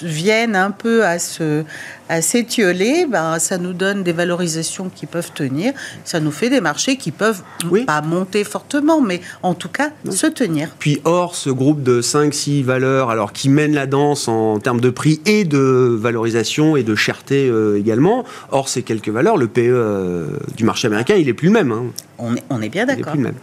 viennent 0.02 0.56
un 0.56 0.70
peu 0.70 1.04
à 1.04 1.18
se 1.18 1.64
à 2.08 2.20
s'étioler, 2.20 3.06
ben, 3.08 3.38
ça 3.38 3.56
nous 3.56 3.72
donne 3.72 4.02
des 4.02 4.12
valorisations 4.12 4.90
qui 4.94 5.06
peuvent 5.06 5.32
tenir, 5.32 5.72
ça 6.04 6.20
nous 6.20 6.30
fait 6.30 6.50
des 6.50 6.60
marchés 6.60 6.96
qui 6.98 7.10
peuvent 7.10 7.42
Oui. 7.70 7.84
pas 7.86 8.02
monter 8.02 8.44
fortement, 8.44 9.00
mais 9.00 9.22
en 9.42 9.54
tout 9.54 9.70
cas 9.70 9.90
se 10.10 10.26
tenir. 10.26 10.68
Puis 10.78 11.00
or, 11.04 11.34
ce 11.34 11.48
groupe 11.48 11.82
de 11.82 12.02
5-6 12.02 12.64
valeurs, 12.64 13.08
alors 13.08 13.32
qui 13.32 13.48
mène 13.48 13.72
la 13.74 13.86
danse 13.86 14.28
en 14.28 14.58
termes 14.58 14.80
de 14.80 14.90
prix 14.90 15.22
et 15.24 15.44
de 15.44 15.96
valorisation 15.98 16.76
et 16.76 16.82
de 16.82 16.94
cherté 16.94 17.48
euh, 17.48 17.78
également. 17.78 18.24
Or, 18.50 18.68
ces 18.68 18.82
quelques 18.82 19.08
valeurs, 19.08 19.38
le 19.38 19.48
PE 19.48 19.60
euh, 19.62 20.26
du 20.56 20.64
marché 20.64 20.88
américain, 20.88 21.14
il 21.14 21.28
est 21.30 21.34
plus 21.34 21.46
le 21.48 21.54
même. 21.54 21.72
hein. 21.72 21.84
On 22.18 22.34
est, 22.36 22.42
on 22.50 22.60
est 22.60 22.68
bien 22.68 22.84
Il 22.86 22.90
est 22.90 22.96
d'accord. 22.96 23.12
plus 23.12 23.18
le 23.22 23.28
même. 23.28 23.34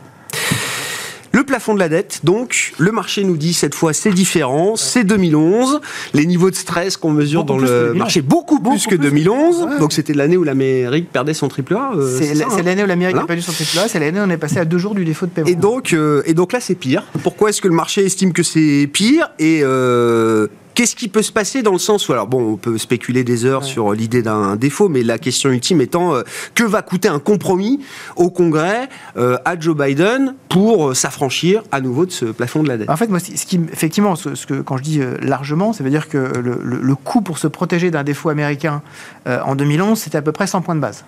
Plafond 1.50 1.74
de 1.74 1.80
la 1.80 1.90
dette, 1.90 2.20
donc, 2.24 2.74
le 2.78 2.92
marché 2.92 3.24
nous 3.24 3.36
dit 3.36 3.54
cette 3.54 3.74
fois 3.74 3.92
c'est 3.92 4.12
différent, 4.12 4.76
c'est 4.76 5.04
2011. 5.04 5.82
Les 6.14 6.26
niveaux 6.28 6.52
de 6.52 6.56
stress 6.56 6.96
qu'on 6.96 7.10
mesure 7.12 7.44
Beaucoup 7.44 7.60
dans 7.60 7.66
que 7.66 7.72
le 7.72 7.80
2011. 7.80 7.98
marché, 7.98 8.22
beaucoup 8.22 8.60
plus 8.60 8.70
Beaucoup 8.70 8.90
que 8.92 8.96
plus. 8.96 9.10
2011. 9.10 9.64
Ouais. 9.64 9.80
Donc 9.80 9.92
c'était 9.94 10.14
l'année 10.14 10.38
où 10.38 10.44
l'Amérique 10.44 11.12
perdait 11.12 11.34
son 11.34 11.48
triple 11.48 11.76
A. 11.76 11.92
euh, 11.96 12.18
C'est 12.20 12.44
hein. 12.44 12.48
l'année 12.64 12.84
où 12.84 12.86
l'Amérique 12.86 13.16
Voilà. 13.16 13.24
a 13.24 13.28
perdu 13.28 13.42
son 13.42 13.52
triple 13.52 13.80
A, 13.80 13.88
c'est 13.88 14.00
l'année 14.00 14.20
où 14.20 14.24
on 14.24 14.30
est 14.30 14.38
passé 14.38 14.60
à 14.60 14.66
deux 14.66 14.78
jours 14.78 14.94
du 14.94 15.06
défaut 15.06 15.26
de 15.26 15.32
paiement. 15.32 15.48
Et 15.48 15.56
donc, 15.56 15.94
euh, 15.94 16.22
et 16.26 16.36
donc 16.36 16.54
là, 16.54 16.60
c'est 16.60 16.76
pire. 16.76 17.04
Pourquoi 17.24 17.50
est-ce 17.50 17.62
que 17.62 17.68
le 17.68 17.74
marché 17.74 18.06
estime 18.06 18.32
que 18.32 18.44
c'est 18.44 18.88
pire? 18.94 19.30
Et 19.40 19.62
euh, 19.64 20.48
qu'est-ce 20.80 20.96
qui 20.96 21.10
peut 21.10 21.22
se 21.22 21.34
passer 21.34 21.62
dans 21.62 21.74
le 21.74 21.78
sens 21.78 22.08
où, 22.08 22.14
alors 22.14 22.28
bon, 22.28 22.54
on 22.54 22.56
peut 22.56 22.78
spéculer 22.78 23.26
des 23.26 23.44
heures 23.44 23.66
sur 23.66 23.92
l'idée 23.92 24.22
d'un 24.22 24.56
défaut, 24.56 24.88
mais 24.88 25.04
la 25.04 25.18
question 25.18 25.50
ultime 25.50 25.82
étant, 25.82 26.16
euh, 26.16 26.22
que 26.56 26.64
va 26.64 26.82
coûter 26.82 27.10
un 27.10 27.20
compromis 27.20 27.82
au 28.16 28.30
Congrès 28.30 28.88
euh, 29.18 29.36
à 29.44 29.60
Joe 29.60 29.76
Biden 29.76 30.36
pour 30.48 30.88
euh, 30.88 30.94
s'affranchir 30.94 31.64
à 31.74 31.82
nouveau 31.82 32.06
de 32.06 32.12
ce 32.12 32.24
plafond 32.24 32.64
de 32.64 32.70
la 32.70 32.78
dette? 32.78 32.90
En 32.90 32.96
fait, 32.96 33.08
moi, 33.10 33.20
ce 33.20 33.46
qui, 33.46 33.60
effectivement, 33.74 34.16
ce, 34.16 34.36
ce 34.36 34.46
que, 34.48 34.62
quand 34.62 34.78
je 34.78 34.84
dis 34.84 35.02
euh, 35.02 35.18
largement, 35.22 35.74
ça 35.74 35.84
veut 35.84 35.90
dire 35.90 36.08
que 36.08 36.18
le, 36.18 36.58
le- 36.64 36.80
le 36.82 36.96
coût 36.96 37.20
pour 37.20 37.40
se 37.40 37.48
protéger 37.48 37.92
d'un 37.92 38.06
défaut 38.06 38.30
américain 38.30 38.82
euh, 39.28 39.42
en 39.44 39.56
2011, 39.56 40.00
c'était 40.00 40.18
à 40.18 40.22
peu 40.22 40.32
près 40.32 40.48
100 40.48 40.62
points 40.62 40.76
de 40.76 40.80
base. 40.80 41.04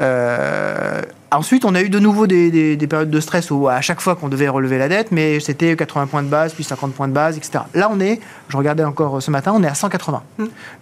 Euh, 0.00 1.02
ensuite, 1.30 1.64
on 1.64 1.74
a 1.74 1.82
eu 1.82 1.88
de 1.90 1.98
nouveau 1.98 2.26
des, 2.26 2.50
des- 2.50 2.76
des 2.76 2.86
périodes 2.86 3.10
de 3.10 3.20
stress 3.20 3.50
où 3.50 3.68
à 3.68 3.80
chaque 3.80 4.00
fois 4.00 4.14
qu'on 4.16 4.28
devait 4.28 4.48
relever 4.48 4.78
la 4.78 4.88
dette, 4.88 5.10
mais 5.12 5.40
c'était 5.40 5.74
80 5.76 6.06
points 6.06 6.22
de 6.22 6.28
base, 6.28 6.52
puis 6.54 6.64
50 6.64 6.92
points 6.94 7.08
de 7.08 7.12
base, 7.12 7.36
etc. 7.36 7.64
Là, 7.74 7.88
on 7.92 7.98
est, 8.00 8.20
je 8.48 8.56
regardais 8.56 8.84
encore 8.84 9.20
ce 9.22 9.30
matin, 9.30 9.52
on 9.54 9.62
est 9.62 9.68
à 9.68 9.74
180. 9.74 10.22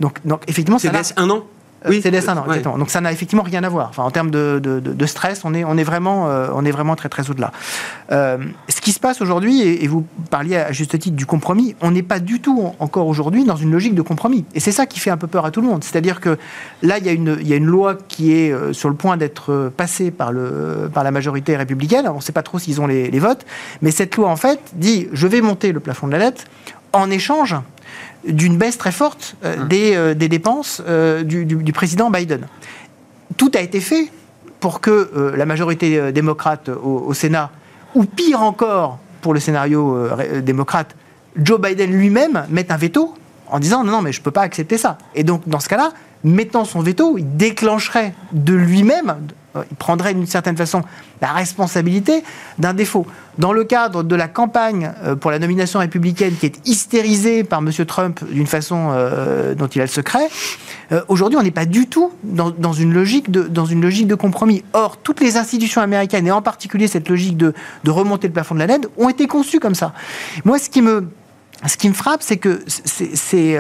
Donc, 0.01 0.19
donc 0.25 0.43
effectivement, 0.49 0.79
ça 0.79 0.91
CDS 0.93 1.15
un 1.17 1.31
an 1.31 1.45
oui, 1.89 2.01
c'est 2.03 2.11
des 2.11 2.29
un 2.29 2.37
an, 2.37 2.41
Ouais. 2.43 2.47
exactement. 2.57 2.79
Donc 2.79 2.91
ça 2.91 3.01
n'a 3.01 3.13
effectivement 3.13 3.43
rien 3.45 3.63
à 3.63 3.69
voir. 3.69 3.89
Enfin, 3.91 4.03
en 4.03 4.11
termes 4.11 4.31
de, 4.31 4.59
de- 4.63 4.81
de- 4.81 4.93
de 4.93 5.07
stress, 5.07 5.45
on 5.45 5.55
est, 5.55 5.65
on 5.65 5.77
est 5.77 5.85
vraiment, 5.85 6.29
euh, 6.29 6.49
on 6.55 6.65
est 6.65 6.71
vraiment 6.71 6.97
très 6.97 7.09
très 7.09 7.31
au-delà. 7.31 7.53
Euh, 8.11 8.39
ce 8.69 8.81
qui 8.81 8.93
se 8.93 8.99
passe 9.01 9.21
aujourd'hui, 9.21 9.61
et, 9.63 9.85
et 9.85 9.87
vous 9.89 10.05
parliez 10.31 10.57
à 10.57 10.73
juste 10.73 10.99
titre 10.99 11.17
du 11.17 11.27
compromis, 11.27 11.77
on 11.83 11.91
n'est 11.91 12.03
pas 12.03 12.19
du 12.19 12.41
tout 12.41 12.61
en- 12.61 12.75
encore 12.85 13.07
aujourd'hui 13.07 13.45
dans 13.45 13.57
une 13.57 13.71
logique 13.71 13.95
de 13.95 14.03
compromis. 14.03 14.45
Et 14.55 14.61
c'est 14.61 14.73
ça 14.73 14.87
qui 14.87 14.99
fait 15.01 15.11
un 15.11 15.17
peu 15.17 15.27
peur 15.27 15.45
à 15.45 15.51
tout 15.51 15.61
le 15.61 15.67
monde. 15.69 15.85
C'est-à-dire 15.85 16.21
que 16.21 16.39
là, 16.83 16.99
il 16.99 17.07
y, 17.07 17.09
a 17.09 17.13
une, 17.13 17.37
il 17.41 17.47
y 17.49 17.53
a 17.53 17.57
une 17.57 17.67
loi 17.67 17.97
qui 18.09 18.33
est 18.33 18.51
euh, 18.53 18.73
sur 18.73 18.89
le 18.89 18.95
point 18.97 19.17
d'être 19.17 19.53
euh, 19.53 19.71
passée 19.75 20.11
par, 20.11 20.33
le, 20.33 20.91
par 20.93 21.05
la 21.05 21.11
majorité 21.11 21.57
républicaine. 21.57 22.09
On 22.09 22.17
ne 22.17 22.21
sait 22.21 22.33
pas 22.33 22.43
trop 22.43 22.59
s'ils 22.59 22.81
ont 22.81 22.87
les, 22.87 23.11
les 23.11 23.19
votes, 23.19 23.45
mais 23.83 23.91
cette 23.91 24.17
loi 24.17 24.29
en 24.29 24.37
fait 24.37 24.61
dit 24.75 25.09
je 25.13 25.27
vais 25.27 25.41
monter 25.41 25.73
le 25.73 25.81
plafond 25.81 26.07
de 26.07 26.13
la 26.13 26.19
dette 26.19 26.47
en 26.93 27.11
échange 27.11 27.55
d'une 28.29 28.57
baisse 28.59 28.79
très 28.79 28.93
forte 28.93 29.37
euh, 29.45 29.65
des, 29.67 29.95
euh, 29.95 30.15
des 30.15 30.29
dépenses 30.29 30.83
euh, 30.87 31.23
du, 31.23 31.45
du- 31.45 31.57
du 31.63 31.73
président 31.73 32.11
Biden. 32.11 32.47
Tout 33.37 33.51
a 33.55 33.61
été 33.61 33.81
fait 33.81 34.11
pour 34.61 34.81
que 34.81 35.33
la 35.37 35.45
majorité 35.47 36.11
démocrate 36.13 36.69
au, 36.71 37.05
au 37.07 37.15
Sénat, 37.15 37.51
ou 37.95 38.05
pire 38.05 38.43
encore 38.43 38.99
pour 39.21 39.35
le 39.35 39.41
scénario 39.41 40.09
démocrate, 40.43 40.97
Joe 41.37 41.61
Biden 41.61 41.93
lui-même 41.93 42.47
mette 42.49 42.71
un 42.71 42.77
veto 42.79 43.15
en 43.49 43.59
disant 43.59 43.85
non, 43.85 43.93
non, 43.93 44.03
mais 44.03 44.13
je 44.13 44.21
ne 44.21 44.25
peux 44.25 44.31
pas 44.31 44.41
accepter 44.43 44.79
ça. 44.79 44.97
Et 45.15 45.23
donc, 45.25 45.43
dans 45.47 45.61
ce 45.61 45.69
cas-là, 45.69 45.93
mettant 46.27 46.65
son 46.65 46.81
veto, 46.81 47.17
il 47.19 47.37
déclencherait 47.37 48.15
de 48.33 48.55
lui-même, 48.55 49.17
il 49.71 49.77
prendrait 49.77 50.15
d'une 50.15 50.27
certaine 50.27 50.57
façon 50.57 50.83
la 51.23 51.33
responsabilité 51.33 52.23
d'un 52.59 52.75
défaut. 52.75 53.07
Dans 53.39 53.53
le 53.53 53.65
cadre 53.65 54.03
de 54.03 54.15
la 54.15 54.29
campagne 54.29 54.93
euh, 55.05 55.15
pour 55.15 55.31
la 55.31 55.39
nomination 55.39 55.79
républicaine 55.79 56.35
qui 56.35 56.47
est 56.47 56.67
hystérisée 56.67 57.45
par 57.45 57.61
M. 57.61 57.71
Trump 57.87 58.23
d'une 58.31 58.47
façon 58.47 58.89
euh, 58.91 59.55
dont 59.55 59.67
il 59.67 59.81
a 59.81 59.85
le 59.85 59.91
secret, 59.91 60.29
euh, 60.93 61.03
aujourd'hui 61.09 61.39
on 61.39 61.43
n'est 61.43 61.51
pas 61.51 61.67
du 61.67 61.87
tout 61.87 62.13
dans, 62.23 62.73
une 62.73 62.93
logique 62.93 63.31
de, 63.31 63.43
dans 63.43 63.67
une 63.67 63.81
logique 63.81 64.09
de 64.09 64.15
compromis. 64.15 64.65
Or, 64.73 64.97
toutes 64.99 65.21
les 65.21 65.37
institutions 65.37 65.81
américaines, 65.81 66.27
et 66.27 66.33
en 66.33 66.43
particulier 66.43 66.89
cette 66.89 67.09
logique 67.09 67.37
de, 67.37 67.55
de 67.85 67.91
remonter 67.91 68.27
le 68.27 68.33
plafond 68.33 68.55
de 68.55 68.61
la 68.61 68.67
LED, 68.67 68.89
ont 68.99 69.09
été 69.09 69.27
conçues 69.27 69.61
comme 69.61 69.75
ça. 69.75 69.93
Moi, 70.45 70.59
ce 70.59 70.69
qui 70.69 70.83
me 70.83 71.09
ce 71.65 71.77
qui 71.77 71.89
me 71.89 71.95
frappe, 71.95 72.23
c'est 72.23 72.37
que 72.37 72.63
c'est, 72.67 73.59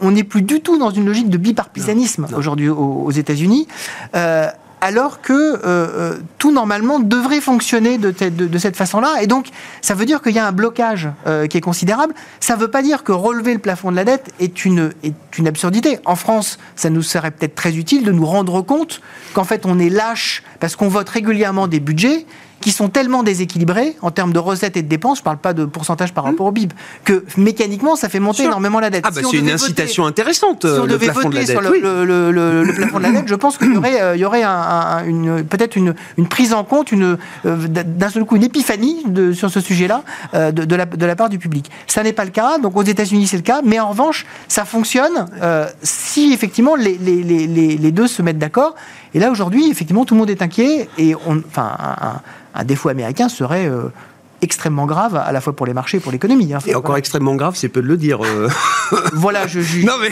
on 0.00 0.10
n'est 0.12 0.24
plus 0.24 0.42
du 0.42 0.60
tout 0.60 0.78
dans 0.78 0.90
une 0.90 1.06
logique 1.06 1.28
de 1.28 1.38
bipartisanisme 1.38 2.28
aujourd'hui 2.34 2.68
aux, 2.68 3.10
États-Unis 3.10 3.66
alors 4.80 5.20
que 5.20 5.32
euh, 5.32 5.58
euh, 5.64 6.18
tout 6.38 6.52
normalement 6.52 7.00
devrait 7.00 7.40
fonctionner 7.40 7.98
de, 7.98 8.10
de, 8.10 8.58
cette 8.58 8.76
façon-là. 8.76 9.22
Et 9.22 9.26
donc, 9.26 9.48
ça 9.82 9.94
veut 9.94 10.06
dire 10.06 10.22
qu'il 10.22 10.32
y 10.32 10.38
a 10.38 10.46
un 10.46 10.52
blocage 10.52 11.08
euh, 11.26 11.46
qui 11.46 11.58
est 11.58 11.60
considérable. 11.60 12.14
Ça 12.40 12.56
ne 12.56 12.60
veut 12.60 12.70
pas 12.70 12.82
dire 12.82 13.04
que 13.04 13.12
relever 13.12 13.52
le 13.52 13.58
plafond 13.58 13.90
de 13.90 13.96
la 13.96 14.04
dette 14.04 14.32
est 14.40 14.64
une, 14.64 14.92
est 15.02 15.14
une 15.38 15.48
absurdité. 15.48 15.98
En 16.06 16.16
France, 16.16 16.58
ça 16.76 16.90
nous 16.90 17.02
serait 17.02 17.30
peut-être 17.30 17.54
très 17.54 17.76
utile 17.76 18.04
de 18.04 18.12
nous 18.12 18.26
rendre 18.26 18.62
compte 18.62 19.00
qu'en 19.34 19.44
fait, 19.44 19.66
on 19.66 19.78
est 19.78 19.90
lâche 19.90 20.42
parce 20.60 20.76
qu'on 20.76 20.88
vote 20.88 21.08
régulièrement 21.08 21.68
des 21.68 21.80
budgets 21.80 22.26
qui 22.60 22.72
sont 22.72 22.88
tellement 22.88 23.22
déséquilibrés 23.22 23.96
en 24.02 24.10
termes 24.10 24.32
de 24.32 24.38
recettes 24.38 24.76
et 24.76 24.82
de 24.82 24.88
dépenses, 24.88 25.18
je 25.18 25.22
ne 25.22 25.24
parle 25.24 25.38
pas 25.38 25.54
de 25.54 25.64
pourcentage 25.64 26.12
par 26.12 26.24
rapport 26.24 26.46
au 26.46 26.52
BIB, 26.52 26.72
que 27.04 27.24
mécaniquement, 27.36 27.96
ça 27.96 28.08
fait 28.08 28.20
monter 28.20 28.44
énormément 28.44 28.80
la 28.80 28.90
dette. 28.90 29.04
Ah 29.06 29.10
bah 29.10 29.22
c'est 29.24 29.36
une 29.36 29.50
incitation 29.50 30.04
intéressante. 30.06 30.66
Si 30.66 30.80
on 30.80 30.86
devait 30.86 31.08
voter 31.08 31.46
sur 31.46 31.60
le, 31.60 32.72
plafond 32.76 32.98
de 32.98 33.02
la 33.02 33.12
dette, 33.12 33.28
je 33.28 33.34
pense 33.34 33.56
qu'il 33.56 33.72
y 33.72 33.76
aurait, 33.76 34.00
euh, 34.00 34.16
y 34.16 34.24
aurait 34.24 34.44
une, 34.44 35.44
peut-être 35.44 35.76
une, 35.76 35.94
prise 36.28 36.52
en 36.52 36.64
compte, 36.64 36.92
une, 36.92 37.16
euh, 37.46 37.56
d'un 37.66 38.10
seul 38.10 38.24
coup 38.24 38.36
une 38.36 38.44
épiphanie 38.44 39.02
de, 39.06 39.32
sur 39.32 39.50
ce 39.50 39.60
sujet-là 39.60 40.02
euh, 40.34 40.52
de, 40.52 40.76
la, 40.76 40.84
de 40.84 41.06
la 41.06 41.16
part 41.16 41.30
du 41.30 41.38
public. 41.38 41.70
Ça 41.86 42.02
n'est 42.02 42.12
pas 42.12 42.24
le 42.24 42.30
cas, 42.30 42.58
donc 42.58 42.76
aux 42.76 42.82
États-Unis 42.82 43.26
c'est 43.26 43.36
le 43.36 43.42
cas, 43.42 43.62
mais 43.64 43.80
en 43.80 43.88
revanche, 43.88 44.26
ça 44.48 44.64
fonctionne 44.64 45.26
si 45.82 46.32
effectivement 46.32 46.74
les, 46.74 46.98
les, 46.98 47.22
les, 47.22 47.46
les, 47.46 47.92
deux 47.92 48.06
se 48.06 48.22
mettent 48.22 48.38
d'accord. 48.38 48.74
Et 49.14 49.18
là 49.18 49.30
aujourd'hui, 49.30 49.70
effectivement, 49.70 50.04
tout 50.04 50.14
le 50.14 50.20
monde 50.20 50.30
est 50.30 50.42
inquiet 50.42 50.88
et 50.98 51.14
un 52.54 52.64
défaut 52.64 52.88
américain 52.88 53.28
serait 53.28 53.66
euh, 53.66 53.92
extrêmement 54.42 54.86
grave, 54.86 55.16
à 55.16 55.32
la 55.32 55.40
fois 55.40 55.52
pour 55.52 55.66
les 55.66 55.74
marchés 55.74 55.98
et 55.98 56.00
pour 56.00 56.12
l'économie. 56.12 56.52
Hein. 56.54 56.58
Et 56.66 56.74
encore 56.74 56.96
extrêmement 56.96 57.34
grave, 57.34 57.54
c'est 57.56 57.68
peu 57.68 57.82
de 57.82 57.86
le 57.86 57.96
dire. 57.96 58.24
Euh. 58.24 58.48
voilà, 59.12 59.46
je, 59.46 59.60
non 59.84 59.94
mais 60.00 60.10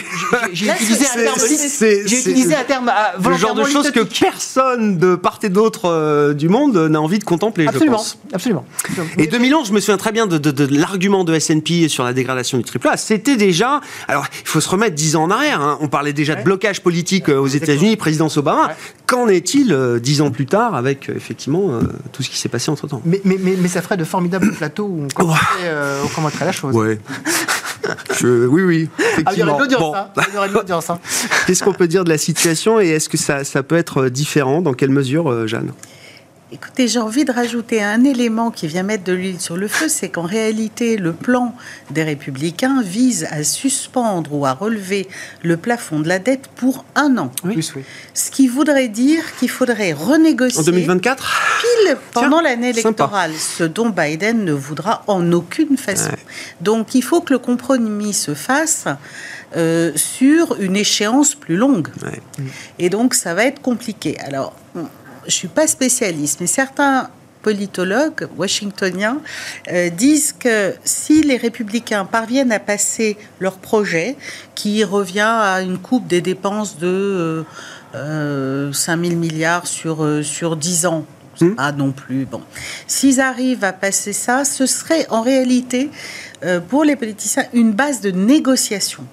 j'ai 0.53 0.71
utilisé 0.71 1.07
un 1.07 1.23
terme. 1.23 1.39
J'ai 1.79 2.19
utilisé 2.19 2.55
un 2.55 2.65
terme 2.65 2.91
le 3.25 3.37
genre 3.37 3.55
de 3.55 3.65
choses 3.65 3.91
que 3.91 4.01
personne 4.01 4.99
de 4.99 5.15
part 5.15 5.39
et 5.43 5.49
d'autre 5.49 5.87
euh, 5.87 6.35
du 6.35 6.49
monde 6.49 6.77
n'a 6.77 7.01
envie 7.01 7.19
de 7.19 7.25
contempler. 7.25 7.67
Absolument, 7.67 7.99
je 7.99 8.03
pense. 8.03 8.19
absolument. 8.33 8.65
Et 9.19 9.27
2011, 9.27 9.69
je 9.69 9.73
me 9.73 9.81
souviens 9.81 9.97
très 9.97 10.13
bien 10.13 10.27
de, 10.27 10.39
de, 10.39 10.77
l'argument 10.77 11.25
de 11.25 11.35
S&P 11.35 11.89
sur 11.89 12.05
la 12.05 12.13
dégradation 12.13 12.59
du 12.59 12.65
triple 12.65 12.89
A. 12.89 12.97
C'était 12.97 13.37
déjà, 13.37 13.81
alors 14.09 14.27
il 14.43 14.49
faut 14.49 14.61
se 14.61 14.69
remettre 14.69 14.95
dix 14.95 15.17
ans 15.17 15.25
en 15.25 15.31
arrière. 15.31 15.61
Hein. 15.61 15.79
On 15.81 15.89
parlait 15.89 16.13
déjà 16.13 16.35
de 16.35 16.43
blocage 16.43 16.83
politique 16.83 17.29
euh, 17.29 17.39
aux 17.39 17.47
États-Unis, 17.47 17.97
présidence 17.97 18.37
Obama. 18.37 18.73
Qu'en 19.07 19.29
est-il 19.29 19.75
dix 20.03 20.21
ans 20.21 20.31
plus 20.31 20.47
tard 20.47 20.75
avec 20.75 21.09
effectivement 21.09 21.81
tout 22.13 22.23
ce 22.23 22.29
qui 22.29 22.37
s'est 22.37 22.49
passé 22.49 22.71
entre 22.71 22.87
temps 22.87 23.01
mais, 23.05 23.21
mais, 23.25 23.39
mais, 23.41 23.55
mais 23.59 23.69
ça 23.69 23.81
ferait 23.81 23.97
de 23.97 24.05
formidable 24.19 24.51
plateau 24.59 24.85
où 24.85 25.05
on 25.05 25.09
commenterait, 25.09 25.43
euh, 25.63 26.45
la 26.45 26.53
chose. 26.53 26.75
Ouais. 26.75 26.99
oui, 28.25 28.63
oui. 28.63 28.89
Ah, 29.25 29.31
il 29.33 29.39
y 29.39 29.43
aurait 29.45 30.49
de 30.49 30.55
l'audience. 30.55 30.91
Hein. 30.91 30.99
Qu'est-ce 31.47 31.63
qu'on 31.63 31.73
peut 31.73 31.87
dire 31.87 32.03
de 32.03 32.09
la 32.09 32.19
situation 32.19 32.81
et 32.81 32.89
est-ce 32.89 33.09
que 33.09 33.17
ça, 33.17 33.45
ça, 33.45 33.63
peut 33.63 33.77
être 33.77 34.09
différent? 34.09 34.61
Dans 34.61 34.75
quelle 34.75 34.91
mesure, 34.91 35.31
euh, 35.31 35.47
Jeanne? 35.47 35.71
Écoutez, 36.51 36.89
j'ai 36.89 36.99
envie 36.99 37.27
de 37.27 37.33
rajouter 37.33 37.83
un 37.83 38.05
élément 38.05 38.51
qui 38.51 38.69
vient 38.69 38.83
mettre 38.83 39.05
de 39.05 39.13
l'huile 39.13 39.39
sur 39.39 39.59
le 39.59 39.69
feu, 39.69 39.87
c'est 39.89 40.09
qu'en 40.09 40.23
réalité, 40.23 40.97
le 40.97 41.13
plan 41.13 41.55
des 41.91 42.03
républicains 42.03 42.81
vise 42.81 43.29
à 43.31 43.45
suspendre 43.45 44.33
ou 44.33 44.47
à 44.47 44.55
relever 44.55 45.09
le 45.43 45.59
plafond 45.59 46.01
de 46.01 46.09
la 46.09 46.19
dette 46.19 46.49
pour 46.57 46.87
un 46.95 47.19
an. 47.19 47.31
Oui. 47.45 47.63
Ce 48.15 48.31
qui 48.31 48.49
voudrait 48.49 48.89
dire 48.89 49.23
qu'il 49.39 49.51
faudrait 49.51 49.93
renégocier... 49.93 50.61
En 50.61 50.65
2024 50.65 51.41
Pile 51.61 51.97
pendant 52.15 52.41
l'année 52.41 52.71
électorale, 52.71 53.33
ce 53.35 53.65
dont 53.65 53.91
Biden 53.91 54.43
ne 54.47 54.53
voudra 54.53 55.05
en 55.07 55.31
aucune 55.33 55.77
façon. 55.77 56.13
Donc 56.63 56.95
il 56.95 57.03
faut 57.03 57.21
que 57.21 57.35
le 57.35 57.39
compromis 57.39 58.15
se 58.15 58.33
fasse 58.33 58.87
euh, 59.55 59.93
sur 59.97 60.59
une 60.61 60.77
échéance 60.77 61.35
plus 61.35 61.57
longue. 61.57 61.89
Et 62.79 62.89
donc 62.89 63.13
ça 63.13 63.35
va 63.35 63.45
être 63.45 63.61
compliqué. 63.61 64.19
Alors 64.21 64.55
je 65.29 65.35
suis 65.35 65.49
pas 65.49 65.67
spécialiste, 65.67 66.41
mais 66.41 66.47
certains 66.47 67.11
politologues 67.43 68.29
washingtoniens 68.37 69.19
euh, 69.71 69.91
disent 69.91 70.33
que 70.33 70.75
si 70.85 71.23
les 71.23 71.37
républicains 71.37 72.05
parviennent 72.05 72.51
à 72.51 72.59
passer 72.59 73.17
leur 73.39 73.59
projet, 73.59 74.17
qui 74.55 74.83
revient 74.83 75.21
à 75.21 75.63
une 75.63 75.79
coupe 75.79 76.09
des 76.09 76.21
dépenses 76.21 76.79
de 76.79 77.45
euh, 77.95 78.73
5 78.73 79.05
000 79.05 79.17
milliards 79.17 79.67
sur, 79.67 80.03
euh, 80.03 80.23
sur 80.23 80.57
10 80.57 80.87
ans, 80.87 81.07
hmm. 81.41 81.55
pas 81.55 81.73
non 81.73 81.93
plus. 81.93 82.25
Bon, 82.25 82.43
s'ils 82.87 83.21
arrivent 83.21 83.65
à 83.65 83.73
passer 83.73 84.13
ça, 84.13 84.45
ce 84.45 84.67
serait 84.67 85.07
en 85.11 85.23
réalité 85.23 85.91
euh, 86.45 86.61
pour 86.61 86.85
les 86.85 86.97
politiciens 86.97 87.45
une 87.53 87.73
base 87.73 88.01
de 88.01 88.11
négociation 88.11 89.05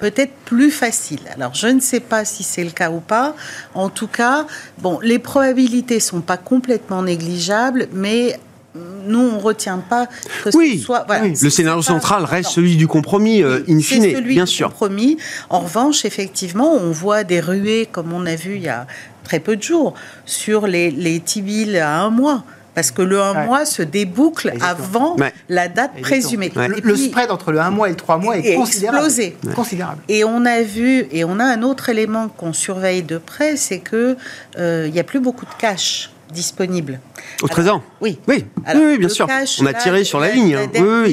peut-être 0.00 0.32
plus 0.44 0.70
facile. 0.70 1.20
Alors, 1.34 1.54
je 1.54 1.68
ne 1.68 1.80
sais 1.80 2.00
pas 2.00 2.24
si 2.24 2.42
c'est 2.42 2.64
le 2.64 2.70
cas 2.70 2.90
ou 2.90 3.00
pas. 3.00 3.34
En 3.74 3.88
tout 3.88 4.08
cas, 4.08 4.46
bon, 4.78 4.98
les 5.02 5.18
probabilités 5.18 6.00
sont 6.00 6.20
pas 6.20 6.36
complètement 6.36 7.02
négligeables, 7.02 7.88
mais 7.92 8.38
nous, 8.74 9.18
on 9.18 9.36
ne 9.36 9.40
retient 9.40 9.78
pas 9.78 10.06
que 10.44 10.50
oui, 10.54 10.78
ce 10.78 10.84
soit. 10.84 11.06
oui. 11.08 11.34
Le 11.40 11.50
scénario 11.50 11.82
central 11.82 12.24
reste 12.24 12.50
celui 12.50 12.76
du 12.76 12.86
compromis, 12.86 13.42
euh, 13.42 13.64
in 13.68 13.80
fine, 13.80 14.02
celui 14.02 14.34
bien 14.34 14.44
du 14.44 14.50
sûr. 14.50 14.68
Compromis. 14.68 15.18
En 15.48 15.60
revanche, 15.60 16.04
effectivement, 16.04 16.72
on 16.72 16.90
voit 16.92 17.24
des 17.24 17.40
ruées, 17.40 17.88
comme 17.90 18.12
on 18.12 18.26
a 18.26 18.36
vu 18.36 18.56
il 18.56 18.62
y 18.62 18.68
a 18.68 18.86
très 19.24 19.40
peu 19.40 19.56
de 19.56 19.62
jours, 19.62 19.94
sur 20.24 20.66
les, 20.66 20.90
les 20.90 21.20
T-bills 21.20 21.78
à 21.78 22.00
un 22.00 22.10
mois. 22.10 22.44
Parce 22.80 22.92
que 22.92 23.02
le 23.02 23.20
1 23.20 23.44
mois 23.44 23.66
se 23.66 23.82
déboucle 23.82 24.54
avant 24.62 25.14
la 25.50 25.68
date 25.68 26.00
présumée. 26.00 26.50
le, 26.82 26.96
spread 26.96 27.30
entre 27.30 27.52
le 27.52 27.60
1 27.60 27.68
mois 27.68 27.88
et 27.88 27.90
le 27.90 27.96
3 27.96 28.16
mois 28.16 28.38
est, 28.38 28.54
considérable. 28.54 29.04
explosé. 29.04 29.36
considérable. 29.54 30.00
Et 30.08 30.24
on 30.24 30.46
a 30.46 30.62
vu, 30.62 31.06
et 31.12 31.24
on 31.24 31.38
a 31.40 31.44
un 31.44 31.62
autre 31.62 31.90
élément 31.90 32.30
qu'on 32.30 32.54
surveille 32.54 33.02
de 33.02 33.18
près, 33.18 33.56
c'est 33.56 33.80
qu'il 33.80 34.16
euh, 34.58 34.88
n'y 34.88 34.98
a 34.98 35.04
plus 35.04 35.20
beaucoup 35.20 35.44
de 35.44 35.50
cash 35.58 36.10
disponible. 36.32 37.00
Au 37.42 37.48
trésor 37.48 37.82
Oui. 38.00 38.18
Oui, 38.26 38.46
oui, 38.74 38.96
bien 38.96 39.10
sûr. 39.10 39.28
on 39.60 39.66
a 39.66 39.74
tiré 39.74 40.02
sur 40.04 40.18
la, 40.18 40.30
ligne. 40.30 40.56
Hein. 40.56 41.04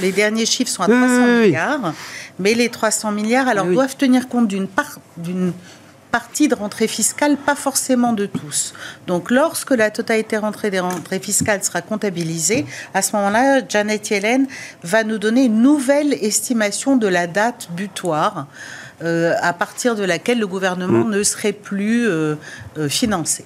les 0.00 0.12
derniers 0.12 0.46
chiffres 0.46 0.70
sont 0.70 0.84
à 0.84 0.86
300 0.86 1.26
milliards, 1.42 1.92
mais 2.38 2.54
les 2.54 2.68
300 2.68 3.10
milliards 3.10 3.48
alors, 3.48 3.66
doivent 3.66 3.96
tenir 3.96 4.28
compte 4.28 4.46
d'une 4.46 4.68
part, 4.68 5.00
d'une 5.16 5.52
partie 6.20 6.48
de 6.48 6.54
rentrée 6.54 6.88
fiscale, 6.88 7.36
pas 7.36 7.54
forcément 7.54 8.14
de 8.14 8.24
tous. 8.24 8.72
Donc 9.06 9.30
lorsque 9.30 9.72
la 9.72 9.90
totalité 9.90 10.38
rentrée 10.38 10.70
des 10.70 10.80
rentrées 10.80 11.18
fiscales 11.18 11.62
sera 11.62 11.82
comptabilisée, 11.82 12.64
à 12.94 13.02
ce 13.02 13.14
moment-là, 13.16 13.60
Janet 13.68 14.08
Yellen 14.08 14.46
va 14.82 15.04
nous 15.04 15.18
donner 15.18 15.44
une 15.44 15.60
nouvelle 15.60 16.14
estimation 16.14 16.96
de 16.96 17.06
la 17.06 17.26
date 17.26 17.68
butoir. 17.72 18.46
Euh, 19.02 19.34
à 19.42 19.52
partir 19.52 19.94
de 19.94 20.04
laquelle 20.04 20.38
le 20.38 20.46
gouvernement 20.46 21.04
mm. 21.04 21.10
ne 21.10 21.22
serait 21.22 21.52
plus 21.52 22.08
euh, 22.08 22.36
euh, 22.78 22.88
financé. 22.88 23.44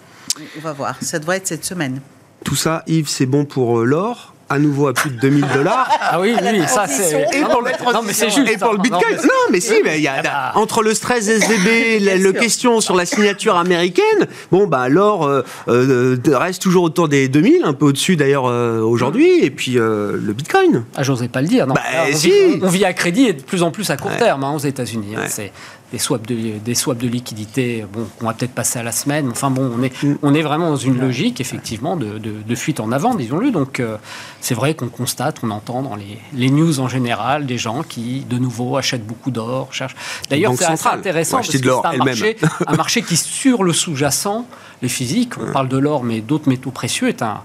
On 0.57 0.61
va 0.61 0.73
voir, 0.73 0.95
ça 1.03 1.19
doit 1.19 1.35
être 1.35 1.49
cette 1.49 1.65
semaine. 1.65 2.01
Tout 2.45 2.55
ça, 2.55 2.85
Yves, 2.87 3.09
c'est 3.09 3.27
bon 3.27 3.45
pour 3.45 3.81
l'or? 3.81 4.33
À 4.51 4.59
nouveau 4.59 4.89
à 4.89 4.93
plus 4.93 5.11
de 5.11 5.21
2000 5.21 5.45
dollars. 5.55 5.89
Ah 6.13 6.21
oui, 6.21 6.35
oui, 6.43 6.63
ça 6.67 6.89
c'est. 6.89 7.25
Et, 7.33 7.43
pour 7.43 7.63
le... 7.63 7.71
non, 7.93 8.03
mais 8.05 8.13
c'est 8.13 8.31
juste. 8.31 8.51
Et 8.51 8.57
pour 8.57 8.73
le 8.73 8.79
Bitcoin. 8.79 9.15
Non, 9.23 9.53
mais, 9.53 9.61
si, 9.61 9.75
mais 9.85 9.99
il 9.99 10.03
y 10.03 10.09
a, 10.09 10.15
ah 10.19 10.23
bah. 10.23 10.53
entre 10.57 10.83
le 10.83 10.93
stress 10.93 11.29
SVB, 11.29 12.01
le 12.21 12.33
question 12.33 12.81
sur 12.81 12.97
la 12.97 13.07
signature 13.07 13.57
américaine, 13.57 14.27
bon, 14.51 14.67
bah 14.67 14.81
alors, 14.81 15.25
euh, 15.25 15.45
euh, 15.69 16.17
reste 16.33 16.63
toujours 16.63 16.83
autour 16.83 17.09
des 17.09 17.29
2000, 17.29 17.63
un 17.63 17.75
peu 17.75 17.87
au-dessus 17.87 18.17
d'ailleurs 18.17 18.47
euh, 18.47 18.81
aujourd'hui, 18.81 19.45
et 19.45 19.51
puis 19.51 19.73
le 19.73 20.33
Bitcoin. 20.33 20.83
Ah, 20.97 21.05
j'osais 21.05 21.29
pas 21.29 21.43
le 21.43 21.49
dire. 21.49 21.69
Non. 21.69 21.75
Bah, 21.75 21.83
on, 22.11 22.17
si. 22.17 22.31
vit, 22.31 22.61
on, 22.61 22.69
vit, 22.69 22.85
à 22.85 22.93
crédit 22.93 23.27
et 23.27 23.33
de 23.35 23.43
plus 23.43 23.63
en 23.63 23.71
plus 23.71 23.89
à 23.91 23.97
court 23.97 24.17
terme 24.17 24.43
hein, 24.43 24.53
aux 24.53 24.59
États-Unis. 24.59 25.15
Hein, 25.17 25.27
c'est 25.29 25.53
des 25.93 25.99
swaps 25.99 26.27
de, 26.27 26.59
des 26.59 26.75
swaps 26.75 27.03
de 27.03 27.09
liquidité, 27.09 27.85
bon, 27.93 28.07
on 28.21 28.27
va 28.27 28.35
peut-être 28.35 28.55
passer 28.55 28.79
à 28.79 28.83
la 28.83 28.93
semaine. 28.93 29.29
Enfin 29.31 29.51
bon, 29.51 29.71
on 29.77 29.83
est, 29.83 30.03
mm. 30.03 30.19
on 30.23 30.35
est 30.35 30.43
vraiment 30.43 30.71
dans 30.71 30.77
une 30.77 31.01
logique, 31.01 31.41
effectivement, 31.41 31.97
de, 31.97 32.19
de, 32.19 32.55
fuite 32.55 32.81
en 32.81 32.93
avant, 32.93 33.15
disons-le. 33.15 33.51
Donc, 33.51 33.81
euh, 33.81 33.97
c'est 34.41 34.55
vrai 34.55 34.75
qu'on 34.75 34.89
constate, 34.89 35.39
on 35.43 35.51
entend 35.51 35.83
dans 35.83 35.97
les, 35.97 36.19
les, 36.33 36.51
news 36.51 36.81
en 36.81 36.89
général 36.89 37.47
des 37.47 37.59
gens 37.59 37.83
qui, 37.83 38.21
de 38.29 38.39
nouveau, 38.39 38.77
achètent 38.77 39.07
beaucoup 39.07 39.31
d'or, 39.31 39.73
cherchent. 39.73 39.97
D'ailleurs, 40.29 40.53
c'est 40.57 40.65
assez 40.65 40.89
intéressant 40.89 41.39
parce 41.39 41.49
que 41.49 41.59
c'est 41.59 41.87
un 41.87 41.97
marché, 41.97 42.37
un 42.67 42.77
marché 42.77 43.03
qui, 43.03 43.17
sur 43.17 43.63
le 43.65 43.73
sous-jacent, 43.73 44.47
les 44.83 44.89
physiques, 44.89 45.35
on 45.39 45.53
parle 45.53 45.69
de 45.69 45.77
l'or, 45.77 46.05
mais 46.05 46.21
d'autres 46.21 46.49
métaux 46.49 46.71
précieux, 46.71 47.09
est 47.09 47.23
un, 47.23 47.43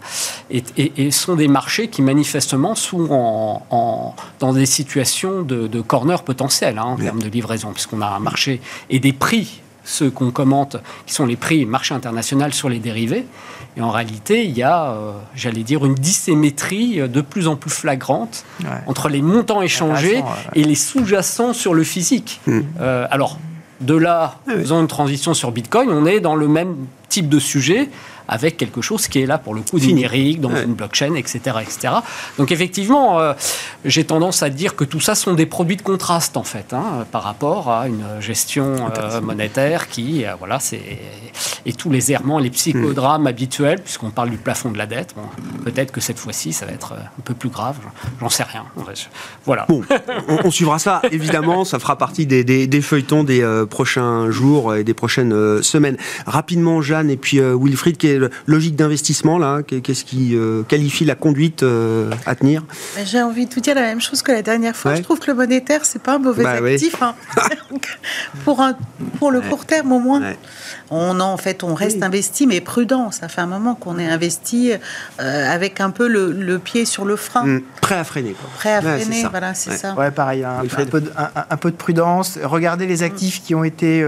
et, 0.49 1.11
sont 1.11 1.35
des 1.35 1.47
marchés 1.47 1.87
qui 1.87 2.01
manifestement 2.01 2.75
sont 2.75 3.07
en, 3.69 4.15
dans 4.39 4.53
des 4.53 4.65
situations 4.65 5.41
de, 5.41 5.81
corner 5.81 6.23
potentiel 6.23 6.77
hein, 6.77 6.83
en 6.83 6.95
termes 6.95 7.21
de 7.21 7.29
livraison, 7.29 7.71
puisqu'on 7.71 8.01
a 8.01 8.07
un 8.07 8.19
marché 8.19 8.61
et 8.89 8.99
des 8.99 9.13
prix 9.13 9.61
ceux 9.87 10.09
qu'on 10.09 10.31
commente, 10.31 10.77
qui 11.05 11.13
sont 11.13 11.27
les 11.27 11.35
prix 11.35 11.65
marché 11.65 11.93
international 11.93 12.53
sur 12.53 12.69
les 12.69 12.79
dérivés. 12.79 13.25
Et 13.77 13.81
en 13.81 13.91
réalité, 13.91 14.43
il 14.45 14.57
y 14.57 14.63
a, 14.63 14.91
euh, 14.91 15.11
j'allais 15.35 15.63
dire, 15.63 15.85
une 15.85 15.95
dissymétrie 15.95 17.07
de 17.07 17.21
plus 17.21 17.47
en 17.47 17.55
plus 17.55 17.69
flagrante 17.69 18.45
entre 18.87 19.09
les 19.09 19.21
montants 19.21 19.61
échangés 19.61 20.23
et 20.55 20.63
les 20.63 20.75
sous-jacents 20.75 21.53
sur 21.53 21.73
le 21.73 21.83
physique. 21.83 22.41
Hmm. 22.47 22.61
Euh, 22.79 23.05
alors, 23.11 23.37
de 23.81 23.95
là, 23.95 24.39
faisant 24.47 24.81
une 24.81 24.87
transition 24.87 25.33
sur 25.33 25.51
Bitcoin, 25.51 25.89
on 25.89 26.05
est 26.05 26.19
dans 26.19 26.35
le 26.35 26.47
même 26.47 26.75
type 27.09 27.29
de 27.29 27.39
sujet 27.39 27.89
avec 28.27 28.57
quelque 28.57 28.81
chose 28.81 29.07
qui 29.07 29.19
est 29.21 29.25
là 29.25 29.37
pour 29.37 29.53
le 29.53 29.61
coup 29.61 29.79
numérique, 29.79 30.41
dans 30.41 30.55
une 30.55 30.73
blockchain, 30.73 31.15
etc. 31.15 31.39
etc. 31.61 31.93
Donc 32.37 32.51
effectivement, 32.51 33.19
euh, 33.19 33.33
j'ai 33.83 34.03
tendance 34.03 34.43
à 34.43 34.49
dire 34.49 34.75
que 34.75 34.83
tout 34.83 34.99
ça 34.99 35.15
sont 35.15 35.33
des 35.33 35.45
produits 35.45 35.77
de 35.77 35.81
contraste 35.81 36.37
en 36.37 36.43
fait, 36.43 36.73
hein, 36.73 37.05
par 37.11 37.23
rapport 37.23 37.71
à 37.71 37.87
une 37.87 38.05
gestion 38.19 38.75
euh, 38.97 39.21
monétaire 39.21 39.87
qui, 39.87 40.25
euh, 40.25 40.35
voilà, 40.37 40.59
c'est 40.59 40.81
et 41.65 41.73
tous 41.73 41.89
les 41.89 42.11
errements, 42.11 42.39
les 42.39 42.51
psychodrames 42.51 43.23
hmm. 43.23 43.27
habituels, 43.27 43.81
puisqu'on 43.81 44.11
parle 44.11 44.29
du 44.29 44.37
plafond 44.37 44.71
de 44.71 44.77
la 44.77 44.85
dette. 44.85 45.15
Bon, 45.15 45.23
Peut-être 45.63 45.91
que 45.91 45.99
cette 45.99 46.19
fois-ci, 46.19 46.53
ça 46.53 46.65
va 46.65 46.71
être 46.71 46.93
un 46.93 47.21
peu 47.23 47.33
plus 47.33 47.49
grave. 47.49 47.77
J'en 48.19 48.29
sais 48.29 48.43
rien. 48.43 48.65
Voilà. 49.45 49.65
Bon, 49.67 49.81
on, 50.27 50.51
suivra 50.51 50.77
ça 50.77 51.01
évidemment. 51.11 51.65
Ça 51.65 51.79
fera 51.79 51.97
partie 51.97 52.27
des, 52.27 52.43
des, 52.43 52.81
feuilletons 52.81 53.23
des 53.23 53.65
prochains 53.69 54.29
jours 54.29 54.75
et 54.75 54.83
des 54.83 54.93
prochaines 54.93 55.63
semaines. 55.63 55.97
Rapidement, 56.27 56.81
Jeanne 56.81 57.09
et 57.09 57.17
puis 57.17 57.39
Wilfried, 57.39 57.97
qui 57.97 58.14
logique 58.47 58.75
d'investissement 58.75 59.37
là 59.37 59.61
Qu'est-ce 59.63 60.05
qui 60.05 60.35
euh, 60.35 60.63
qualifie 60.63 61.05
la 61.05 61.15
conduite 61.15 61.63
euh, 61.63 62.11
à 62.25 62.35
tenir 62.35 62.63
J'ai 63.03 63.21
envie 63.21 63.45
de 63.45 63.53
vous 63.53 63.61
dire 63.61 63.75
la 63.75 63.81
même 63.81 64.01
chose 64.01 64.21
que 64.21 64.31
la 64.31 64.41
dernière 64.41 64.75
fois. 64.75 64.95
Je 64.95 65.01
trouve 65.01 65.19
que 65.19 65.31
le 65.31 65.37
monétaire 65.37 65.85
c'est 65.85 66.01
pas 66.01 66.15
un 66.15 66.19
mauvais 66.19 66.43
bah 66.43 66.51
actif 66.51 67.01
hein. 67.01 67.15
pour 68.45 68.61
un, 68.61 68.75
pour 69.19 69.31
le 69.31 69.41
court 69.41 69.65
terme 69.65 69.91
au 69.91 69.99
moins. 69.99 70.21
On 70.89 71.19
en 71.19 71.37
fait 71.37 71.63
on 71.63 71.73
reste 71.73 72.03
investi 72.03 72.47
mais 72.47 72.61
prudent. 72.61 73.11
Ça 73.11 73.27
fait 73.27 73.41
un 73.41 73.47
moment 73.47 73.75
qu'on 73.75 73.97
est 73.97 74.07
investi 74.07 74.71
euh, 75.19 75.53
avec 75.53 75.81
un 75.81 75.89
peu 75.89 76.07
le, 76.07 76.59
pied 76.59 76.85
sur 76.85 77.05
le 77.05 77.15
frein. 77.15 77.45
Mmh. 77.45 77.61
Prêt 77.81 77.95
à 77.95 78.03
freiner. 78.03 78.35
Prêt 78.57 78.73
à 78.73 78.81
freiner, 78.81 79.25
voilà, 79.29 79.53
c'est 79.53 79.77
ça. 79.77 79.93
Ouais, 79.93 80.11
pareil, 80.11 80.43
un, 80.43 80.63
peu 80.65 81.01
de, 81.01 81.11
un, 81.15 81.57
peu 81.57 81.71
de, 81.71 81.75
prudence. 81.75 82.39
Regardez 82.41 82.85
les 82.85 83.03
actifs 83.03 83.43
qui 83.43 83.53
ont 83.55 83.63
été 83.63 84.05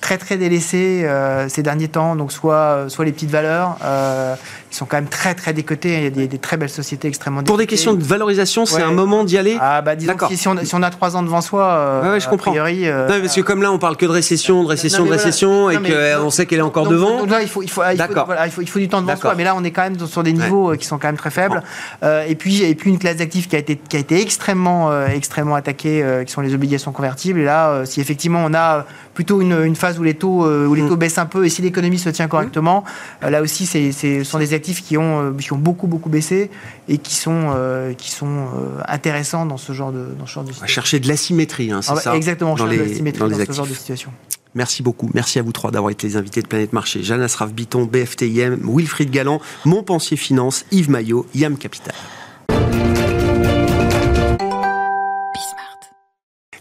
très 0.00 0.18
très 0.18 0.36
délaissés 0.36 1.02
euh, 1.04 1.48
ces 1.48 1.62
derniers 1.62 1.88
temps, 1.88 2.16
donc 2.16 2.32
soit, 2.32 2.54
euh, 2.54 2.88
soit 2.88 3.04
les 3.04 3.12
petites 3.12 3.30
valeurs, 3.30 3.78
euh, 3.84 4.34
ils 4.70 4.74
sont 4.76 4.86
quand 4.86 4.96
même 4.96 5.08
très 5.08 5.34
très 5.34 5.52
décotés. 5.52 6.10
Il 6.14 6.20
y 6.20 6.24
a 6.24 6.26
des, 6.26 6.38
très 6.38 6.56
belles 6.56 6.70
sociétés 6.70 7.08
extrêmement 7.08 7.42
Pour 7.42 7.58
des 7.58 7.66
questions 7.66 7.94
de 7.94 8.02
valorisation, 8.02 8.66
c'est 8.66 8.82
un 8.82 8.92
moment 8.92 9.24
d'y 9.24 9.38
aller 9.38 9.56
Ah 9.60 9.82
bah 9.82 9.96
disons 9.96 10.14
si, 10.30 10.48
on, 10.48 10.56
si, 10.64 10.74
on, 10.74 10.82
a 10.82 10.90
trois 10.90 11.16
ans 11.16 11.22
devant 11.22 11.40
soi, 11.40 12.02
ouais, 12.04 12.20
je 12.20 12.28
comprends. 12.28 12.50
Priori, 12.50 12.86
non, 12.86 13.20
parce 13.20 13.34
que 13.34 13.40
comme 13.40 13.62
là 13.62 13.72
on 13.72 13.78
parle 13.78 13.96
que 13.96 14.06
de 14.06 14.10
récession, 14.10 14.62
de 14.62 14.68
récession, 14.68 15.04
de 15.04 15.10
récession, 15.10 15.70
et 15.70 15.78
qu'on 15.78 16.30
sait 16.30 16.46
qu'elle 16.46 16.58
est 16.58 16.62
encore 16.62 16.88
devant. 16.88 17.18
Donc 17.18 17.30
là 17.30 17.42
il 17.42 17.48
faut, 17.48 17.62
il 17.62 17.70
faut, 17.70 17.82
il 17.90 17.98
faut, 17.98 18.24
voilà, 18.24 18.46
il 18.46 18.52
faut, 18.52 18.62
il 18.62 18.68
faut 18.68 18.78
du 18.78 18.88
temps 18.88 19.02
devant 19.02 19.16
soi, 19.16 19.34
mais 19.36 19.44
là 19.44 19.54
on 19.56 19.64
est 19.64 19.70
quand 19.70 19.82
même 19.82 19.98
sur 20.06 20.22
des 20.22 20.32
niveaux 20.32 20.74
qui 20.76 20.86
sont 20.86 20.98
quand 20.98 21.08
même 21.08 21.16
très 21.16 21.30
faibles. 21.30 21.62
et 22.02 22.34
puis 22.34 22.62
et 22.62 22.74
puis 22.74 22.90
une 22.90 22.98
classe 22.98 23.16
d'actifs 23.16 23.48
qui 23.48 23.56
a 23.56 23.58
été 23.58 23.76
qui 23.76 23.96
a 23.96 24.00
été 24.00 24.20
extrêmement 24.20 25.06
extrêmement 25.06 25.54
attaquée, 25.54 26.22
qui 26.26 26.32
sont 26.32 26.40
les 26.40 26.54
obligations 26.54 26.92
convertibles. 26.92 27.40
Et 27.40 27.44
là, 27.44 27.84
si 27.84 28.00
effectivement 28.00 28.42
on 28.44 28.54
a 28.54 28.86
plutôt 29.14 29.40
une, 29.40 29.64
une 29.64 29.76
phase 29.76 29.98
où 29.98 30.02
les 30.02 30.14
taux 30.14 30.46
où 30.46 30.74
les 30.74 30.82
mm. 30.82 30.88
taux 30.88 30.96
baissent 30.96 31.18
un 31.18 31.26
peu 31.26 31.44
et 31.44 31.48
si 31.48 31.62
l'économie 31.62 31.98
se 31.98 32.10
tient 32.10 32.28
correctement, 32.28 32.84
là 33.22 33.42
aussi 33.42 33.66
ce 33.66 34.24
sont 34.24 34.38
des 34.38 34.54
actifs 34.58 34.84
qui 34.84 34.96
ont 34.98 35.34
qui 35.34 35.52
ont 35.52 35.58
beaucoup 35.58 35.86
beaucoup 35.86 36.10
baissé 36.10 36.50
et 36.88 36.98
qui 36.98 37.14
sont 37.14 37.54
qui 37.96 38.10
sont 38.10 38.48
intéressants 38.86 39.46
dans 39.46 39.56
ce 39.56 39.72
genre 39.72 39.92
de 39.92 40.06
dans 40.18 40.26
ce 40.26 40.34
genre 40.34 40.44
de 40.44 40.52
situation. 40.52 40.74
chercher 40.74 41.00
de 41.00 41.08
l'asymétrie, 41.08 41.70
hein, 41.72 41.80
c'est 41.82 41.92
ah 41.92 41.96
ça 41.96 42.16
Exactement, 42.16 42.54
dans, 42.54 42.66
les, 42.66 43.00
dans, 43.12 43.28
dans 43.28 43.36
ce 43.36 43.52
genre 43.52 43.66
de 43.66 43.74
situation. 43.74 44.10
Merci 44.54 44.82
beaucoup. 44.82 45.10
Merci 45.14 45.38
à 45.38 45.42
vous 45.42 45.52
trois 45.52 45.70
d'avoir 45.70 45.90
été 45.90 46.06
les 46.06 46.16
invités 46.16 46.42
de 46.42 46.48
Planète 46.48 46.72
Marché. 46.72 47.02
Jeanne 47.02 47.22
Asraf 47.22 47.52
Biton, 47.52 47.84
BFTIM, 47.84 48.58
Wilfried 48.64 49.10
Galland, 49.10 49.40
Montpensier 49.64 50.16
Finance, 50.16 50.64
Yves 50.72 50.90
Maillot, 50.90 51.26
YAM 51.34 51.56
Capital. 51.56 51.94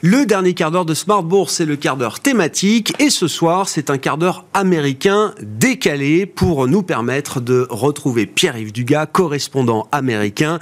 Le 0.04 0.28
dernier 0.28 0.54
quart 0.54 0.70
d'heure 0.70 0.86
de 0.86 0.94
Smart 0.94 1.24
Bourse, 1.24 1.56
c'est 1.56 1.66
le 1.66 1.76
quart 1.76 1.98
d'heure 1.98 2.20
thématique. 2.20 2.94
Et 3.00 3.10
ce 3.10 3.28
soir, 3.28 3.68
c'est 3.68 3.90
un 3.90 3.98
quart 3.98 4.20
d'heure 4.20 4.46
américain 4.54 5.34
décalé 5.42 6.28
pour 6.28 6.68
nous 6.68 6.84
permettre 6.84 7.42
de 7.42 7.66
retrouver 7.72 8.28
Pierre-Yves 8.28 8.72
Dugas, 8.72 9.08
correspondant 9.08 9.88
américain, 9.92 10.60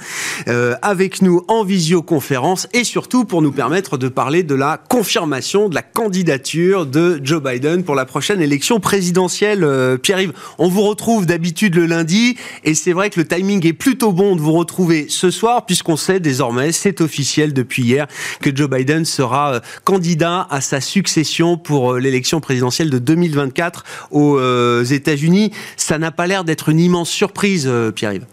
euh, 0.48 0.74
avec 0.80 1.20
nous 1.20 1.42
en 1.48 1.64
visioconférence 1.64 2.66
et 2.72 2.82
surtout 2.82 3.26
pour 3.26 3.42
nous 3.42 3.52
permettre 3.52 3.98
de 3.98 4.08
parler 4.08 4.42
de 4.42 4.54
la 4.54 4.78
confirmation 4.78 5.68
de 5.68 5.74
la 5.74 5.82
candidature 5.82 6.86
de 6.86 7.20
Joe 7.22 7.42
Biden 7.42 7.84
pour 7.84 7.94
la 7.94 8.06
prochaine 8.06 8.40
élection 8.40 8.80
présidentielle. 8.80 9.64
Euh, 9.64 9.98
Pierre-Yves, 9.98 10.32
on 10.56 10.68
vous 10.68 10.82
retrouve 10.82 11.26
d'habitude 11.26 11.74
le 11.74 11.84
lundi 11.84 12.38
et 12.64 12.74
c'est 12.74 12.94
vrai 12.94 13.10
que 13.10 13.20
le 13.20 13.28
timing 13.28 13.66
est 13.66 13.74
plutôt 13.74 14.12
bon 14.12 14.34
de 14.34 14.40
vous 14.40 14.52
retrouver 14.52 15.08
ce 15.10 15.30
soir 15.30 15.66
puisqu'on 15.66 15.96
sait 15.96 16.20
désormais, 16.20 16.72
c'est 16.72 17.02
officiel 17.02 17.52
depuis 17.52 17.82
hier, 17.82 18.06
que 18.40 18.54
Joe 18.54 18.70
Biden 18.70 19.04
sera 19.04 19.25
sera 19.26 19.54
euh, 19.54 19.60
candidat 19.84 20.46
à 20.50 20.60
sa 20.60 20.80
succession 20.80 21.56
pour 21.56 21.94
euh, 21.94 21.98
l'élection 21.98 22.40
présidentielle 22.40 22.90
de 22.90 22.98
2024 22.98 23.84
aux 24.10 24.38
euh, 24.38 24.84
États-Unis. 24.84 25.52
Ça 25.76 25.98
n'a 25.98 26.12
pas 26.12 26.26
l'air 26.26 26.44
d'être 26.44 26.68
une 26.68 26.80
immense 26.80 27.10
surprise, 27.10 27.70
Pierre-Yves. 27.94 28.26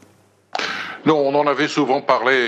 Non, 1.05 1.17
on 1.17 1.35
en 1.35 1.47
avait 1.47 1.67
souvent 1.67 2.01
parlé 2.01 2.47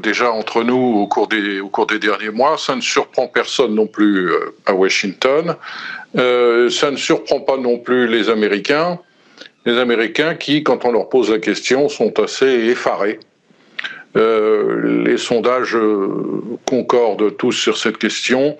déjà 0.00 0.30
entre 0.30 0.62
nous 0.62 0.76
au 0.76 1.08
cours, 1.08 1.26
des, 1.26 1.60
au 1.60 1.68
cours 1.68 1.86
des 1.86 1.98
derniers 1.98 2.30
mois. 2.30 2.56
Ça 2.56 2.76
ne 2.76 2.80
surprend 2.80 3.26
personne 3.26 3.74
non 3.74 3.88
plus 3.88 4.30
à 4.64 4.74
Washington. 4.74 5.56
ça 6.14 6.90
ne 6.90 6.96
surprend 6.96 7.40
pas 7.40 7.56
non 7.56 7.78
plus 7.78 8.06
les 8.06 8.28
Américains. 8.28 9.00
Les 9.64 9.78
Américains 9.78 10.36
qui, 10.36 10.62
quand 10.62 10.84
on 10.84 10.92
leur 10.92 11.08
pose 11.08 11.30
la 11.30 11.40
question, 11.40 11.88
sont 11.88 12.20
assez 12.20 12.46
effarés 12.46 13.18
euh, 14.16 15.04
les 15.04 15.18
sondages 15.18 15.76
euh, 15.76 16.08
concordent 16.66 17.36
tous 17.36 17.52
sur 17.52 17.76
cette 17.76 17.98
question. 17.98 18.56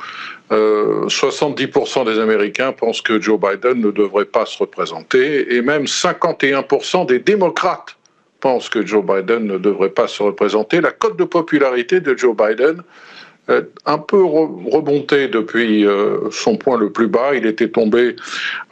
70% 0.51 2.01
euh, 2.01 2.05
des 2.05 2.21
Américains 2.21 2.73
pensent 2.73 3.01
que 3.01 3.21
Joe 3.21 3.41
Biden 3.41 3.81
ne 3.81 3.91
devrait 3.91 4.27
pas 4.27 4.47
se 4.47 4.59
représenter 4.59 5.57
et 5.57 5.63
même 5.63 5.85
51% 5.85 7.07
des 7.07 7.19
démocrates 7.19 7.97
pensent 8.41 8.69
que 8.69 8.85
Joe 8.85 9.05
Biden 9.05 9.47
ne 9.47 9.59
devrait 9.59 9.91
pas 9.91 10.07
se 10.07 10.23
représenter. 10.23 10.81
La 10.81 10.93
cote 10.93 11.19
de 11.19 11.25
popularité 11.25 12.01
de 12.01 12.17
Joe 12.17 12.37
Biden 12.37 12.83
un 13.49 13.99
peu 13.99 14.25
remonté 14.25 15.29
depuis 15.29 15.87
euh, 15.87 16.31
son 16.33 16.57
point 16.57 16.79
le 16.79 16.91
plus 16.91 17.07
bas. 17.07 17.35
Il 17.35 17.47
était 17.47 17.69
tombé 17.69 18.17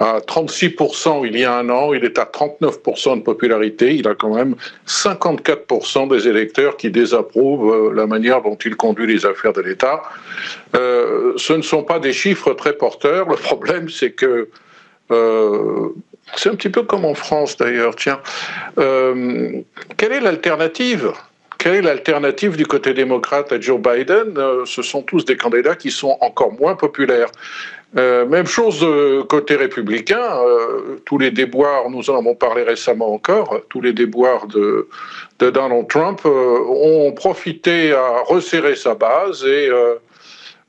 à 0.01 0.19
36% 0.19 1.27
il 1.27 1.39
y 1.39 1.45
a 1.45 1.57
un 1.57 1.69
an, 1.71 1.93
il 1.95 2.05
est 2.05 2.19
à 2.19 2.25
39% 2.25 3.19
de 3.19 3.23
popularité. 3.23 3.95
Il 3.95 4.09
a 4.09 4.15
quand 4.15 4.35
même 4.35 4.57
54% 4.89 6.09
des 6.09 6.27
électeurs 6.27 6.77
qui 6.77 6.91
désapprouvent 6.91 7.73
euh, 7.73 7.95
la 7.95 8.07
manière 8.07 8.43
dont 8.43 8.57
il 8.57 8.77
conduit 8.77 9.07
les 9.07 9.25
affaires 9.25 9.53
de 9.53 9.61
l'État. 9.61 10.03
Euh, 10.75 11.35
ce 11.37 11.53
ne 11.53 11.63
sont 11.63 11.85
pas 11.85 12.01
des 12.01 12.13
chiffres 12.13 12.53
très 12.55 12.73
porteurs. 12.73 13.29
Le 13.29 13.37
problème, 13.37 13.89
c'est 13.89 14.11
que 14.11 14.49
c'est 16.37 16.49
un 16.49 16.55
petit 16.57 16.71
peu 16.71 16.83
comme 16.83 17.05
en 17.05 17.15
France 17.15 17.57
d'ailleurs. 17.57 17.95
Tiens, 17.95 18.21
quelle 18.77 20.13
est 20.13 20.21
l'alternative? 20.21 21.13
Quelle 21.59 21.77
est 21.77 21.83
l'alternative 21.83 22.57
du 22.57 22.67
côté 22.67 22.95
démocrate 22.95 23.53
à 23.53 23.61
Joe 23.61 23.81
Biden? 23.81 24.37
Euh, 24.37 24.65
Ce 24.67 24.83
sont 24.83 25.03
tous 25.03 25.25
des 25.25 25.37
candidats 25.37 25.75
qui 25.75 25.91
sont 25.91 26.17
encore 26.21 26.53
moins 26.53 26.75
populaires. 26.75 27.31
Euh, 27.97 28.27
même 28.27 28.47
chose 28.47 28.83
euh, 28.83 29.23
côté 29.23 29.55
républicain, 29.55 30.29
tous 31.05 31.19
les 31.19 31.31
déboires, 31.31 31.89
nous 31.91 32.11
en 32.11 32.19
avons 32.19 32.35
parlé 32.35 32.65
récemment 32.65 33.13
encore, 33.13 33.61
tous 33.69 33.81
les 33.81 33.93
déboires 33.93 34.47
de, 34.49 34.89
de 35.39 35.51
Donald 35.51 35.87
Trump 35.89 36.25
ont 36.25 37.13
profité 37.13 37.93
à 37.93 38.23
resserrer 38.27 38.75
sa 38.75 38.95
base 38.97 39.45
et 39.45 39.71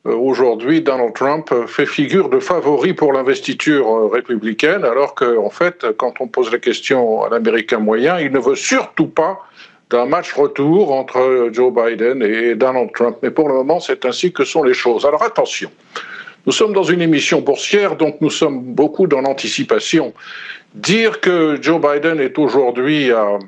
aujourd'hui 0.04 0.82
Donald 0.82 1.14
Trump 1.16 1.52
fait 1.66 1.88
figure 1.88 2.30
de 2.30 2.40
favori 2.40 2.94
pour 2.94 3.12
l'investiture 3.12 4.12
républicaine, 4.12 4.86
alors 4.86 5.16
qu'en 5.16 5.46
en 5.46 5.50
fait, 5.50 5.88
quand 5.98 6.22
on 6.22 6.28
pose 6.28 6.52
la 6.52 6.60
question 6.60 7.24
à 7.24 7.30
l'Américain 7.30 7.80
moyen, 7.80 8.20
il 8.20 8.32
ne 8.32 8.40
veut 8.40 8.56
surtout 8.56 9.08
pas 9.08 9.40
d'un 9.90 10.06
match 10.06 10.34
retour 10.34 10.94
entre 10.94 11.50
Joe 11.52 11.74
Biden 11.74 12.22
et 12.24 12.56
Donald 12.56 12.92
Trump. 12.94 13.18
Mais 13.22 13.32
pour 13.32 13.48
le 13.48 13.56
moment, 13.56 13.80
c'est 13.80 14.06
ainsi 14.06 14.32
que 14.32 14.44
sont 14.44 14.64
les 14.64 14.74
choses. 14.74 15.06
Alors 15.06 15.24
attention, 15.24 15.70
nous 16.46 16.52
sommes 16.52 16.74
dans 16.74 16.84
une 16.84 17.02
émission 17.02 17.42
boursière, 17.42 17.96
donc 17.96 18.18
nous 18.22 18.30
sommes 18.30 18.62
beaucoup 18.62 19.08
dans 19.08 19.22
l'anticipation. 19.22 20.14
Dire 20.74 21.22
que 21.22 21.58
Joe 21.62 21.80
Biden 21.80 22.20
est 22.20 22.38
aujourd'hui 22.38 23.12
à, 23.12 23.40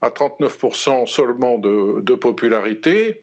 à 0.00 0.08
39% 0.08 1.06
seulement 1.06 1.58
de, 1.58 2.00
de 2.00 2.14
popularité, 2.14 3.22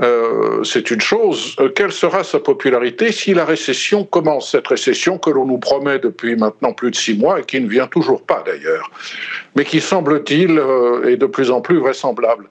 euh, 0.00 0.64
c'est 0.64 0.90
une 0.90 1.00
chose. 1.00 1.56
Euh, 1.60 1.68
quelle 1.68 1.92
sera 1.92 2.24
sa 2.24 2.40
popularité 2.40 3.12
si 3.12 3.34
la 3.34 3.44
récession 3.44 4.04
commence 4.04 4.50
Cette 4.50 4.68
récession 4.68 5.18
que 5.18 5.30
l'on 5.30 5.46
nous 5.46 5.58
promet 5.58 5.98
depuis 5.98 6.36
maintenant 6.36 6.72
plus 6.72 6.90
de 6.90 6.96
six 6.96 7.16
mois 7.16 7.40
et 7.40 7.44
qui 7.44 7.60
ne 7.60 7.68
vient 7.68 7.86
toujours 7.86 8.22
pas 8.22 8.42
d'ailleurs, 8.44 8.90
mais 9.54 9.64
qui 9.64 9.80
semble-t-il 9.80 10.58
euh, 10.58 11.08
est 11.08 11.16
de 11.16 11.26
plus 11.26 11.50
en 11.50 11.60
plus 11.60 11.78
vraisemblable. 11.78 12.48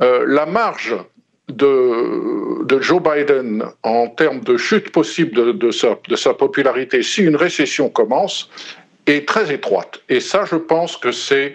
la 0.00 0.46
marge 0.46 0.96
de, 1.48 2.80
Joe 2.80 3.00
Biden 3.02 3.64
en 3.82 4.08
termes 4.08 4.40
de 4.40 4.56
chute 4.56 4.90
possible 4.90 5.58
de 5.58 6.16
sa 6.16 6.34
popularité 6.34 7.02
si 7.02 7.22
une 7.22 7.36
récession 7.36 7.88
commence 7.88 8.48
est 9.06 9.28
très 9.28 9.52
étroite. 9.52 10.00
Et 10.08 10.20
ça, 10.20 10.44
je 10.44 10.56
pense 10.56 10.96
que 10.96 11.12
c'est 11.12 11.54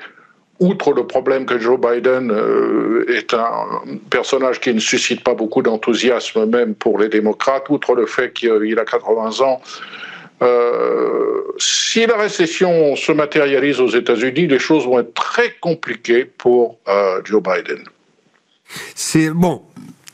outre 0.59 0.91
le 0.91 1.05
problème 1.05 1.45
que 1.45 1.59
Joe 1.59 1.79
Biden 1.79 2.31
euh, 2.31 3.05
est 3.09 3.33
un 3.33 3.81
personnage 4.09 4.59
qui 4.59 4.73
ne 4.73 4.79
suscite 4.79 5.23
pas 5.23 5.33
beaucoup 5.33 5.61
d'enthousiasme 5.61 6.45
même 6.45 6.73
pour 6.75 6.97
les 6.97 7.09
démocrates, 7.09 7.69
outre 7.69 7.93
le 7.95 8.05
fait 8.05 8.33
qu'il 8.33 8.79
a 8.79 8.85
80 8.85 9.41
ans, 9.41 9.61
euh, 10.41 11.41
si 11.57 12.05
la 12.05 12.17
récession 12.17 12.95
se 12.95 13.11
matérialise 13.11 13.79
aux 13.79 13.89
États-Unis, 13.89 14.47
les 14.47 14.59
choses 14.59 14.85
vont 14.85 14.99
être 14.99 15.13
très 15.13 15.53
compliquées 15.59 16.25
pour 16.25 16.77
euh, 16.87 17.21
Joe 17.23 17.41
Biden. 17.41 17.83
C'est 18.93 19.29
bon. 19.29 19.63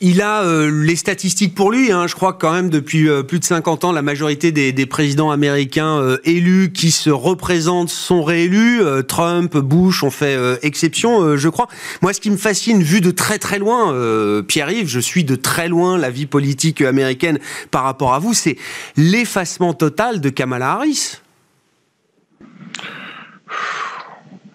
Il 0.06 0.22
a 0.22 0.44
euh, 0.44 0.70
les 0.70 0.98
statistiques 0.98 1.56
pour 1.56 1.72
lui. 1.72 1.90
Hein. 1.90 2.08
Je 2.08 2.16
crois 2.16 2.34
quand 2.34 2.52
même 2.52 2.70
depuis 2.70 3.08
euh, 3.08 3.24
plus 3.24 3.40
de 3.40 3.46
50 3.46 3.86
ans, 3.86 3.94
la 3.94 4.02
majorité 4.02 4.52
des, 4.52 4.74
des 4.74 4.86
présidents 4.86 5.32
américains 5.32 5.98
euh, 5.98 6.18
élus 6.26 6.74
qui 6.74 6.92
se 6.92 7.10
représentent 7.10 7.88
sont 7.88 8.22
réélus. 8.22 8.82
Trump, 9.08 9.56
Bush 9.56 10.04
ont 10.04 10.12
fait 10.12 10.38
exception, 10.62 11.38
je 11.38 11.48
crois. 11.48 11.70
Moi, 12.02 12.12
ce 12.12 12.20
qui 12.20 12.30
me 12.32 12.38
fascine, 12.38 12.84
vu 12.84 13.00
de 13.00 13.12
très 13.12 13.40
très 13.40 13.60
loin, 13.60 13.94
Pierre-Yves, 14.46 14.90
je 14.90 15.00
suis 15.00 15.24
de 15.24 15.36
très 15.36 15.70
loin 15.70 15.98
la 15.98 16.10
vie 16.10 16.26
politique 16.26 16.82
américaine 16.82 17.40
par 17.72 17.84
rapport 17.84 18.14
à 18.14 18.20
vous, 18.20 18.34
c'est 18.34 18.58
l'effacement 18.98 19.74
total 19.74 20.20
de 20.20 20.30
Kamala 20.30 20.74
Harris. 20.74 21.20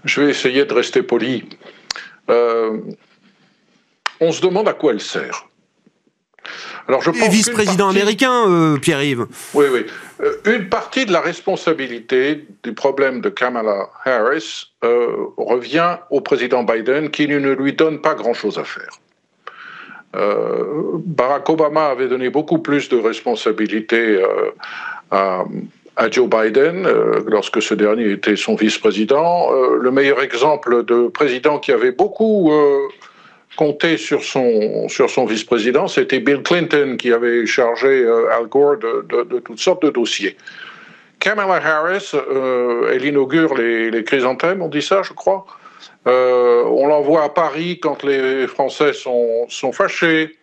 Je 0.05 0.21
vais 0.21 0.31
essayer 0.31 0.67
de 0.67 0.75
rester 0.75 1.03
poli 1.03 1.45
on 4.21 4.33
se 4.33 4.41
demande 4.41 4.69
à 4.69 4.73
quoi 4.73 4.93
elle 4.93 5.01
sert. 5.01 5.49
Alors 6.89 7.03
je 7.03 7.11
pense 7.11 7.29
vice-président 7.29 7.91
américain, 7.91 8.49
euh, 8.49 8.79
Pierre-Yves. 8.79 9.27
Oui, 9.53 9.66
oui. 9.71 9.85
Euh, 10.23 10.37
une 10.47 10.69
partie 10.69 11.05
de 11.05 11.12
la 11.12 11.21
responsabilité 11.21 12.47
du 12.62 12.73
problème 12.73 13.21
de 13.21 13.29
Kamala 13.29 13.91
Harris 14.05 14.73
euh, 14.85 15.09
revient 15.37 15.99
au 16.11 16.23
président 16.23 16.64
Biden 16.64 17.11
qui 17.11 17.29
ne 17.29 17.37
lui 17.37 17.75
donne 17.75 18.01
pas 18.01 18.14
grand-chose 18.14 18.59
à 18.59 18.64
faire. 18.64 18.91
Barack 20.14 21.49
Obama 21.51 21.89
avait 21.89 22.09
donné 22.09 22.31
beaucoup 22.31 22.59
plus 22.59 22.89
de 22.89 22.97
responsabilités 22.97 24.25
à, 25.11 25.45
à, 25.97 26.11
Joe 26.11 26.29
Biden 26.29 26.89
lorsque 27.27 27.61
ce 27.61 27.75
dernier 27.75 28.12
était 28.12 28.35
son 28.35 28.57
vice-président. 28.57 29.53
le 29.53 29.91
meilleur 29.91 30.23
exemple 30.23 30.83
de 30.85 31.09
président 31.09 31.59
qui 31.59 31.73
avait 31.73 31.93
beaucoup 31.93 32.51
compter 33.59 33.97
sur 33.97 34.23
son, 34.23 34.89
sur 34.89 35.11
son 35.11 35.27
vice-président, 35.27 35.89
c'était 35.89 36.21
Bill 36.21 36.43
Clinton 36.45 36.97
qui 36.97 37.13
avait 37.13 37.45
chargé 37.45 37.89
euh, 37.89 38.31
Al 38.33 38.47
Gore 38.47 38.77
de, 38.77 39.41
toutes 39.41 39.59
sortes 39.59 39.83
de 39.83 39.91
dossiers. 39.91 40.37
Kamala 41.19 41.55
Harris, 41.55 42.13
euh, 42.15 42.93
elle 42.95 43.05
inaugure 43.05 43.57
les, 43.57 43.91
les, 43.91 44.05
chrysanthèmes, 44.05 44.63
on 44.63 44.69
dit 44.69 44.81
ça, 44.81 45.03
je 45.03 45.13
crois. 45.13 45.45
Euh, 46.07 46.63
on 46.67 46.87
l'envoie 46.87 47.25
à 47.25 47.31
Paris 47.31 47.81
quand 47.81 48.05
les 48.05 48.47
Français 48.47 48.93
sont, 48.93 49.47
sont 49.49 49.73
fâchés. 49.73 50.39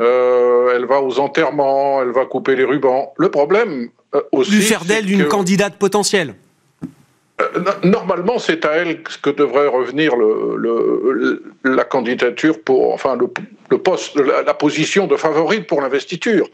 elle 0.00 0.84
va 0.88 1.00
aux 1.00 1.20
enterrements, 1.20 2.02
elle 2.02 2.10
va 2.10 2.24
couper 2.24 2.56
les 2.56 2.64
rubans. 2.64 3.12
Le 3.18 3.30
problème 3.30 3.90
aussi. 4.32 4.50
Lui 4.50 4.62
faire 4.62 4.84
d'elle 4.84 5.08
une 5.08 5.28
candidate 5.28 5.76
potentielle. 5.76 6.34
Euh, 7.40 7.46
normalement, 7.82 8.38
c'est 8.38 8.64
à 8.64 8.72
elle 8.72 9.02
que 9.02 9.30
devrait 9.30 9.66
revenir 9.66 10.12
la 11.64 11.84
candidature 11.84 12.62
pour, 12.62 12.92
enfin, 12.92 13.16
le, 13.16 13.78
poste, 13.78 14.16
la, 14.16 14.54
position 14.54 15.06
de 15.06 15.16
favorite 15.16 15.66
pour 15.66 15.80
l'investiture. 15.80 16.48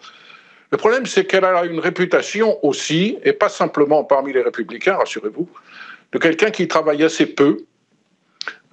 Le 0.70 0.79
problème, 0.79 1.07
c'est 1.07 1.24
qu'elle 1.24 1.45
a 1.45 1.64
une 1.64 1.81
réputation 1.81 2.64
aussi, 2.64 3.18
et 3.24 3.33
pas 3.33 3.49
simplement 3.49 4.05
parmi 4.05 4.33
les 4.33 4.43
républicains, 4.43 4.97
rassurez-vous, 4.97 5.49
de 6.12 6.18
quelqu'un 6.18 6.51
qui 6.51 6.68
travaille 6.68 7.03
assez 7.03 7.26
peu, 7.26 7.59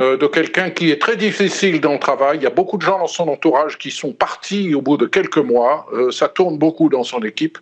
euh, 0.01 0.18
de 0.18 0.28
quelqu'un 0.28 0.72
qui 0.72 0.91
est 0.91 1.01
très 1.01 1.16
difficile 1.16 1.80
dans 1.80 1.93
le 1.93 1.99
travail. 1.99 2.38
Il 2.38 2.43
y 2.43 2.47
a 2.47 2.49
beaucoup 2.49 2.76
de 2.76 2.82
gens 2.82 2.99
dans 2.99 3.08
son 3.08 3.30
entourage 3.30 3.78
qui 3.78 3.91
sont 3.91 4.12
partis 4.12 4.76
au 4.76 4.82
bout 4.82 4.97
de 4.97 5.06
quelques 5.06 5.38
mois. 5.38 5.88
Euh, 5.93 6.12
ça 6.12 6.28
tourne 6.28 6.58
beaucoup 6.58 6.89
dans 6.89 7.03
son 7.03 7.20
équipe. 7.20 7.58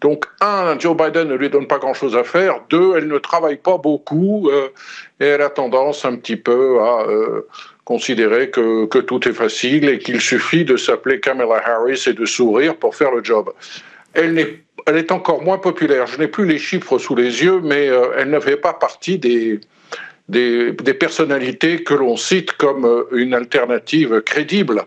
Donc, 0.00 0.26
un, 0.40 0.78
Joe 0.78 0.96
Biden 0.96 1.28
ne 1.28 1.34
lui 1.34 1.48
donne 1.48 1.66
pas 1.66 1.78
grand-chose 1.78 2.16
à 2.16 2.24
faire. 2.24 2.60
Deux, 2.68 2.94
elle 2.96 3.08
ne 3.08 3.18
travaille 3.18 3.56
pas 3.56 3.78
beaucoup 3.78 4.50
euh, 4.50 4.68
et 5.20 5.24
elle 5.24 5.42
a 5.42 5.48
tendance 5.48 6.04
un 6.04 6.16
petit 6.16 6.36
peu 6.36 6.80
à 6.80 7.06
euh, 7.08 7.46
considérer 7.84 8.50
que, 8.50 8.86
tout 9.00 9.28
est 9.28 9.32
facile 9.32 9.88
et 9.88 9.98
qu'il 9.98 10.20
suffit 10.20 10.64
de 10.64 10.76
s'appeler 10.76 11.20
Kamala 11.20 11.62
Harris 11.64 12.04
et 12.06 12.12
de 12.12 12.26
sourire 12.26 12.76
pour 12.76 12.94
faire 12.94 13.10
le 13.10 13.24
job. 13.24 13.52
Elle 14.12 14.38
est, 14.38 15.12
encore 15.12 15.42
moins 15.42 15.58
populaire. 15.58 16.06
Je 16.06 16.18
n'ai 16.18 16.28
plus 16.28 16.46
les 16.46 16.58
chiffres 16.58 16.98
sous 16.98 17.14
les 17.14 17.42
yeux, 17.42 17.60
mais 17.62 17.88
euh, 17.88 18.12
elle 18.18 18.30
ne 18.30 18.40
fait 18.40 18.56
pas 18.56 18.74
partie 18.74 19.18
des 19.18 19.60
personnalités 21.00 21.82
que 21.82 21.94
l'on 21.94 22.18
cite 22.18 22.52
comme 22.52 23.06
une 23.12 23.32
alternative 23.32 24.20
crédible 24.20 24.82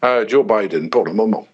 à 0.00 0.26
Joe 0.26 0.44
Biden 0.46 0.88
pour 0.88 1.04
le 1.04 1.12
moment. 1.12 1.46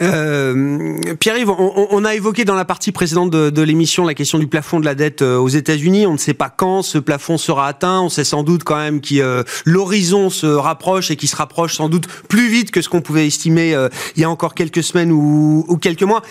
Euh, 0.00 0.98
Pierre-Yves, 1.18 1.50
on, 1.50 2.04
a 2.04 2.14
évoqué 2.14 2.44
dans 2.44 2.54
la 2.54 2.64
partie 2.64 2.92
précédente 2.92 3.30
de, 3.30 3.62
l'émission 3.62 4.04
la 4.04 4.14
question 4.14 4.38
du 4.38 4.46
plafond 4.46 4.80
de 4.80 4.84
la 4.84 4.94
dette 4.94 5.22
euh, 5.22 5.38
aux 5.38 5.48
États-Unis. 5.48 6.06
On 6.06 6.12
ne 6.12 6.18
sait 6.18 6.34
pas 6.34 6.50
quand 6.50 6.82
ce 6.82 6.98
plafond 6.98 7.38
sera 7.38 7.66
atteint. 7.66 8.00
On 8.00 8.08
sait 8.08 8.24
sans 8.24 8.42
doute 8.42 8.64
quand 8.64 8.76
même 8.76 9.00
que 9.00 9.14
euh, 9.18 9.42
l'horizon 9.64 10.30
se 10.30 10.46
rapproche 10.46 11.10
et 11.10 11.16
qu'il 11.16 11.28
se 11.28 11.36
rapproche 11.36 11.74
sans 11.76 11.88
doute 11.88 12.06
plus 12.28 12.48
vite 12.48 12.70
que 12.70 12.82
ce 12.82 12.88
qu'on 12.88 13.00
pouvait 13.00 13.26
estimer 13.26 13.74
il 14.16 14.20
y 14.20 14.24
a 14.24 14.30
encore 14.30 14.54
quelques 14.54 14.82
semaines 14.82 15.12
ou, 15.12 15.64
ou 15.68 15.76
quelques 15.76 16.02
mois. 16.02 16.22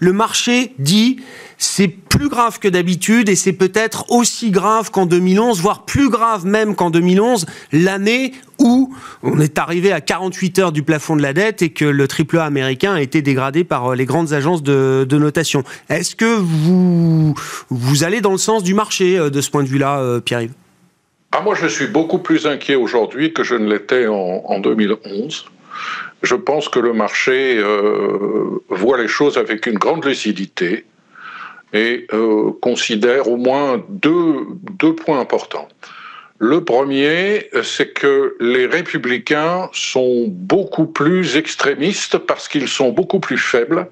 Le 0.00 0.12
marché 0.12 0.74
dit 0.78 1.18
c'est 1.58 1.88
plus 1.88 2.28
grave 2.28 2.58
que 2.58 2.68
d'habitude 2.68 3.28
et 3.28 3.36
c'est 3.36 3.52
peut-être 3.52 4.10
aussi 4.10 4.50
grave 4.50 4.90
qu'en 4.90 5.06
2011, 5.06 5.60
voire 5.60 5.84
plus 5.84 6.10
grave 6.10 6.44
même 6.44 6.74
qu'en 6.74 6.90
2011, 6.90 7.46
l'année 7.72 8.32
où 8.58 8.94
on 9.22 9.40
est 9.40 9.58
arrivé 9.58 9.92
à 9.92 10.00
48 10.00 10.58
heures 10.58 10.72
du 10.72 10.82
plafond 10.82 11.16
de 11.16 11.22
la 11.22 11.32
dette 11.32 11.62
et 11.62 11.70
que 11.70 11.84
le 11.84 12.08
triple 12.08 12.38
A 12.38 12.44
américain 12.44 12.94
a 12.94 13.00
été 13.00 13.22
dégradé 13.22 13.64
par 13.64 13.92
euh, 13.92 13.94
les 13.94 14.04
grandes 14.04 14.32
agences 14.32 14.62
de, 14.62 15.06
notation. 15.10 15.64
Est-ce 15.88 16.14
que 16.14 16.36
vous, 16.38 17.34
vous 17.70 18.04
allez 18.04 18.20
dans 18.20 18.32
le 18.32 18.38
sens 18.38 18.62
du 18.62 18.74
marché 18.74 19.18
euh, 19.18 19.30
de 19.30 19.40
ce 19.40 19.50
point 19.50 19.62
de 19.62 19.68
vue-là, 19.68 19.98
euh, 20.00 20.20
Pierre-Yves? 20.20 20.52
Ah, 21.32 21.40
Moi, 21.42 21.54
je 21.54 21.66
suis 21.66 21.86
beaucoup 21.86 22.18
plus 22.18 22.46
inquiet 22.46 22.76
aujourd'hui 22.76 23.32
que 23.32 23.42
je 23.42 23.54
ne 23.54 23.68
l'étais 23.68 24.06
en, 24.06 24.58
2011 24.60 25.46
je 26.22 26.34
pense 26.34 26.70
que 26.70 26.80
le 26.80 26.94
marché 26.94 27.62
voit 28.70 28.96
les 28.96 29.06
choses 29.06 29.36
avec 29.36 29.66
une 29.66 29.76
grande 29.76 30.02
lucidité 30.06 30.86
et 31.74 32.06
considère 32.62 33.28
au 33.28 33.36
moins 33.36 33.84
deux, 33.90 34.46
deux 34.80 34.94
points 34.94 35.20
importants. 35.20 35.68
Le 36.38 36.62
premier, 36.62 37.48
c'est 37.62 37.94
que 37.94 38.36
les 38.40 38.66
républicains 38.66 39.70
sont 39.72 40.26
beaucoup 40.28 40.86
plus 40.86 41.36
extrémistes 41.36 42.18
parce 42.18 42.48
qu'ils 42.48 42.68
sont 42.68 42.90
beaucoup 42.90 43.20
plus 43.20 43.38
faibles 43.38 43.88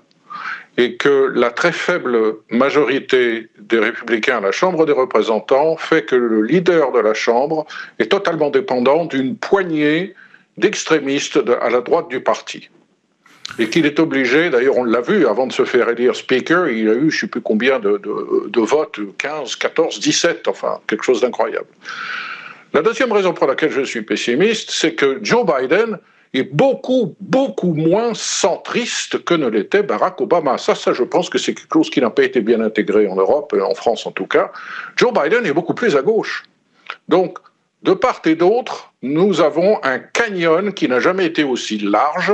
et 0.76 0.96
que 0.96 1.32
la 1.34 1.50
très 1.50 1.72
faible 1.72 2.36
majorité 2.50 3.48
des 3.58 3.78
républicains 3.78 4.38
à 4.38 4.40
la 4.40 4.52
Chambre 4.52 4.84
des 4.84 4.92
représentants 4.92 5.76
fait 5.76 6.04
que 6.04 6.16
le 6.16 6.42
leader 6.42 6.92
de 6.92 6.98
la 6.98 7.14
Chambre 7.14 7.64
est 7.98 8.10
totalement 8.10 8.50
dépendant 8.50 9.06
d'une 9.06 9.36
poignée 9.36 10.14
d'extrémistes 10.58 11.40
à 11.62 11.70
la 11.70 11.80
droite 11.80 12.08
du 12.08 12.20
parti 12.20 12.68
et 13.58 13.68
qu'il 13.68 13.86
est 13.86 13.98
obligé, 14.00 14.50
d'ailleurs 14.50 14.76
on 14.76 14.84
l'a 14.84 15.00
vu, 15.00 15.26
avant 15.26 15.46
de 15.46 15.52
se 15.52 15.64
faire 15.64 15.88
élire 15.88 16.16
Speaker, 16.16 16.68
il 16.68 16.88
a 16.88 16.94
eu 16.94 17.10
je 17.10 17.16
ne 17.16 17.20
sais 17.20 17.26
plus 17.26 17.40
combien 17.40 17.78
de, 17.78 18.00
de, 18.48 18.60
votes, 18.60 18.98
15, 19.18 19.56
14, 19.56 20.00
17, 20.00 20.48
enfin 20.48 20.80
quelque 20.86 21.04
chose 21.04 21.20
d'incroyable. 21.20 21.66
La 22.74 22.82
deuxième 22.82 23.12
raison 23.12 23.32
pour 23.32 23.46
laquelle 23.46 23.70
je 23.70 23.82
suis 23.82 24.02
pessimiste, 24.02 24.72
c'est 24.72 24.94
que 24.94 25.20
Joe 25.22 25.46
Biden 25.46 25.96
est 26.32 26.42
beaucoup, 26.42 27.14
beaucoup 27.20 27.72
moins 27.72 28.14
centriste 28.14 29.22
que 29.22 29.34
ne 29.34 29.46
l'était 29.46 29.84
Barack 29.84 30.20
Obama. 30.20 30.58
Ça, 30.58 30.74
ça, 30.74 30.92
je 30.92 31.04
pense 31.04 31.30
que 31.30 31.38
c'est 31.38 31.54
quelque 31.54 31.72
chose 31.72 31.88
qui 31.88 32.00
n'a 32.00 32.10
pas 32.10 32.24
été 32.24 32.40
bien 32.40 32.60
intégré 32.60 33.06
en 33.06 33.14
Europe, 33.14 33.54
en 33.62 33.76
France 33.76 34.08
en 34.08 34.10
tout 34.10 34.26
cas. 34.26 34.50
Joe 34.96 35.12
Biden 35.12 35.46
est 35.46 35.52
beaucoup 35.52 35.74
plus 35.74 35.94
à 35.94 36.02
gauche. 36.02 36.42
Donc, 37.08 37.38
de 37.84 37.92
part 37.92 38.20
et 38.24 38.34
d'autre, 38.34 38.92
nous 39.02 39.40
avons 39.40 39.78
un 39.84 40.00
canyon 40.00 40.72
qui 40.72 40.88
n'a 40.88 40.98
jamais 40.98 41.26
été 41.26 41.44
aussi 41.44 41.78
large 41.78 42.32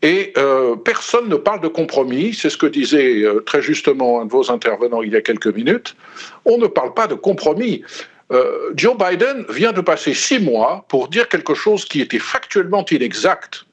et 0.00 0.32
euh, 0.38 0.76
personne 0.76 1.28
ne 1.28 1.36
parle 1.36 1.60
de 1.60 1.68
compromis, 1.68 2.32
c'est 2.32 2.50
ce 2.50 2.56
que 2.56 2.66
disait 2.66 3.22
euh, 3.22 3.40
très 3.40 3.60
justement 3.60 4.20
un 4.20 4.26
de 4.26 4.30
vos 4.30 4.50
intervenants 4.50 5.02
il 5.02 5.12
y 5.12 5.16
a 5.16 5.20
quelques 5.20 5.46
minutes. 5.46 5.94
On 6.46 6.56
ne 6.56 6.66
parle 6.66 6.94
pas 6.94 7.06
de 7.06 7.14
compromis. 7.14 7.82
Euh, 8.32 8.72
Joe 8.74 8.96
Biden 8.96 9.44
vient 9.50 9.72
de 9.72 9.80
passer 9.80 10.14
six 10.14 10.38
mois 10.38 10.84
pour 10.88 11.08
dire 11.08 11.28
quelque 11.28 11.54
chose 11.54 11.84
qui 11.84 12.00
était 12.00 12.18
factuellement 12.18 12.84
inexact 12.90 13.66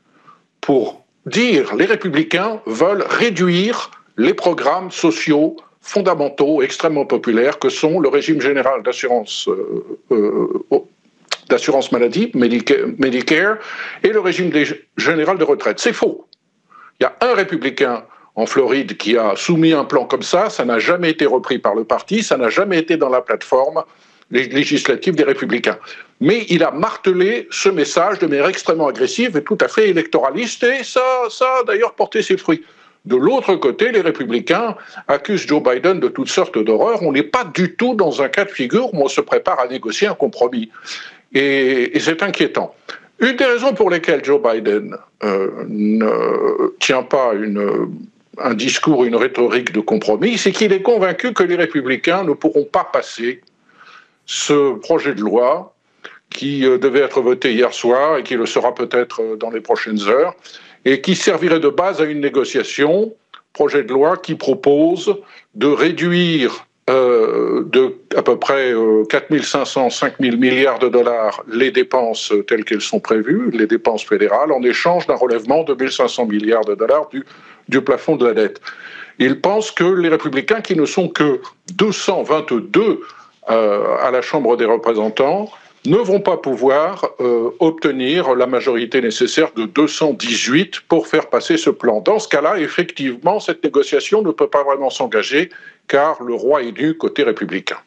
pour 0.60 1.04
dire 1.26 1.76
les 1.76 1.86
républicains 1.86 2.62
veulent 2.66 3.06
réduire 3.08 3.92
les 4.18 4.34
programmes 4.34 4.92
sociaux 4.92 5.56
fondamentaux 5.82 6.62
extrêmement 6.62 7.06
populaires 7.06 7.60
que 7.60 7.70
sont 7.70 8.00
le 8.00 8.10
régime 8.10 8.42
général 8.42 8.84
d'assurance 8.84 9.50
d'assurance 11.52 11.92
maladie, 11.92 12.32
Medicare, 12.34 13.58
et 14.04 14.10
le 14.10 14.20
régime 14.20 14.52
général 14.98 15.38
de 15.38 15.44
retraite. 15.44 15.80
C'est 15.80 15.94
faux. 15.94 16.26
Il 17.00 17.04
y 17.04 17.06
a 17.06 17.16
un 17.22 17.34
républicain 17.34 18.04
en 18.36 18.46
Floride 18.46 18.96
qui 18.96 19.18
a 19.18 19.36
soumis 19.36 19.74
un 19.74 19.84
plan 19.84 20.06
comme 20.06 20.22
ça, 20.24 20.50
ça 20.50 20.64
n'a 20.64 20.80
jamais 20.80 21.10
été 21.10 21.26
repris 21.26 21.60
par 21.60 21.76
le 21.76 21.84
parti, 21.84 22.24
ça 22.24 22.38
n'a 22.38 22.50
jamais 22.50 22.80
été 22.80 22.96
dans 22.96 23.10
la 23.10 23.22
plateforme 23.22 23.84
législative 24.32 25.16
des 25.16 25.24
républicains. 25.24 25.78
Mais 26.20 26.46
il 26.50 26.64
a 26.64 26.72
martelé 26.72 27.48
ce 27.52 27.70
message 27.70 28.20
de 28.20 28.28
manière 28.28 28.48
extrêmement 28.48 28.88
agressive 28.88 29.38
et 29.38 29.44
tout 29.44 29.58
à 29.62 29.68
fait 29.68 29.90
électoraliste, 29.90 30.64
et 30.64 30.84
ça, 30.84 31.02
ça 31.30 31.46
a 31.62 31.64
d'ailleurs 31.64 31.94
porté 31.94 32.22
ses 32.22 32.38
fruits. 32.38 32.64
De 33.06 33.16
l'autre 33.16 33.56
côté, 33.56 33.92
les 33.92 34.02
républicains 34.02 34.76
accusent 35.08 35.48
Joe 35.48 35.62
Biden 35.64 36.00
de 36.00 36.08
toutes 36.08 36.30
sortes 36.30 36.58
d'horreurs. 36.60 37.02
On 37.02 37.12
n'est 37.12 37.24
pas 37.24 37.44
du 37.44 37.76
tout 37.76 37.96
dans 37.96 38.22
un 38.22 38.30
cas 38.30 38.46
de 38.46 38.52
figure 38.52 38.94
où 38.94 39.04
on 39.04 39.08
se 39.08 39.22
prépare 39.22 39.60
à 39.60 39.68
négocier 39.68 40.08
un 40.08 40.14
compromis. 40.14 40.70
Et, 41.34 42.00
c'est 42.00 42.22
inquiétant. 42.22 42.76
Une 43.20 43.36
des 43.36 43.46
raisons 43.46 43.74
pour 43.74 43.90
lesquelles 43.90 44.24
Joe 44.24 44.40
Biden 44.42 44.96
euh, 45.24 45.50
ne 45.68 46.76
tient 46.80 47.04
pas 47.04 47.34
un 48.38 48.54
discours, 48.54 49.04
une 49.06 49.16
rhétorique 49.16 49.72
de 49.72 49.80
compromis, 49.80 50.38
c'est 50.38 50.52
qu'il 50.52 50.72
est 50.72 50.82
convaincu 50.82 51.34
que 51.34 51.44
les 51.44 51.56
républicains 51.56 52.24
ne 52.24 52.34
pourront 52.34 52.66
pas 52.66 52.84
passer 52.84 53.42
ce 54.26 54.78
projet 54.80 55.14
de 55.14 55.22
loi 55.22 55.74
qui 56.30 56.66
euh, 56.66 56.78
devait 56.78 57.02
être 57.02 57.22
voté 57.22 57.54
hier 57.54 57.74
soir 57.74 58.18
et 58.18 58.24
qui 58.24 58.36
le 58.36 58.46
sera 58.46 58.74
peut-être 58.74 59.22
euh, 59.22 59.36
dans 59.36 59.50
les 59.50 59.62
prochaines 59.62 60.02
heures, 60.08 60.34
et 60.86 61.02
qui 61.02 61.16
servirait 61.16 61.60
de 61.60 61.70
base 61.70 62.02
à 62.02 62.06
une 62.06 62.22
négociation, 62.22 63.14
projet 63.54 63.84
de 63.84 63.92
loi 63.94 64.18
qui 64.18 64.36
propose 64.36 65.16
de 65.56 65.68
réduire 65.68 66.66
euh, 66.90 67.64
de 67.66 67.96
à 68.16 68.24
peu 68.24 68.40
près 68.40 68.74
4 69.10 69.44
500, 69.44 69.90
5 69.90 70.14
000 70.20 70.38
milliards 70.38 70.80
de 70.80 70.88
dollars 70.88 71.44
les 71.52 71.70
dépenses 71.70 72.34
telles 72.48 72.64
qu'elles 72.64 72.82
sont 72.82 73.00
prévues, 73.00 73.52
les 73.52 73.68
dépenses 73.68 74.06
fédérales, 74.06 74.52
en 74.52 74.64
échange 74.64 75.06
d'un 75.06 75.16
relèvement 75.16 75.64
de 75.64 75.76
1 75.80 75.90
500 75.90 76.26
milliards 76.26 76.66
de 76.66 76.76
dollars 76.76 77.10
du, 77.10 77.26
du 77.68 77.82
plafond 77.82 78.16
de 78.16 78.26
la 78.26 78.34
dette. 78.34 78.62
Il 79.20 79.40
pense 79.40 79.70
que 79.70 79.84
les 79.84 80.10
républicains, 80.10 80.62
qui 80.62 80.76
ne 80.76 80.86
sont 80.86 81.08
que 81.08 81.42
222 81.76 82.82
euh, 82.82 83.00
à 83.52 84.12
la 84.12 84.22
Chambre 84.22 84.56
des 84.58 84.66
représentants, 84.66 85.50
ne 85.86 85.98
vont 85.98 86.20
pas 86.20 86.38
pouvoir 86.38 87.10
euh, 87.20 87.50
obtenir 87.60 88.36
la 88.36 88.46
majorité 88.46 89.02
nécessaire 89.02 89.52
de 89.56 89.66
218 89.66 90.82
pour 90.82 91.08
faire 91.08 91.28
passer 91.30 91.58
ce 91.58 91.70
plan. 91.70 92.02
Dans 92.02 92.20
ce 92.20 92.28
cas-là, 92.28 92.60
effectivement, 92.60 93.40
cette 93.40 93.64
négociation 93.64 94.22
ne 94.22 94.32
peut 94.32 94.48
pas 94.48 94.64
vraiment 94.64 94.90
s'engager 94.90 95.50
car 95.88 96.22
le 96.22 96.36
roi 96.36 96.64
est 96.64 96.72
du 96.72 96.98
côté 96.98 97.24
républicain. 97.24 97.78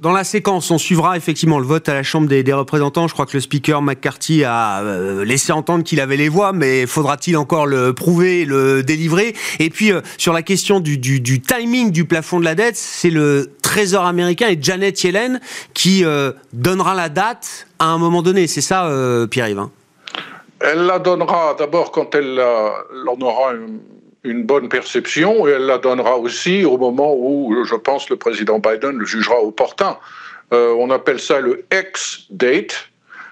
Dans 0.00 0.12
la 0.12 0.22
séquence, 0.22 0.70
on 0.70 0.78
suivra 0.78 1.16
effectivement 1.16 1.58
le 1.58 1.66
vote 1.66 1.88
à 1.88 1.94
la 1.94 2.04
Chambre 2.04 2.28
des, 2.28 2.52
représentants. 2.52 3.08
Je 3.08 3.14
crois 3.14 3.26
que 3.26 3.36
le 3.36 3.40
speaker 3.40 3.82
McCarthy 3.82 4.44
a 4.44 4.80
euh, 4.80 5.24
laissé 5.24 5.50
entendre 5.50 5.82
qu'il 5.82 5.98
avait 6.00 6.16
les 6.16 6.28
voix, 6.28 6.52
mais 6.52 6.86
faudra-t-il 6.86 7.36
encore 7.36 7.66
le 7.66 7.92
prouver, 7.92 8.44
le 8.44 8.84
délivrer? 8.84 9.34
Et 9.58 9.70
puis, 9.70 9.90
euh, 9.90 10.00
sur 10.16 10.32
la 10.32 10.42
question 10.42 10.78
du, 10.78 11.00
timing 11.00 11.90
du 11.90 12.04
plafond 12.04 12.38
de 12.38 12.44
la 12.44 12.54
dette, 12.54 12.76
c'est 12.76 13.10
le 13.10 13.50
Trésor 13.78 14.06
américain 14.06 14.48
et 14.48 14.58
Janet 14.60 15.04
Yellen 15.04 15.40
qui 15.72 16.04
euh, 16.04 16.32
donnera 16.52 16.96
la 16.96 17.08
date 17.08 17.68
à 17.78 17.86
un 17.86 17.98
moment 17.98 18.22
donné. 18.22 18.48
C'est 18.48 18.60
ça, 18.60 18.90
Pierre-Yves 19.30 19.60
hein? 19.60 19.70
Elle 20.58 20.86
la 20.86 20.98
donnera 20.98 21.54
d'abord 21.56 21.92
quand 21.92 22.12
elle 22.16 22.40
en 22.40 23.20
aura 23.20 23.52
une 24.24 24.42
bonne 24.44 24.68
perception 24.68 25.46
et 25.46 25.52
elle 25.52 25.66
la 25.66 25.78
donnera 25.78 26.18
aussi 26.18 26.64
au 26.64 26.76
moment 26.76 27.14
où, 27.16 27.64
je 27.64 27.74
pense, 27.76 28.10
le 28.10 28.16
président 28.16 28.58
Biden 28.58 28.96
le 28.98 29.04
jugera 29.04 29.40
opportun. 29.40 29.96
Euh, 30.52 30.74
on 30.78 30.90
appelle 30.90 31.20
ça 31.20 31.40
le 31.40 31.64
X-date. 31.72 32.90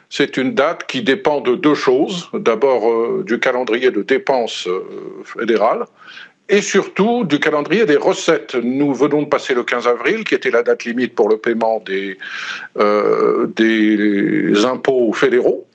C'est 0.09 0.37
une 0.37 0.55
date 0.55 0.87
qui 0.87 1.03
dépend 1.03 1.41
de 1.41 1.57
deux 1.57 1.75
choses. 1.75 2.29
D'abord 2.33 2.89
euh, 2.91 3.25
du 3.27 3.41
calendrier 3.41 3.91
de 3.91 4.03
dépenses 4.03 4.69
euh, 4.69 4.85
fédérales 5.25 5.87
et 6.49 6.63
surtout 6.63 7.25
du 7.25 7.41
calendrier 7.41 7.87
des 7.87 7.97
recettes. 7.97 8.55
Nous 8.55 8.95
venons 8.95 9.23
de 9.23 9.29
passer 9.29 9.55
le 9.55 9.65
15 9.65 9.87
avril, 9.89 10.25
qui 10.25 10.35
était 10.35 10.51
la 10.51 10.63
date 10.63 10.85
limite 10.85 11.15
pour 11.15 11.29
le 11.29 11.39
paiement 11.39 11.83
des, 11.85 12.19
des 13.57 14.65
impôts 14.65 15.13
fédéraux. 15.13 15.67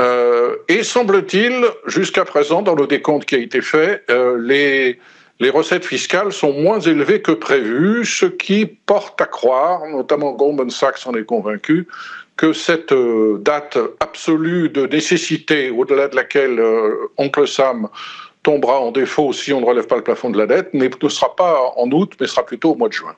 Euh, 0.00 0.56
et 0.68 0.82
semble-t-il, 0.82 1.64
jusqu'à 1.86 2.24
présent, 2.24 2.62
dans 2.62 2.74
le 2.74 2.86
décompte 2.86 3.26
qui 3.26 3.34
a 3.34 3.38
été 3.38 3.60
fait, 3.60 4.04
euh, 4.10 4.38
les, 4.40 5.50
recettes 5.50 5.84
fiscales 5.84 6.32
sont 6.32 6.52
moins 6.52 6.78
élevées 6.80 7.20
que 7.20 7.32
prévu, 7.32 8.04
ce 8.04 8.26
qui 8.26 8.66
porte 8.66 9.20
à 9.20 9.26
croire, 9.26 9.84
notamment 9.86 10.32
Goldman 10.32 10.70
Sachs 10.70 11.06
en 11.06 11.14
est 11.14 11.24
convaincu, 11.24 11.88
que 12.36 12.52
cette 12.52 12.92
euh, 12.92 13.38
date 13.40 13.76
absolue 13.98 14.68
de 14.68 14.86
nécessité, 14.86 15.70
au-delà 15.70 16.06
de 16.06 16.14
laquelle 16.14 16.62
Oncle 17.16 17.48
Sam 17.48 17.88
tombera 18.48 18.80
en 18.80 18.92
défaut 18.92 19.34
si 19.34 19.52
on 19.52 19.60
ne 19.60 19.66
relève 19.66 19.86
pas 19.86 19.96
le 19.96 20.02
plafond 20.02 20.30
de 20.30 20.38
la 20.38 20.46
dette, 20.46 20.72
ne 20.72 20.88
sera 21.10 21.36
pas 21.36 21.74
en 21.76 21.90
août, 21.90 22.14
mais 22.18 22.26
sera 22.26 22.46
plutôt 22.46 22.72
au 22.72 22.76
mois 22.76 22.88
de 22.88 22.94
juin. 22.94 23.14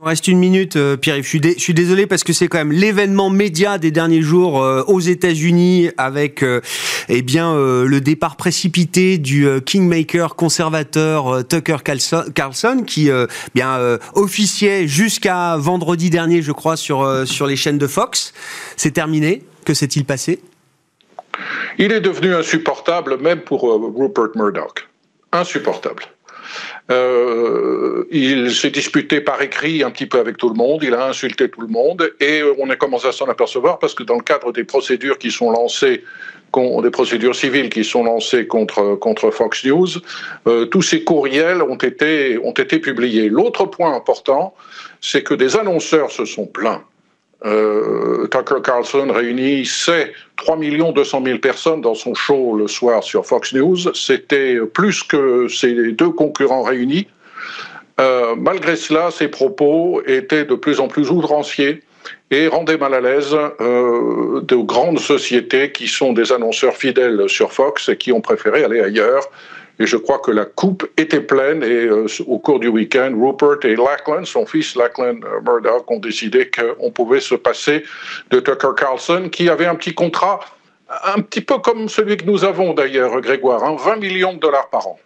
Il 0.00 0.06
reste 0.08 0.26
une 0.26 0.40
minute, 0.40 0.74
euh, 0.74 0.96
Pierre. 0.96 1.22
Je 1.22 1.38
je 1.38 1.60
suis 1.60 1.72
désolé 1.72 2.08
parce 2.08 2.24
que 2.24 2.32
c'est 2.32 2.48
quand 2.48 2.58
même 2.58 2.72
l'événement 2.72 3.30
média 3.30 3.78
des 3.78 3.92
derniers 3.92 4.22
jours 4.22 4.60
euh, 4.60 4.82
aux 4.88 4.98
États-Unis 4.98 5.90
avec 5.96 6.42
euh, 6.42 6.60
eh 7.08 7.22
bien 7.22 7.54
le 7.54 8.00
départ 8.00 8.34
précipité 8.34 9.18
du 9.18 9.46
kingmaker 9.64 10.34
conservateur 10.34 11.46
Tucker 11.46 11.76
Carlson 12.34 12.82
qui 12.84 13.08
bien 13.54 13.98
officiait 14.14 14.88
jusqu'à 14.88 15.56
vendredi 15.56 16.10
dernier, 16.10 16.42
je 16.42 16.52
crois, 16.52 16.76
sur 16.76 17.24
sur 17.24 17.46
les 17.46 17.56
chaînes 17.56 17.78
de 17.78 17.86
Fox. 17.86 18.34
C'est 18.76 18.90
terminé. 18.90 19.44
Que 19.64 19.74
s'est-il 19.74 20.04
passé? 20.04 20.40
Il 21.78 21.92
est 21.92 22.00
devenu 22.00 22.34
insupportable, 22.34 23.18
même 23.18 23.40
pour 23.40 23.62
Rupert 23.62 24.30
Murdoch. 24.34 24.88
Insupportable. 25.32 26.04
Euh, 26.90 28.04
il 28.10 28.54
s'est 28.54 28.70
disputé 28.70 29.20
par 29.20 29.42
écrit 29.42 29.82
un 29.82 29.90
petit 29.90 30.06
peu 30.06 30.20
avec 30.20 30.36
tout 30.36 30.48
le 30.48 30.54
monde, 30.54 30.82
il 30.84 30.94
a 30.94 31.08
insulté 31.08 31.48
tout 31.48 31.60
le 31.60 31.66
monde, 31.66 32.12
et 32.20 32.42
on 32.58 32.70
a 32.70 32.76
commencé 32.76 33.08
à 33.08 33.12
s'en 33.12 33.26
apercevoir 33.26 33.78
parce 33.78 33.94
que 33.94 34.04
dans 34.04 34.14
le 34.14 34.22
cadre 34.22 34.52
des 34.52 34.64
procédures 34.64 35.18
qui 35.18 35.30
sont 35.30 35.50
lancées, 35.50 36.04
des 36.82 36.90
procédures 36.90 37.34
civiles 37.34 37.68
qui 37.68 37.84
sont 37.84 38.04
lancées 38.04 38.46
contre, 38.46 38.94
contre 38.94 39.30
Fox 39.30 39.64
News, 39.64 39.88
euh, 40.46 40.64
tous 40.64 40.80
ces 40.80 41.04
courriels 41.04 41.60
ont 41.60 41.76
été, 41.76 42.38
ont 42.38 42.52
été 42.52 42.78
publiés. 42.78 43.28
L'autre 43.28 43.66
point 43.66 43.94
important, 43.94 44.54
c'est 45.00 45.22
que 45.22 45.34
des 45.34 45.56
annonceurs 45.56 46.10
se 46.10 46.24
sont 46.24 46.46
plaints 46.46 46.82
euh, 47.44 48.26
Tucker 48.28 48.62
Carlson 48.64 49.08
réunit 49.12 49.66
ses 49.66 50.12
3 50.36 50.56
200 50.56 51.22
000 51.24 51.38
personnes 51.38 51.80
dans 51.80 51.94
son 51.94 52.14
show 52.14 52.56
le 52.56 52.66
soir 52.66 53.02
sur 53.04 53.26
Fox 53.26 53.52
News. 53.52 53.92
C'était 53.94 54.56
plus 54.72 55.02
que 55.02 55.46
ses 55.48 55.92
deux 55.92 56.10
concurrents 56.10 56.62
réunis. 56.62 57.06
Euh, 58.00 58.34
malgré 58.36 58.76
cela, 58.76 59.10
ses 59.10 59.28
propos 59.28 60.02
étaient 60.06 60.44
de 60.44 60.54
plus 60.54 60.80
en 60.80 60.88
plus 60.88 61.10
outranciers 61.10 61.82
et 62.30 62.48
rendaient 62.48 62.76
mal 62.76 62.94
à 62.94 63.00
l'aise 63.00 63.36
euh, 63.60 64.40
de 64.42 64.56
grandes 64.56 64.98
sociétés 64.98 65.72
qui 65.72 65.88
sont 65.88 66.12
des 66.12 66.32
annonceurs 66.32 66.76
fidèles 66.76 67.28
sur 67.28 67.52
Fox 67.52 67.88
et 67.88 67.96
qui 67.96 68.12
ont 68.12 68.20
préféré 68.20 68.64
aller 68.64 68.80
ailleurs 68.80 69.30
et 69.78 69.86
je 69.86 69.96
crois 69.96 70.18
que 70.18 70.30
la 70.30 70.44
coupe 70.44 70.88
était 70.96 71.20
pleine. 71.20 71.62
Et 71.62 71.86
euh, 71.86 72.06
au 72.26 72.38
cours 72.38 72.60
du 72.60 72.68
week-end, 72.68 73.12
Rupert 73.14 73.68
et 73.70 73.76
Lachlan, 73.76 74.24
son 74.24 74.46
fils 74.46 74.74
Lachlan 74.74 75.16
euh, 75.24 75.40
Murdoch, 75.44 75.90
ont 75.90 75.98
décidé 75.98 76.50
qu'on 76.50 76.90
pouvait 76.90 77.20
se 77.20 77.34
passer 77.34 77.84
de 78.30 78.40
Tucker 78.40 78.70
Carlson, 78.76 79.28
qui 79.30 79.48
avait 79.48 79.66
un 79.66 79.74
petit 79.74 79.94
contrat, 79.94 80.40
un 81.04 81.20
petit 81.20 81.40
peu 81.40 81.58
comme 81.58 81.88
celui 81.88 82.16
que 82.16 82.24
nous 82.24 82.44
avons 82.44 82.74
d'ailleurs, 82.74 83.20
Grégoire, 83.20 83.60
20 83.60 83.92
hein, 83.92 83.96
millions 83.96 84.34
de 84.34 84.38
dollars 84.38 84.70
par 84.70 84.86
an. 84.86 84.98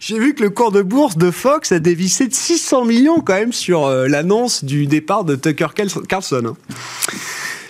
J'ai 0.00 0.18
vu 0.18 0.34
que 0.34 0.42
le 0.42 0.50
cours 0.50 0.70
de 0.70 0.82
bourse 0.82 1.16
de 1.16 1.30
Fox 1.30 1.72
a 1.72 1.78
dévissé 1.78 2.26
de 2.26 2.34
600 2.34 2.84
millions 2.84 3.20
quand 3.20 3.34
même 3.34 3.52
sur 3.54 3.86
euh, 3.86 4.06
l'annonce 4.06 4.62
du 4.62 4.86
départ 4.86 5.24
de 5.24 5.34
Tucker 5.34 5.68
Carlson. 5.74 6.42
Hein. 6.44 6.56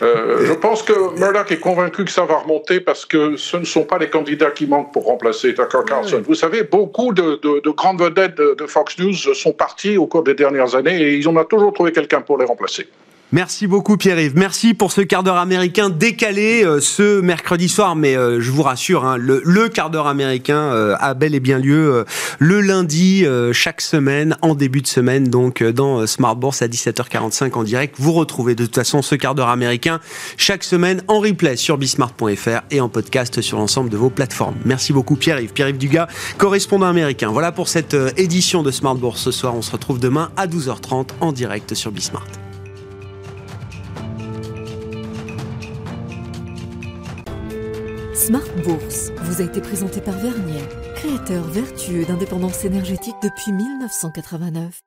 Euh, 0.03 0.47
je 0.47 0.53
pense 0.53 0.83
que 0.83 1.19
Murdoch 1.19 1.51
est 1.51 1.61
convaincu 1.61 2.05
que 2.05 2.11
ça 2.11 2.25
va 2.25 2.37
remonter 2.37 2.81
parce 2.81 3.07
que 3.07 3.37
ce 3.37 3.57
ne 3.57 3.65
sont 3.65 3.85
pas 3.85 3.99
les 3.99 4.11
candidats 4.11 4.51
qui 4.51 4.67
manquent 4.67 4.93
pour 4.93 5.07
remplacer 5.07 5.55
Tucker 5.55 5.81
Carlson. 5.87 6.23
Vous 6.27 6.35
savez, 6.35 6.63
beaucoup 6.63 7.13
de, 7.13 7.41
grandes 7.71 8.01
vedettes 8.01 8.37
de, 8.37 8.67
Fox 8.67 8.99
News 8.99 9.15
sont 9.15 9.53
partis 9.53 9.97
au 9.97 10.07
cours 10.07 10.23
des 10.23 10.35
dernières 10.35 10.75
années 10.75 11.01
et 11.01 11.15
ils 11.15 11.29
ont 11.29 11.45
toujours 11.45 11.73
trouvé 11.73 11.93
quelqu'un 11.93 12.21
pour 12.21 12.39
les 12.39 12.45
remplacer. 12.45 12.89
Merci 13.35 13.67
beaucoup 13.67 13.97
Pierre-Yves. 13.97 14.37
Merci 14.37 14.75
pour 14.75 14.93
ce 14.93 15.01
quart 15.01 15.25
d'heure 15.25 15.39
américain 15.39 15.91
décalé 15.91 16.63
euh, 16.65 16.79
ce 16.79 17.21
mercredi 17.21 17.69
soir, 17.69 17.97
mais 17.97 18.17
euh, 18.17 18.41
je 18.41 18.53
vous 18.53 18.63
rassure, 18.63 19.05
hein, 19.05 19.17
le, 19.17 19.43
le, 19.45 19.69
quart 19.69 19.91
d'heure 19.91 20.07
américain 20.07 20.57
euh, 20.57 20.95
a 21.01 21.15
bel 21.15 21.35
et 21.35 21.41
bien 21.41 21.59
lieu 21.59 22.05
le 22.39 22.61
lundi 22.61 23.27
chaque 23.53 23.81
semaine, 23.81 24.37
en 24.41 24.55
début 24.55 24.83
de 24.83 24.87
semaine, 24.87 25.27
donc 25.27 25.65
dans 25.65 26.07
Smart 26.07 26.37
Bourse 26.37 26.63
à 26.63 26.69
17h45 26.69 27.55
en 27.55 27.65
direct. 27.65 27.97
Vous 27.99 28.13
retrouvez 28.13 28.55
de 28.55 28.67
toute 28.67 28.77
façon 28.77 29.03
ce 29.03 29.17
quart 29.17 29.35
d'heure 29.35 29.49
américain 29.49 29.99
chaque 30.37 30.63
semaine 30.63 31.03
en 31.09 31.19
replay 31.19 31.57
sur 31.57 31.77
bismart.fr 31.77 32.61
et 32.71 32.81
en 32.81 32.89
podcast 32.89 33.41
sur 33.41 33.59
l'ensemble 33.59 33.91
de 33.91 33.97
vos 33.97 34.11
plateformes. 34.11 34.55
Merci 34.65 34.93
beaucoup 34.93 35.17
Pierre-Yves. 35.17 35.53
Pierre-Yves 35.53 35.79
Dugas, 35.79 36.07
correspondant 36.39 36.87
américain. 36.87 37.31
Voilà 37.33 37.51
pour 37.51 37.67
cette 37.67 37.97
édition 38.17 38.63
de 38.63 38.71
Smart 38.71 38.95
Bourse 38.95 39.23
ce 39.23 39.33
soir. 39.33 39.57
On 39.57 39.63
se 39.63 39.73
retrouve 39.73 39.99
demain 39.99 40.31
à 40.37 40.47
12h30 40.47 41.09
en 41.21 41.33
direct 41.33 41.75
sur 41.75 41.91
Bismart. 41.91 42.27
Smart 48.27 48.57
Bourse 48.65 49.11
vous 49.25 49.43
a 49.43 49.45
été 49.45 49.61
présenté 49.61 50.01
par 50.01 50.17
Vernier, 50.17 50.63
créateur 50.97 51.45
vertueux 51.45 52.07
d'indépendance 52.07 52.65
énergétique 52.65 53.17
depuis 53.23 53.53
1989. 53.53 54.81